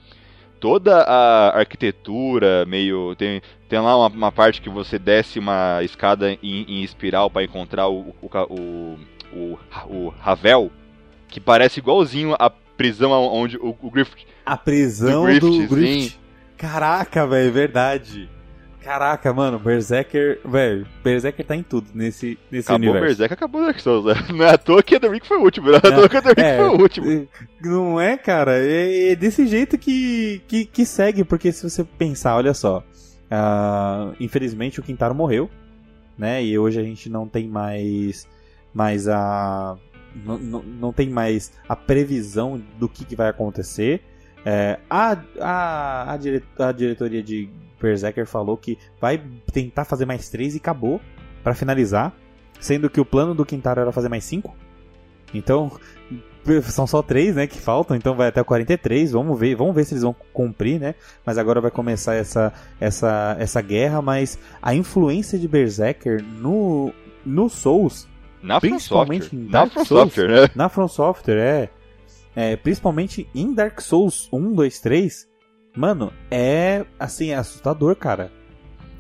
toda 0.64 1.02
a 1.02 1.60
arquitetura 1.60 2.66
meio 2.66 3.14
tem 3.18 3.42
tem 3.68 3.80
lá 3.82 3.98
uma, 3.98 4.08
uma 4.08 4.32
parte 4.32 4.62
que 4.62 4.70
você 4.70 4.98
desce 4.98 5.38
uma 5.38 5.84
escada 5.84 6.32
em, 6.32 6.40
em 6.42 6.84
espiral 6.84 7.30
para 7.30 7.44
encontrar 7.44 7.90
o 7.90 8.16
o, 8.22 8.30
o, 8.50 8.98
o, 9.34 9.60
o 9.90 10.08
Ravel 10.22 10.72
que 11.28 11.42
parece 11.42 11.82
igualzinho 11.82 12.34
a 12.40 12.50
prisão 12.50 13.12
onde 13.12 13.58
o, 13.58 13.76
o 13.78 13.92
Griffith 13.92 14.26
A 14.46 14.56
prisão 14.56 15.26
Do 15.26 15.38
do 15.38 15.52
Griffith, 15.52 15.68
Griffith. 15.68 16.10
sim. 16.12 16.18
Caraca, 16.58 17.28
velho, 17.28 17.52
verdade. 17.52 18.30
Caraca, 18.84 19.34
mano, 19.34 19.58
Berserker, 19.60 20.40
velho, 20.46 20.86
Berserker 21.04 21.46
tá 21.46 21.56
em 21.56 21.64
tudo 21.64 21.88
nesse, 21.94 22.38
nesse 22.52 22.70
acabou 22.70 22.92
universo. 22.92 23.24
Acabou 23.24 23.62
o 23.62 23.66
Dark 23.66 23.80
Souls 23.80 24.06
né? 24.06 24.14
não 24.34 24.46
é 24.46 24.50
à 24.54 24.58
toa 24.58 24.84
que 24.84 25.00
The 25.00 25.08
Ring 25.08 25.22
foi 25.24 25.38
o 25.38 25.42
último 25.44 25.68
não 25.68 25.76
é 25.76 25.78
à 25.78 25.82
toa 25.82 26.10
que 26.10 26.22
The 26.22 26.30
Ring 26.30 26.42
É, 26.42 26.58
foi 26.58 26.68
o 26.68 26.82
último 26.82 27.28
Não 27.62 28.02
é, 28.02 28.18
cara? 28.18 28.58
É, 28.58 29.12
é 29.12 29.16
desse 29.16 29.48
jeito 29.48 29.78
que, 29.78 30.42
que, 30.48 30.66
que 30.66 30.86
segue, 30.86 31.24
porque 31.24 31.52
se 31.52 31.70
você 31.70 31.84
pensar, 31.84 32.36
olha 32.36 32.54
só. 32.54 32.84
ah, 33.32 34.12
infelizmente 34.20 34.80
o 34.80 34.84
Quintaro 34.84 35.16
morreu, 35.16 35.50
né? 36.18 36.44
E 36.44 36.58
hoje 36.60 36.80
a 36.80 36.84
gente 36.84 37.10
não 37.10 37.28
tem 37.28 37.48
mais, 37.48 38.28
mais 38.74 39.08
a. 39.08 39.78
Não, 40.26 40.38
não, 40.38 40.62
não 40.62 40.94
tem 40.94 41.10
mais 41.10 41.54
a 41.68 41.76
previsão 41.76 42.62
do 42.78 42.88
que, 42.88 43.04
que 43.06 43.16
vai 43.16 43.30
acontecer. 43.30 44.02
É, 44.46 44.78
a, 44.90 45.18
a, 45.40 46.14
a, 46.14 46.18
dire- 46.18 46.44
a 46.60 46.72
diretoria 46.74 47.24
de 47.24 47.50
Berserker 47.84 48.26
falou 48.26 48.58
que 48.58 48.78
vai 49.00 49.22
tentar 49.52 49.86
fazer 49.86 50.06
mais 50.06 50.30
três 50.30 50.56
e 50.56 50.58
acabou 50.58 51.00
pra 51.44 51.54
finalizar. 51.54 52.14
Sendo 52.60 52.90
que 52.90 53.02
o 53.02 53.06
plano 53.06 53.36
do 53.36 53.46
Quintaro 53.46 53.82
era 53.82 53.92
fazer 53.92 54.08
mais 54.08 54.24
cinco. 54.24 54.56
Então, 55.34 55.72
são 56.64 56.88
só 56.88 57.02
três, 57.02 57.36
né, 57.36 57.48
que 57.48 57.60
faltam, 57.60 57.96
então 57.96 58.16
vai 58.16 58.28
até 58.30 58.42
o 58.42 58.46
43, 58.46 59.12
vamos 59.12 59.38
ver, 59.38 59.56
vamos 59.56 59.76
ver 59.76 59.84
se 59.84 59.94
eles 59.94 60.04
vão 60.04 60.16
cumprir, 60.32 60.80
né? 60.80 60.96
Mas 61.26 61.38
agora 61.38 61.60
vai 61.60 61.72
começar 61.72 62.16
essa 62.16 62.54
essa 62.80 63.36
essa 63.40 63.62
guerra, 63.62 64.02
mas 64.02 64.38
a 64.62 64.74
influência 64.74 65.38
de 65.38 65.48
Berserker 65.48 66.24
no 66.24 66.94
no 67.26 67.50
Souls, 67.50 68.08
na 68.42 68.60
Principalmente 68.60 69.24
Software 69.24 69.40
em 69.40 69.46
na 69.46 69.52
Dark 69.52 69.74
From 69.74 69.86
Souls. 69.86 70.04
Software 70.04 70.28
né 70.28 70.50
na 70.56 70.70
From 70.70 70.88
Software 70.88 71.38
é, 71.38 71.70
é 72.36 72.56
principalmente 72.56 73.28
em 73.34 73.54
Dark 73.54 73.80
Souls 73.82 74.30
1, 74.32 74.54
2, 74.54 74.80
3, 74.80 75.33
mano, 75.76 76.12
é 76.32 76.86
assim, 77.00 77.30
é 77.32 77.36
assustador, 77.36 77.96
cara. 77.96 78.32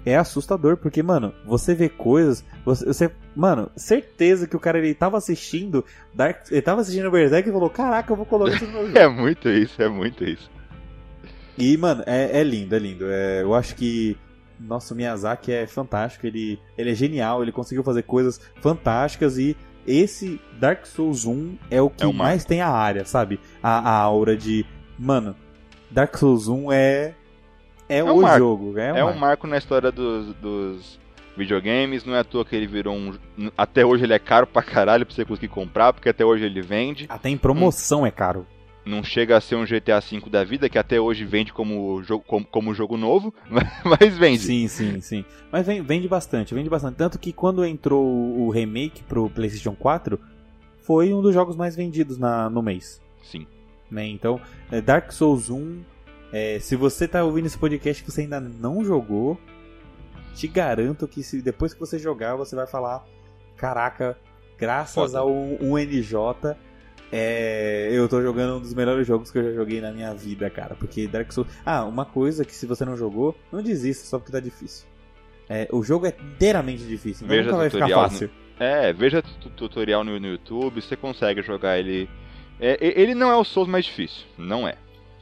É 0.05 0.17
assustador, 0.17 0.75
porque, 0.75 1.01
mano, 1.01 1.33
você 1.45 1.73
vê 1.73 1.87
coisas. 1.87 2.43
Você, 2.65 2.85
você- 2.85 3.11
mano, 3.35 3.71
certeza 3.75 4.45
que 4.45 4.55
o 4.55 4.59
cara 4.59 4.77
ele 4.77 4.93
tava 4.93 5.17
assistindo 5.17 5.85
Dark. 6.13 6.45
Ele 6.51 6.61
tava 6.61 6.81
assistindo 6.81 7.09
Berserk 7.09 7.47
e 7.47 7.51
falou: 7.53 7.69
Caraca, 7.69 8.11
eu 8.11 8.17
vou 8.17 8.25
colocar 8.25 8.53
isso 8.55 8.65
no 8.65 8.71
meu 8.73 8.85
jogo. 8.87 8.97
é 8.99 9.07
muito 9.07 9.49
isso 9.49 9.81
é 9.81 9.87
muito 9.87 10.25
isso 10.25 10.51
E, 11.57 11.77
mano, 11.77 12.03
é, 12.05 12.37
é 12.39 12.43
lindo, 12.43 12.75
é 12.75 12.79
lindo. 12.79 13.05
É, 13.07 13.41
eu 13.43 13.53
acho 13.53 13.75
que. 13.75 14.17
Nossa, 14.59 14.93
o 14.93 14.97
Miyazaki 14.97 15.51
é 15.53 15.65
fantástico. 15.67 16.27
Ele, 16.27 16.59
ele 16.77 16.91
é 16.91 16.95
genial, 16.95 17.41
ele 17.41 17.51
conseguiu 17.53 17.83
fazer 17.83 18.03
coisas 18.03 18.41
fantásticas 18.61 19.37
e. 19.37 19.55
Esse 19.85 20.39
Dark 20.59 20.85
Souls 20.85 21.25
1 21.25 21.57
é 21.69 21.81
o 21.81 21.89
que 21.89 22.05
É 22.05 22.07
o 22.07 22.13
mais 22.13 22.45
tem 22.45 22.61
a 22.61 22.69
área, 22.69 23.03
sabe? 23.05 23.39
A, 23.61 23.89
a 23.89 23.97
aura 23.99 24.35
de. 24.35 24.65
Mano, 24.97 25.35
Dark 25.93 26.17
Souls 26.17 26.47
1 26.47 26.71
é. 26.71 27.13
É, 27.87 28.03
um 28.03 28.17
o 28.17 28.21
marco. 28.21 28.39
jogo. 28.39 28.77
É, 28.79 28.93
um 28.93 28.97
É 28.97 29.03
um 29.03 29.05
marco. 29.07 29.19
marco 29.19 29.47
na 29.47 29.57
história 29.57 29.91
dos, 29.91 30.33
dos 30.35 30.99
videogames, 31.37 32.03
não 32.05 32.15
é 32.15 32.19
à 32.19 32.23
toa 32.23 32.43
que 32.43 32.55
ele 32.55 32.67
virou 32.67 32.95
um. 32.95 33.13
Até 33.57 33.85
hoje 33.85 34.03
ele 34.03 34.13
é 34.13 34.19
caro 34.19 34.47
pra 34.47 34.63
caralho 34.63 35.05
pra 35.05 35.13
você 35.13 35.23
conseguir 35.25 35.49
comprar, 35.49 35.93
porque 35.93 36.09
até 36.09 36.25
hoje 36.25 36.45
ele 36.45 36.61
vende. 36.61 37.05
Até 37.09 37.29
em 37.29 37.37
promoção 37.37 38.05
é 38.05 38.11
caro. 38.11 38.47
Não 38.85 39.01
chega 39.01 39.37
a 39.37 39.41
ser 39.41 39.55
um 39.55 39.63
GTA 39.63 39.99
V 40.01 40.29
da 40.29 40.43
vida, 40.43 40.67
que 40.67 40.77
até 40.77 40.99
hoje 40.99 41.23
vende 41.23 41.53
como 41.53 42.03
jogo, 42.03 42.23
como, 42.27 42.45
como 42.45 42.73
jogo 42.73 42.97
novo, 42.97 43.33
mas 43.85 44.17
vende. 44.17 44.39
Sim, 44.39 44.67
sim, 44.67 44.99
sim. 44.99 45.23
Mas 45.51 45.65
vende 45.67 46.07
bastante, 46.07 46.53
vende 46.53 46.69
bastante. 46.69 46.95
Tanto 46.97 47.17
que 47.17 47.31
quando 47.31 47.63
entrou 47.63 48.05
o 48.05 48.49
remake 48.49 49.01
pro 49.03 49.29
PlayStation 49.29 49.73
4, 49.73 50.19
foi 50.81 51.13
um 51.13 51.21
dos 51.21 51.33
jogos 51.33 51.55
mais 51.55 51.77
vendidos 51.77 52.17
na, 52.17 52.49
no 52.49 52.61
mês. 52.61 53.01
Sim. 53.23 53.47
Né? 53.93 54.05
Então, 54.07 54.41
é, 54.71 54.81
Dark 54.81 55.11
Souls 55.11 55.49
1, 55.49 55.81
é, 56.31 56.59
se 56.59 56.75
você 56.75 57.07
tá 57.07 57.23
ouvindo 57.23 57.45
esse 57.45 57.57
podcast 57.57 58.03
e 58.03 58.11
você 58.11 58.21
ainda 58.21 58.39
não 58.39 58.83
jogou, 58.83 59.39
te 60.35 60.47
garanto 60.47 61.07
que 61.07 61.21
se 61.23 61.41
depois 61.41 61.73
que 61.73 61.79
você 61.79 61.97
jogar, 61.99 62.35
você 62.35 62.55
vai 62.55 62.65
falar: 62.67 63.05
Caraca, 63.55 64.17
graças 64.57 64.93
Foda. 64.95 65.19
ao 65.19 65.31
UNJ, 65.31 66.55
é, 67.11 67.89
eu 67.91 68.09
tô 68.09 68.21
jogando 68.21 68.57
um 68.57 68.59
dos 68.59 68.73
melhores 68.73 69.05
jogos 69.05 69.29
que 69.31 69.37
eu 69.37 69.43
já 69.43 69.51
joguei 69.53 69.79
na 69.79 69.91
minha 69.91 70.13
vida, 70.13 70.49
cara. 70.49 70.75
Porque 70.75 71.07
Dark 71.07 71.31
Souls. 71.31 71.49
Ah, 71.65 71.83
uma 71.85 72.05
coisa 72.05 72.43
que 72.43 72.53
se 72.55 72.65
você 72.65 72.83
não 72.83 72.97
jogou, 72.97 73.35
não 73.51 73.61
desista 73.61 74.05
só 74.07 74.17
porque 74.17 74.31
tá 74.31 74.39
difícil. 74.39 74.87
É, 75.47 75.67
o 75.71 75.83
jogo 75.83 76.07
é 76.07 76.13
inteiramente 76.33 76.83
difícil, 76.83 77.25
então 77.25 77.35
Veja 77.37 77.43
nunca 77.51 77.57
vai 77.57 77.69
ficar 77.69 77.79
tutorial 77.85 78.03
no- 78.03 78.09
fácil. 78.09 78.29
É, 78.59 78.93
veja 78.93 79.21
tu- 79.21 79.49
tutorial 79.49 80.03
no, 80.03 80.19
no 80.19 80.27
YouTube, 80.27 80.81
você 80.81 80.95
consegue 80.95 81.41
jogar 81.41 81.77
ele. 81.79 82.09
É, 82.65 82.77
ele 83.01 83.13
não 83.13 83.29
é 83.31 83.35
o 83.35 83.43
Souls 83.43 83.67
mais 83.69 83.85
difícil, 83.85 84.25
não 84.37 84.67
é. 84.67 84.75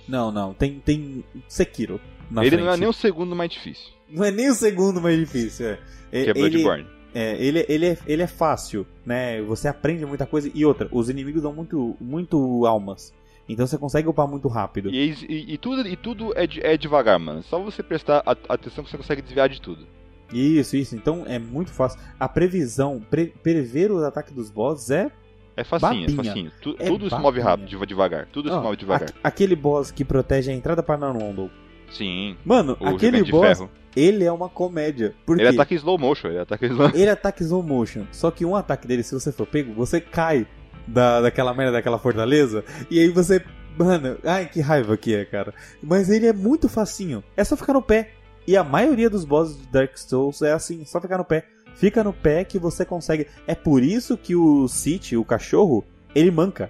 Não, 0.08 0.32
não, 0.32 0.54
tem, 0.54 0.80
tem 0.84 1.24
Sekiro. 1.48 2.00
Na 2.30 2.42
ele 2.42 2.52
frente. 2.52 2.64
não 2.66 2.74
é 2.74 2.78
nem 2.78 2.88
o 2.90 2.94
segundo 2.94 3.36
mais 3.36 3.52
difícil, 3.52 3.90
Não 4.10 4.24
é 4.24 4.32
nem 4.32 4.50
o 4.50 4.54
segundo 4.54 5.02
mais 5.02 5.18
difícil, 5.20 5.68
é. 5.68 5.76
que 6.12 6.18
é 6.18 6.22
ele, 6.22 6.34
Bloodborne. 6.34 6.88
é, 7.14 7.36
ele, 7.44 7.66
ele, 7.68 7.86
é, 7.88 7.98
ele 8.08 8.22
é 8.22 8.28
fácil, 8.28 8.86
né? 9.06 9.42
Você 9.42 9.68
aprende 9.68 10.06
muita 10.06 10.26
coisa. 10.26 10.50
E 10.54 10.66
outra, 10.66 10.88
os 10.92 11.10
inimigos 11.10 11.42
dão 11.42 11.54
muito, 11.54 11.96
muito 12.00 12.66
almas. 12.66 13.14
Então 13.50 13.68
você 13.68 13.78
consegue 13.78 14.08
upar 14.08 14.28
muito 14.28 14.48
rápido. 14.48 14.90
E, 14.90 15.12
e- 15.28 15.54
e 15.54 15.58
tudo, 15.58 15.86
e 15.88 15.96
tudo 15.98 16.32
é, 16.38 16.48
de- 16.48 16.62
é 16.66 16.78
devagar, 16.78 17.20
mano. 17.20 17.44
Só 17.44 17.60
você 17.60 17.84
prestar 17.84 18.24
atenção 18.48 18.84
que 18.84 18.90
você 18.92 18.98
consegue 18.98 19.22
desviar 19.22 19.50
de 19.50 19.60
tudo. 19.60 19.86
Isso, 20.32 20.78
isso. 20.78 20.96
Então 20.96 21.24
é 21.28 21.38
muito 21.38 21.72
fácil. 21.74 22.00
A 22.18 22.30
previsão, 22.30 23.02
pre- 23.10 23.34
prever 23.44 23.92
o 23.92 24.04
ataque 24.06 24.34
dos 24.34 24.50
bosses 24.50 24.90
é. 24.90 25.12
É 25.62 25.64
facinho, 25.64 26.04
é 26.06 26.12
Babinha. 26.12 26.24
facinho. 26.34 26.52
Tu- 26.62 26.76
É 26.80 26.86
tudo 26.88 27.06
se 27.10 27.16
move 27.16 27.24
babinha. 27.24 27.44
rápido, 27.46 27.70
deva- 27.70 27.86
devagar. 27.88 28.28
Tudo 28.32 28.50
se 28.50 28.56
Ó, 28.56 28.62
move 28.62 28.76
devagar. 28.78 29.10
aque- 29.10 29.20
aquele 29.24 29.56
boss 29.56 29.92
que 29.92 30.04
protege 30.04 30.52
a 30.52 30.54
entrada 30.56 30.82
para 30.84 30.98
Nanondel. 30.98 31.50
Sim, 31.92 32.38
Mano, 32.46 32.78
aquele 32.82 33.24
boss, 33.24 33.58
ferro. 33.58 33.70
ele 33.96 34.24
é 34.24 34.32
uma 34.32 34.48
comédia. 34.48 35.14
Porque 35.26 35.42
Ele 35.42 35.50
ataca 35.50 35.74
em 35.74 35.78
slow 35.78 35.98
motion, 35.98 36.30
ele 36.30 36.40
ataca 36.40 36.66
em 36.66 36.70
slow 36.70 36.90
ele 36.94 37.10
ataca 37.10 37.44
slow 37.44 37.62
motion. 37.62 38.06
Só 38.12 38.32
que 38.32 38.46
um 38.46 38.56
ataque 38.56 38.88
dele, 38.88 39.04
se 39.04 39.14
você 39.14 39.32
for 39.32 39.46
pego, 39.46 39.74
você 39.74 40.00
cai 40.00 40.48
da, 40.88 41.20
daquela 41.22 41.54
merda 41.54 41.74
daquela 41.74 42.00
fortaleza. 42.00 42.64
E 42.90 43.00
aí 43.00 43.10
você. 43.10 43.44
Mano, 43.78 44.18
ai 44.24 44.46
que 44.48 44.60
raiva 44.62 44.96
que 44.98 45.14
é, 45.16 45.26
cara. 45.26 45.54
Mas 45.84 46.10
ele 46.10 46.28
é 46.28 46.34
muito 46.34 46.68
facinho. 46.70 47.24
É 47.38 47.44
só 47.44 47.56
ficar 47.58 47.74
no 47.74 47.82
pé. 47.82 48.12
E 48.48 48.58
a 48.58 48.64
maioria 48.64 49.10
dos 49.10 49.24
bosses 49.24 49.58
de 49.58 49.68
Dark 49.68 49.96
Souls 49.98 50.42
é 50.42 50.52
assim, 50.52 50.84
só 50.86 51.00
ficar 51.00 51.18
no 51.18 51.24
pé. 51.26 51.46
Fica 51.76 52.04
no 52.04 52.14
pé 52.14 52.44
que 52.44 52.60
você 52.60 52.86
consegue. 52.86 53.28
É 53.48 53.56
por 53.56 53.82
isso 53.84 54.18
que 54.18 54.36
o 54.36 54.68
City, 54.68 55.18
o 55.18 55.26
cachorro, 55.26 55.84
ele 56.14 56.30
manca. 56.32 56.70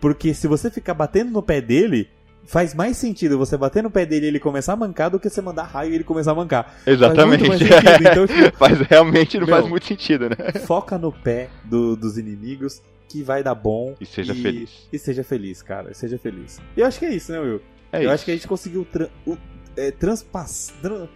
Porque 0.00 0.32
se 0.34 0.46
você 0.46 0.70
ficar 0.70 0.94
batendo 0.94 1.30
no 1.30 1.42
pé 1.42 1.60
dele, 1.60 2.08
faz 2.44 2.74
mais 2.74 2.96
sentido 2.96 3.36
você 3.38 3.56
bater 3.56 3.82
no 3.82 3.90
pé 3.90 4.06
dele 4.06 4.26
e 4.26 4.28
ele 4.28 4.40
começar 4.40 4.72
a 4.72 4.76
mancar 4.76 5.10
do 5.10 5.20
que 5.20 5.28
você 5.28 5.40
mandar 5.42 5.64
raio 5.64 5.92
e 5.92 5.94
ele 5.96 6.04
começar 6.04 6.32
a 6.32 6.34
mancar. 6.34 6.76
Exatamente. 6.86 7.44
Faz. 7.46 7.60
Então, 8.00 8.26
tipo, 8.26 8.56
Mas 8.60 8.78
realmente 8.80 9.38
não 9.38 9.46
Meu. 9.46 9.56
faz 9.56 9.68
muito 9.68 9.86
sentido, 9.86 10.28
né? 10.30 10.36
foca 10.66 10.96
no 10.98 11.12
pé 11.12 11.48
do- 11.64 11.94
dos 11.96 12.16
inimigos 12.18 12.80
que 13.08 13.22
vai 13.22 13.42
dar 13.42 13.54
bom. 13.54 13.94
E 14.00 14.06
seja 14.06 14.32
e, 14.32 14.42
feliz. 14.42 14.88
E 14.92 14.98
seja 14.98 15.24
feliz, 15.24 15.62
cara. 15.62 15.92
Seja 15.94 16.18
feliz. 16.18 16.60
E 16.76 16.80
eu 16.80 16.86
acho 16.86 16.98
que 16.98 17.06
é 17.06 17.10
isso, 17.14 17.32
né, 17.32 17.38
Will? 17.40 17.60
É 17.92 17.98
eu 17.98 18.02
isso. 18.02 18.10
acho 18.12 18.24
que 18.24 18.30
a 18.30 18.34
gente 18.34 18.46
conseguiu 18.48 18.84
tra 18.90 19.08
o- 19.26 19.36
é, 19.76 19.90
transpass- 19.90 20.72
tran- 20.82 21.08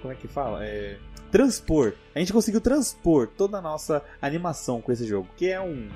Como 0.00 0.12
é 0.12 0.16
que 0.16 0.28
fala? 0.28 0.64
É, 0.64 0.96
transpor. 1.30 1.94
A 2.14 2.18
gente 2.18 2.32
conseguiu 2.32 2.60
transpor 2.60 3.28
toda 3.28 3.58
a 3.58 3.60
nossa 3.62 4.02
animação 4.20 4.80
com 4.80 4.90
esse 4.92 5.06
jogo. 5.06 5.28
Que 5.36 5.48
é 5.50 5.60
um. 5.60 5.88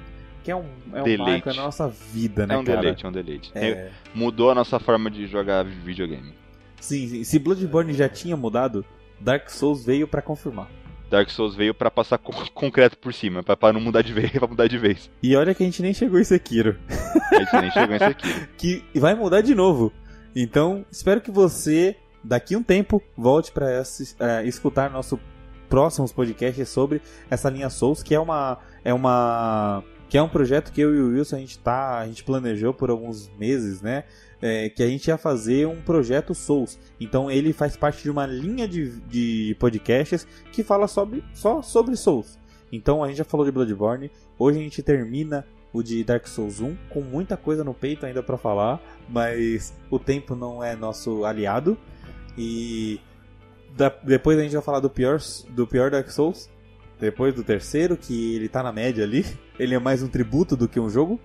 Que 0.43 0.51
é 0.51 0.57
um, 0.57 0.64
é 0.93 1.03
um 1.03 1.16
marco 1.24 1.49
na 1.49 1.55
nossa 1.62 1.89
vida, 1.89 2.47
né, 2.47 2.55
É 2.55 2.59
um 2.59 2.64
cara? 2.64 2.80
deleite, 2.80 3.07
é 3.07 3.09
um 3.09 3.12
deleite. 3.12 3.51
É, 3.55 3.91
Mudou 4.14 4.51
a 4.51 4.55
nossa 4.55 4.78
forma 4.78 5.11
de 5.11 5.26
jogar 5.26 5.64
videogame. 5.64 6.35
sim, 6.80 7.09
sim. 7.09 7.24
Se 7.24 7.39
Bloodborne 7.39 7.95
já 7.95 8.11
tinha 8.11 8.37
mudado, 8.37 8.85
Dark 9.18 9.49
Souls 9.49 9.85
veio 9.87 10.07
pra 10.07 10.20
confirmar. 10.20 10.68
Dark 11.09 11.30
Souls 11.30 11.55
veio 11.55 11.72
pra 11.72 11.91
passar 11.91 12.18
co- 12.18 12.32
concreto 12.53 12.99
por 12.99 13.14
cima, 13.14 13.43
pra, 13.43 13.57
pra 13.57 13.72
não 13.72 13.80
mudar 13.80 14.03
de 14.03 14.12
vez, 14.12 14.30
pra 14.37 14.47
mudar 14.47 14.66
de 14.66 14.76
vez. 14.76 15.11
E 15.22 15.35
olha 15.35 15.55
que 15.55 15.62
a 15.62 15.66
gente 15.66 15.80
nem 15.80 15.95
chegou 15.95 16.20
em 16.20 16.24
Sekiro. 16.24 16.76
A 17.32 17.39
gente 17.39 17.53
nem 17.62 17.70
chegou 17.70 17.93
nisso 17.95 18.05
aqui. 18.59 18.82
que 18.93 19.01
vai 19.01 19.14
mudar 19.14 19.41
de 19.41 19.55
novo. 19.55 19.91
Então, 20.37 20.85
espero 20.91 21.22
que 21.22 21.30
você, 21.30 21.97
daqui 22.25 22.57
um 22.57 22.62
tempo, 22.62 23.03
volte 23.16 23.53
para 23.53 23.83
escutar 24.45 24.91
nosso 24.91 25.20
próximos 25.68 26.12
podcasts 26.12 26.68
sobre 26.68 27.03
essa 27.31 27.51
linha 27.51 27.68
Souls, 27.68 28.03
que 28.03 28.14
é 28.14 28.20
uma 28.20 28.59
é 28.85 28.95
uma 28.95 29.83
que 30.09 30.18
é 30.18 30.22
um 30.22 30.29
projeto 30.29 30.70
que 30.70 30.81
eu 30.81 30.95
e 30.95 31.01
o 31.01 31.09
Wilson 31.09 31.37
a 31.37 31.39
gente 31.41 31.59
tá, 31.59 31.99
a 31.99 32.07
gente 32.07 32.22
planejou 32.22 32.72
por 32.72 32.91
alguns 32.91 33.29
meses, 33.37 33.83
né? 33.83 34.05
É, 34.41 34.68
que 34.68 34.83
a 34.83 34.87
gente 34.87 35.09
ia 35.09 35.16
fazer 35.16 35.66
um 35.66 35.81
projeto 35.81 36.35
Souls. 36.35 36.79
Então 37.01 37.31
ele 37.31 37.53
faz 37.53 37.77
parte 37.77 38.03
de 38.03 38.11
uma 38.11 38.27
linha 38.27 38.68
de, 38.68 39.01
de 39.01 39.57
podcasts 39.59 40.27
que 40.53 40.62
fala 40.62 40.87
sobre, 40.87 41.25
só 41.33 41.62
sobre 41.62 41.97
Souls. 41.97 42.39
Então 42.70 43.03
a 43.03 43.09
gente 43.09 43.16
já 43.16 43.25
falou 43.25 43.45
de 43.45 43.51
Bloodborne. 43.51 44.11
Hoje 44.39 44.59
a 44.59 44.62
gente 44.62 44.83
termina 44.83 45.45
o 45.72 45.83
de 45.83 46.05
Dark 46.05 46.29
Souls 46.29 46.61
1, 46.61 46.77
com 46.89 47.01
muita 47.01 47.37
coisa 47.37 47.64
no 47.64 47.75
peito 47.75 48.07
ainda 48.07 48.22
para 48.22 48.37
falar, 48.37 48.81
mas 49.09 49.75
o 49.91 49.99
tempo 49.99 50.37
não 50.37 50.62
é 50.62 50.77
nosso 50.77 51.25
aliado. 51.25 51.77
E 52.37 53.01
da, 53.76 53.89
depois 54.03 54.39
a 54.39 54.43
gente 54.43 54.53
vai 54.53 54.62
falar 54.62 54.80
do 54.80 54.91
pior, 54.91 55.18
do 55.51 55.66
pior 55.66 55.91
Dark 55.91 56.09
Souls. 56.09 56.51
Depois 56.99 57.35
do 57.35 57.43
terceiro, 57.43 57.97
que 57.97 58.37
ele 58.37 58.49
tá 58.49 58.62
na 58.62 58.72
média 58.72 59.05
ali. 59.05 59.24
Ele 59.59 59.74
é 59.74 59.78
mais 59.78 60.03
um 60.03 60.09
tributo 60.09 60.57
do 60.57 60.66
que 60.66 60.80
um 60.80 60.91
jogo. 60.91 61.20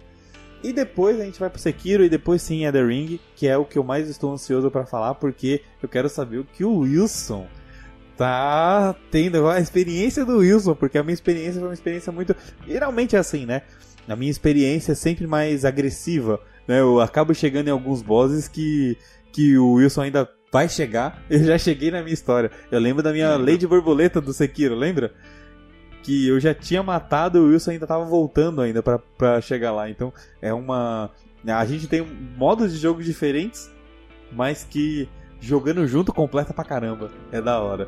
E 0.61 0.73
depois 0.73 1.19
a 1.19 1.23
gente 1.23 1.39
vai 1.39 1.49
pro 1.49 1.59
Sekiro 1.59 2.03
e 2.03 2.09
depois 2.09 2.41
sim 2.41 2.65
é 2.65 2.71
The 2.71 2.83
Ring, 2.83 3.19
que 3.35 3.47
é 3.47 3.57
o 3.57 3.65
que 3.65 3.77
eu 3.77 3.83
mais 3.83 4.09
estou 4.09 4.31
ansioso 4.31 4.69
para 4.69 4.85
falar, 4.85 5.15
porque 5.15 5.61
eu 5.81 5.87
quero 5.87 6.09
saber 6.09 6.39
o 6.39 6.43
que 6.43 6.63
o 6.65 6.79
Wilson 6.79 7.47
tá 8.17 8.93
tendo 9.09 9.47
a 9.47 9.59
experiência 9.59 10.25
do 10.25 10.39
Wilson, 10.39 10.75
porque 10.75 10.97
a 10.97 11.03
minha 11.03 11.13
experiência 11.13 11.53
foi 11.53 11.69
uma 11.69 11.73
experiência 11.73 12.11
muito. 12.11 12.35
Geralmente 12.67 13.15
é 13.15 13.19
assim, 13.19 13.45
né? 13.45 13.61
A 14.07 14.15
minha 14.15 14.29
experiência 14.29 14.91
é 14.91 14.95
sempre 14.95 15.25
mais 15.25 15.63
agressiva. 15.63 16.41
Né? 16.67 16.81
Eu 16.81 16.99
acabo 16.99 17.33
chegando 17.33 17.69
em 17.69 17.71
alguns 17.71 18.01
bosses 18.01 18.47
que, 18.47 18.97
que 19.31 19.57
o 19.57 19.73
Wilson 19.73 20.01
ainda 20.01 20.29
vai 20.51 20.67
chegar. 20.69 21.23
Eu 21.29 21.43
já 21.43 21.57
cheguei 21.57 21.91
na 21.91 22.01
minha 22.01 22.13
história. 22.13 22.51
Eu 22.71 22.79
lembro 22.79 23.03
da 23.03 23.11
minha 23.11 23.37
Lady 23.37 23.67
Borboleta 23.67 24.19
do 24.21 24.33
Sekiro, 24.33 24.75
lembra? 24.75 25.13
Que 26.01 26.29
eu 26.29 26.39
já 26.39 26.53
tinha 26.53 26.81
matado 26.81 27.37
e 27.37 27.41
o 27.41 27.47
Wilson 27.49 27.71
ainda 27.71 27.85
tava 27.85 28.05
voltando 28.05 28.61
ainda 28.61 28.81
pra, 28.81 28.97
pra 28.97 29.41
chegar 29.41 29.73
lá. 29.73 29.89
Então 29.89 30.13
é 30.41 30.53
uma. 30.53 31.11
A 31.45 31.65
gente 31.65 31.87
tem 31.87 32.01
modos 32.37 32.71
de 32.71 32.79
jogo 32.79 33.03
diferentes, 33.03 33.69
mas 34.31 34.63
que 34.63 35.09
jogando 35.41 35.85
junto 35.85 36.13
completa 36.13 36.53
pra 36.53 36.63
caramba. 36.63 37.11
É 37.31 37.41
da 37.41 37.59
hora. 37.59 37.85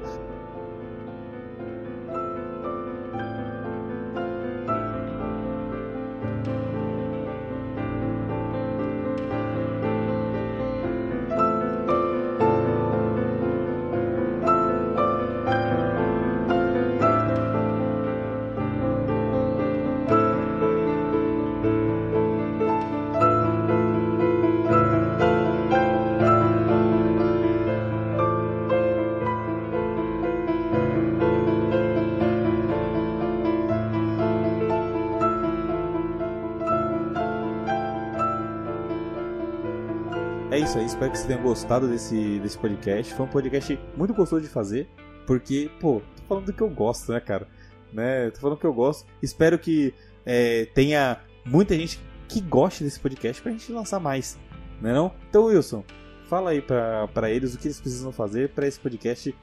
Isso 40.71 40.79
aí, 40.79 40.85
espero 40.85 41.11
que 41.11 41.17
vocês 41.17 41.27
tenham 41.27 41.43
gostado 41.43 41.85
desse, 41.89 42.39
desse 42.39 42.57
podcast. 42.57 43.13
Foi 43.13 43.25
um 43.25 43.29
podcast 43.29 43.77
muito 43.97 44.13
gostoso 44.13 44.41
de 44.41 44.47
fazer, 44.47 44.87
porque, 45.27 45.69
pô, 45.81 46.01
tô 46.15 46.23
falando 46.23 46.45
do 46.45 46.53
que 46.53 46.61
eu 46.61 46.69
gosto, 46.69 47.11
né, 47.11 47.19
cara? 47.19 47.45
Né? 47.91 48.31
Tô 48.31 48.39
falando 48.39 48.55
do 48.55 48.61
que 48.61 48.65
eu 48.65 48.73
gosto. 48.73 49.05
Espero 49.21 49.59
que 49.59 49.93
é, 50.25 50.63
tenha 50.73 51.19
muita 51.43 51.75
gente 51.75 51.99
que 52.29 52.39
goste 52.39 52.85
desse 52.85 53.01
podcast 53.01 53.41
pra 53.41 53.51
gente 53.51 53.69
lançar 53.69 53.99
mais, 53.99 54.39
né 54.81 54.93
não? 54.93 55.11
Então, 55.29 55.45
Wilson, 55.47 55.83
fala 56.29 56.51
aí 56.51 56.61
pra, 56.61 57.05
pra 57.09 57.29
eles 57.29 57.53
o 57.53 57.59
que 57.59 57.67
eles 57.67 57.81
precisam 57.81 58.13
fazer 58.13 58.51
para 58.51 58.65
esse 58.65 58.79
podcast 58.79 59.35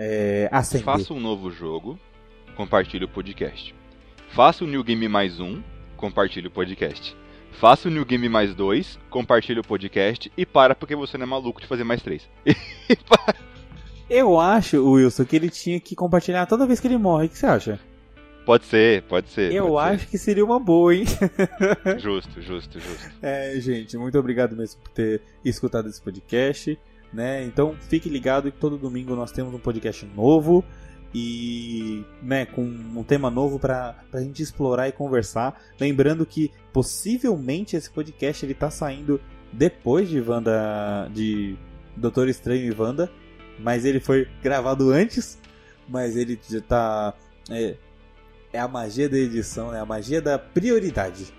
é, 0.00 0.48
ascender. 0.50 0.84
Faça 0.84 1.14
um 1.14 1.20
novo 1.20 1.48
jogo, 1.52 1.96
compartilhe 2.56 3.04
o 3.04 3.08
podcast. 3.08 3.72
Faça 4.30 4.64
o 4.64 4.66
New 4.66 4.82
Game 4.82 5.06
mais 5.06 5.38
um, 5.38 5.62
compartilhe 5.96 6.48
o 6.48 6.50
podcast. 6.50 7.16
Faça 7.52 7.88
o 7.88 7.90
New 7.90 8.04
Game 8.04 8.28
mais 8.28 8.54
dois, 8.54 8.98
compartilhe 9.08 9.60
o 9.60 9.64
podcast 9.64 10.32
e 10.36 10.44
para 10.44 10.74
porque 10.74 10.96
você 10.96 11.16
não 11.16 11.24
é 11.24 11.28
maluco 11.28 11.60
de 11.60 11.66
fazer 11.66 11.84
mais 11.84 12.02
três. 12.02 12.28
Eu 14.10 14.38
acho, 14.38 14.84
Wilson, 14.84 15.24
que 15.24 15.36
ele 15.36 15.48
tinha 15.48 15.80
que 15.80 15.94
compartilhar 15.94 16.44
toda 16.46 16.66
vez 16.66 16.80
que 16.80 16.86
ele 16.86 16.98
morre. 16.98 17.26
O 17.26 17.28
que 17.30 17.38
você 17.38 17.46
acha? 17.46 17.80
Pode 18.44 18.66
ser, 18.66 19.02
pode 19.02 19.28
ser. 19.30 19.52
Eu 19.52 19.68
pode 19.68 19.94
acho 19.94 20.04
ser. 20.04 20.10
que 20.10 20.18
seria 20.18 20.44
uma 20.44 20.58
boa, 20.58 20.94
hein? 20.94 21.04
justo, 21.98 22.42
justo, 22.42 22.80
justo. 22.80 23.10
É, 23.22 23.54
gente, 23.60 23.96
muito 23.96 24.18
obrigado 24.18 24.56
mesmo 24.56 24.80
por 24.82 24.90
ter 24.90 25.22
escutado 25.44 25.88
esse 25.88 26.02
podcast. 26.02 26.78
Né? 27.12 27.44
Então 27.44 27.76
fique 27.88 28.08
ligado 28.08 28.50
que 28.50 28.58
todo 28.58 28.78
domingo 28.78 29.14
nós 29.14 29.30
temos 29.30 29.52
um 29.52 29.58
podcast 29.58 30.06
novo 30.16 30.64
e 31.14 32.04
né, 32.22 32.46
com 32.46 32.62
um 32.62 33.04
tema 33.04 33.30
novo 33.30 33.58
para 33.58 33.96
a 34.12 34.20
gente 34.20 34.42
explorar 34.42 34.88
e 34.88 34.92
conversar. 34.92 35.60
Lembrando 35.78 36.24
que 36.24 36.50
possivelmente 36.72 37.76
esse 37.76 37.90
podcast 37.90 38.44
ele 38.44 38.54
tá 38.54 38.70
saindo 38.70 39.20
depois 39.52 40.08
de 40.08 40.20
Wanda, 40.20 41.08
de 41.12 41.56
Doutor 41.96 42.28
Estranho 42.28 42.72
e 42.72 42.74
Wanda, 42.74 43.10
mas 43.58 43.84
ele 43.84 44.00
foi 44.00 44.26
gravado 44.42 44.90
antes, 44.90 45.38
mas 45.88 46.16
ele 46.16 46.38
já 46.48 46.60
tá 46.62 47.14
é, 47.50 47.76
é 48.52 48.58
a 48.58 48.68
magia 48.68 49.08
da 49.08 49.18
edição, 49.18 49.74
é 49.74 49.78
a 49.78 49.86
magia 49.86 50.22
da 50.22 50.38
prioridade. 50.38 51.32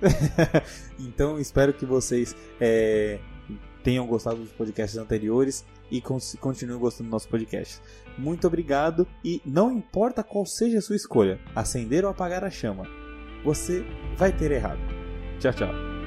então 0.98 1.40
espero 1.40 1.72
que 1.72 1.86
vocês 1.86 2.36
é, 2.60 3.18
tenham 3.82 4.06
gostado 4.06 4.36
dos 4.36 4.52
podcasts 4.52 4.98
anteriores 4.98 5.64
e 5.90 6.00
continuem 6.00 6.78
gostando 6.78 7.08
do 7.08 7.12
nosso 7.12 7.28
podcast. 7.28 7.80
Muito 8.16 8.46
obrigado 8.46 9.06
e 9.24 9.40
não 9.44 9.70
importa 9.70 10.22
qual 10.22 10.44
seja 10.44 10.78
a 10.78 10.82
sua 10.82 10.96
escolha, 10.96 11.40
acender 11.54 12.04
ou 12.04 12.10
apagar 12.10 12.44
a 12.44 12.50
chama, 12.50 12.84
você 13.44 13.84
vai 14.16 14.32
ter 14.32 14.50
errado. 14.50 14.80
Tchau, 15.38 15.52
tchau. 15.52 15.97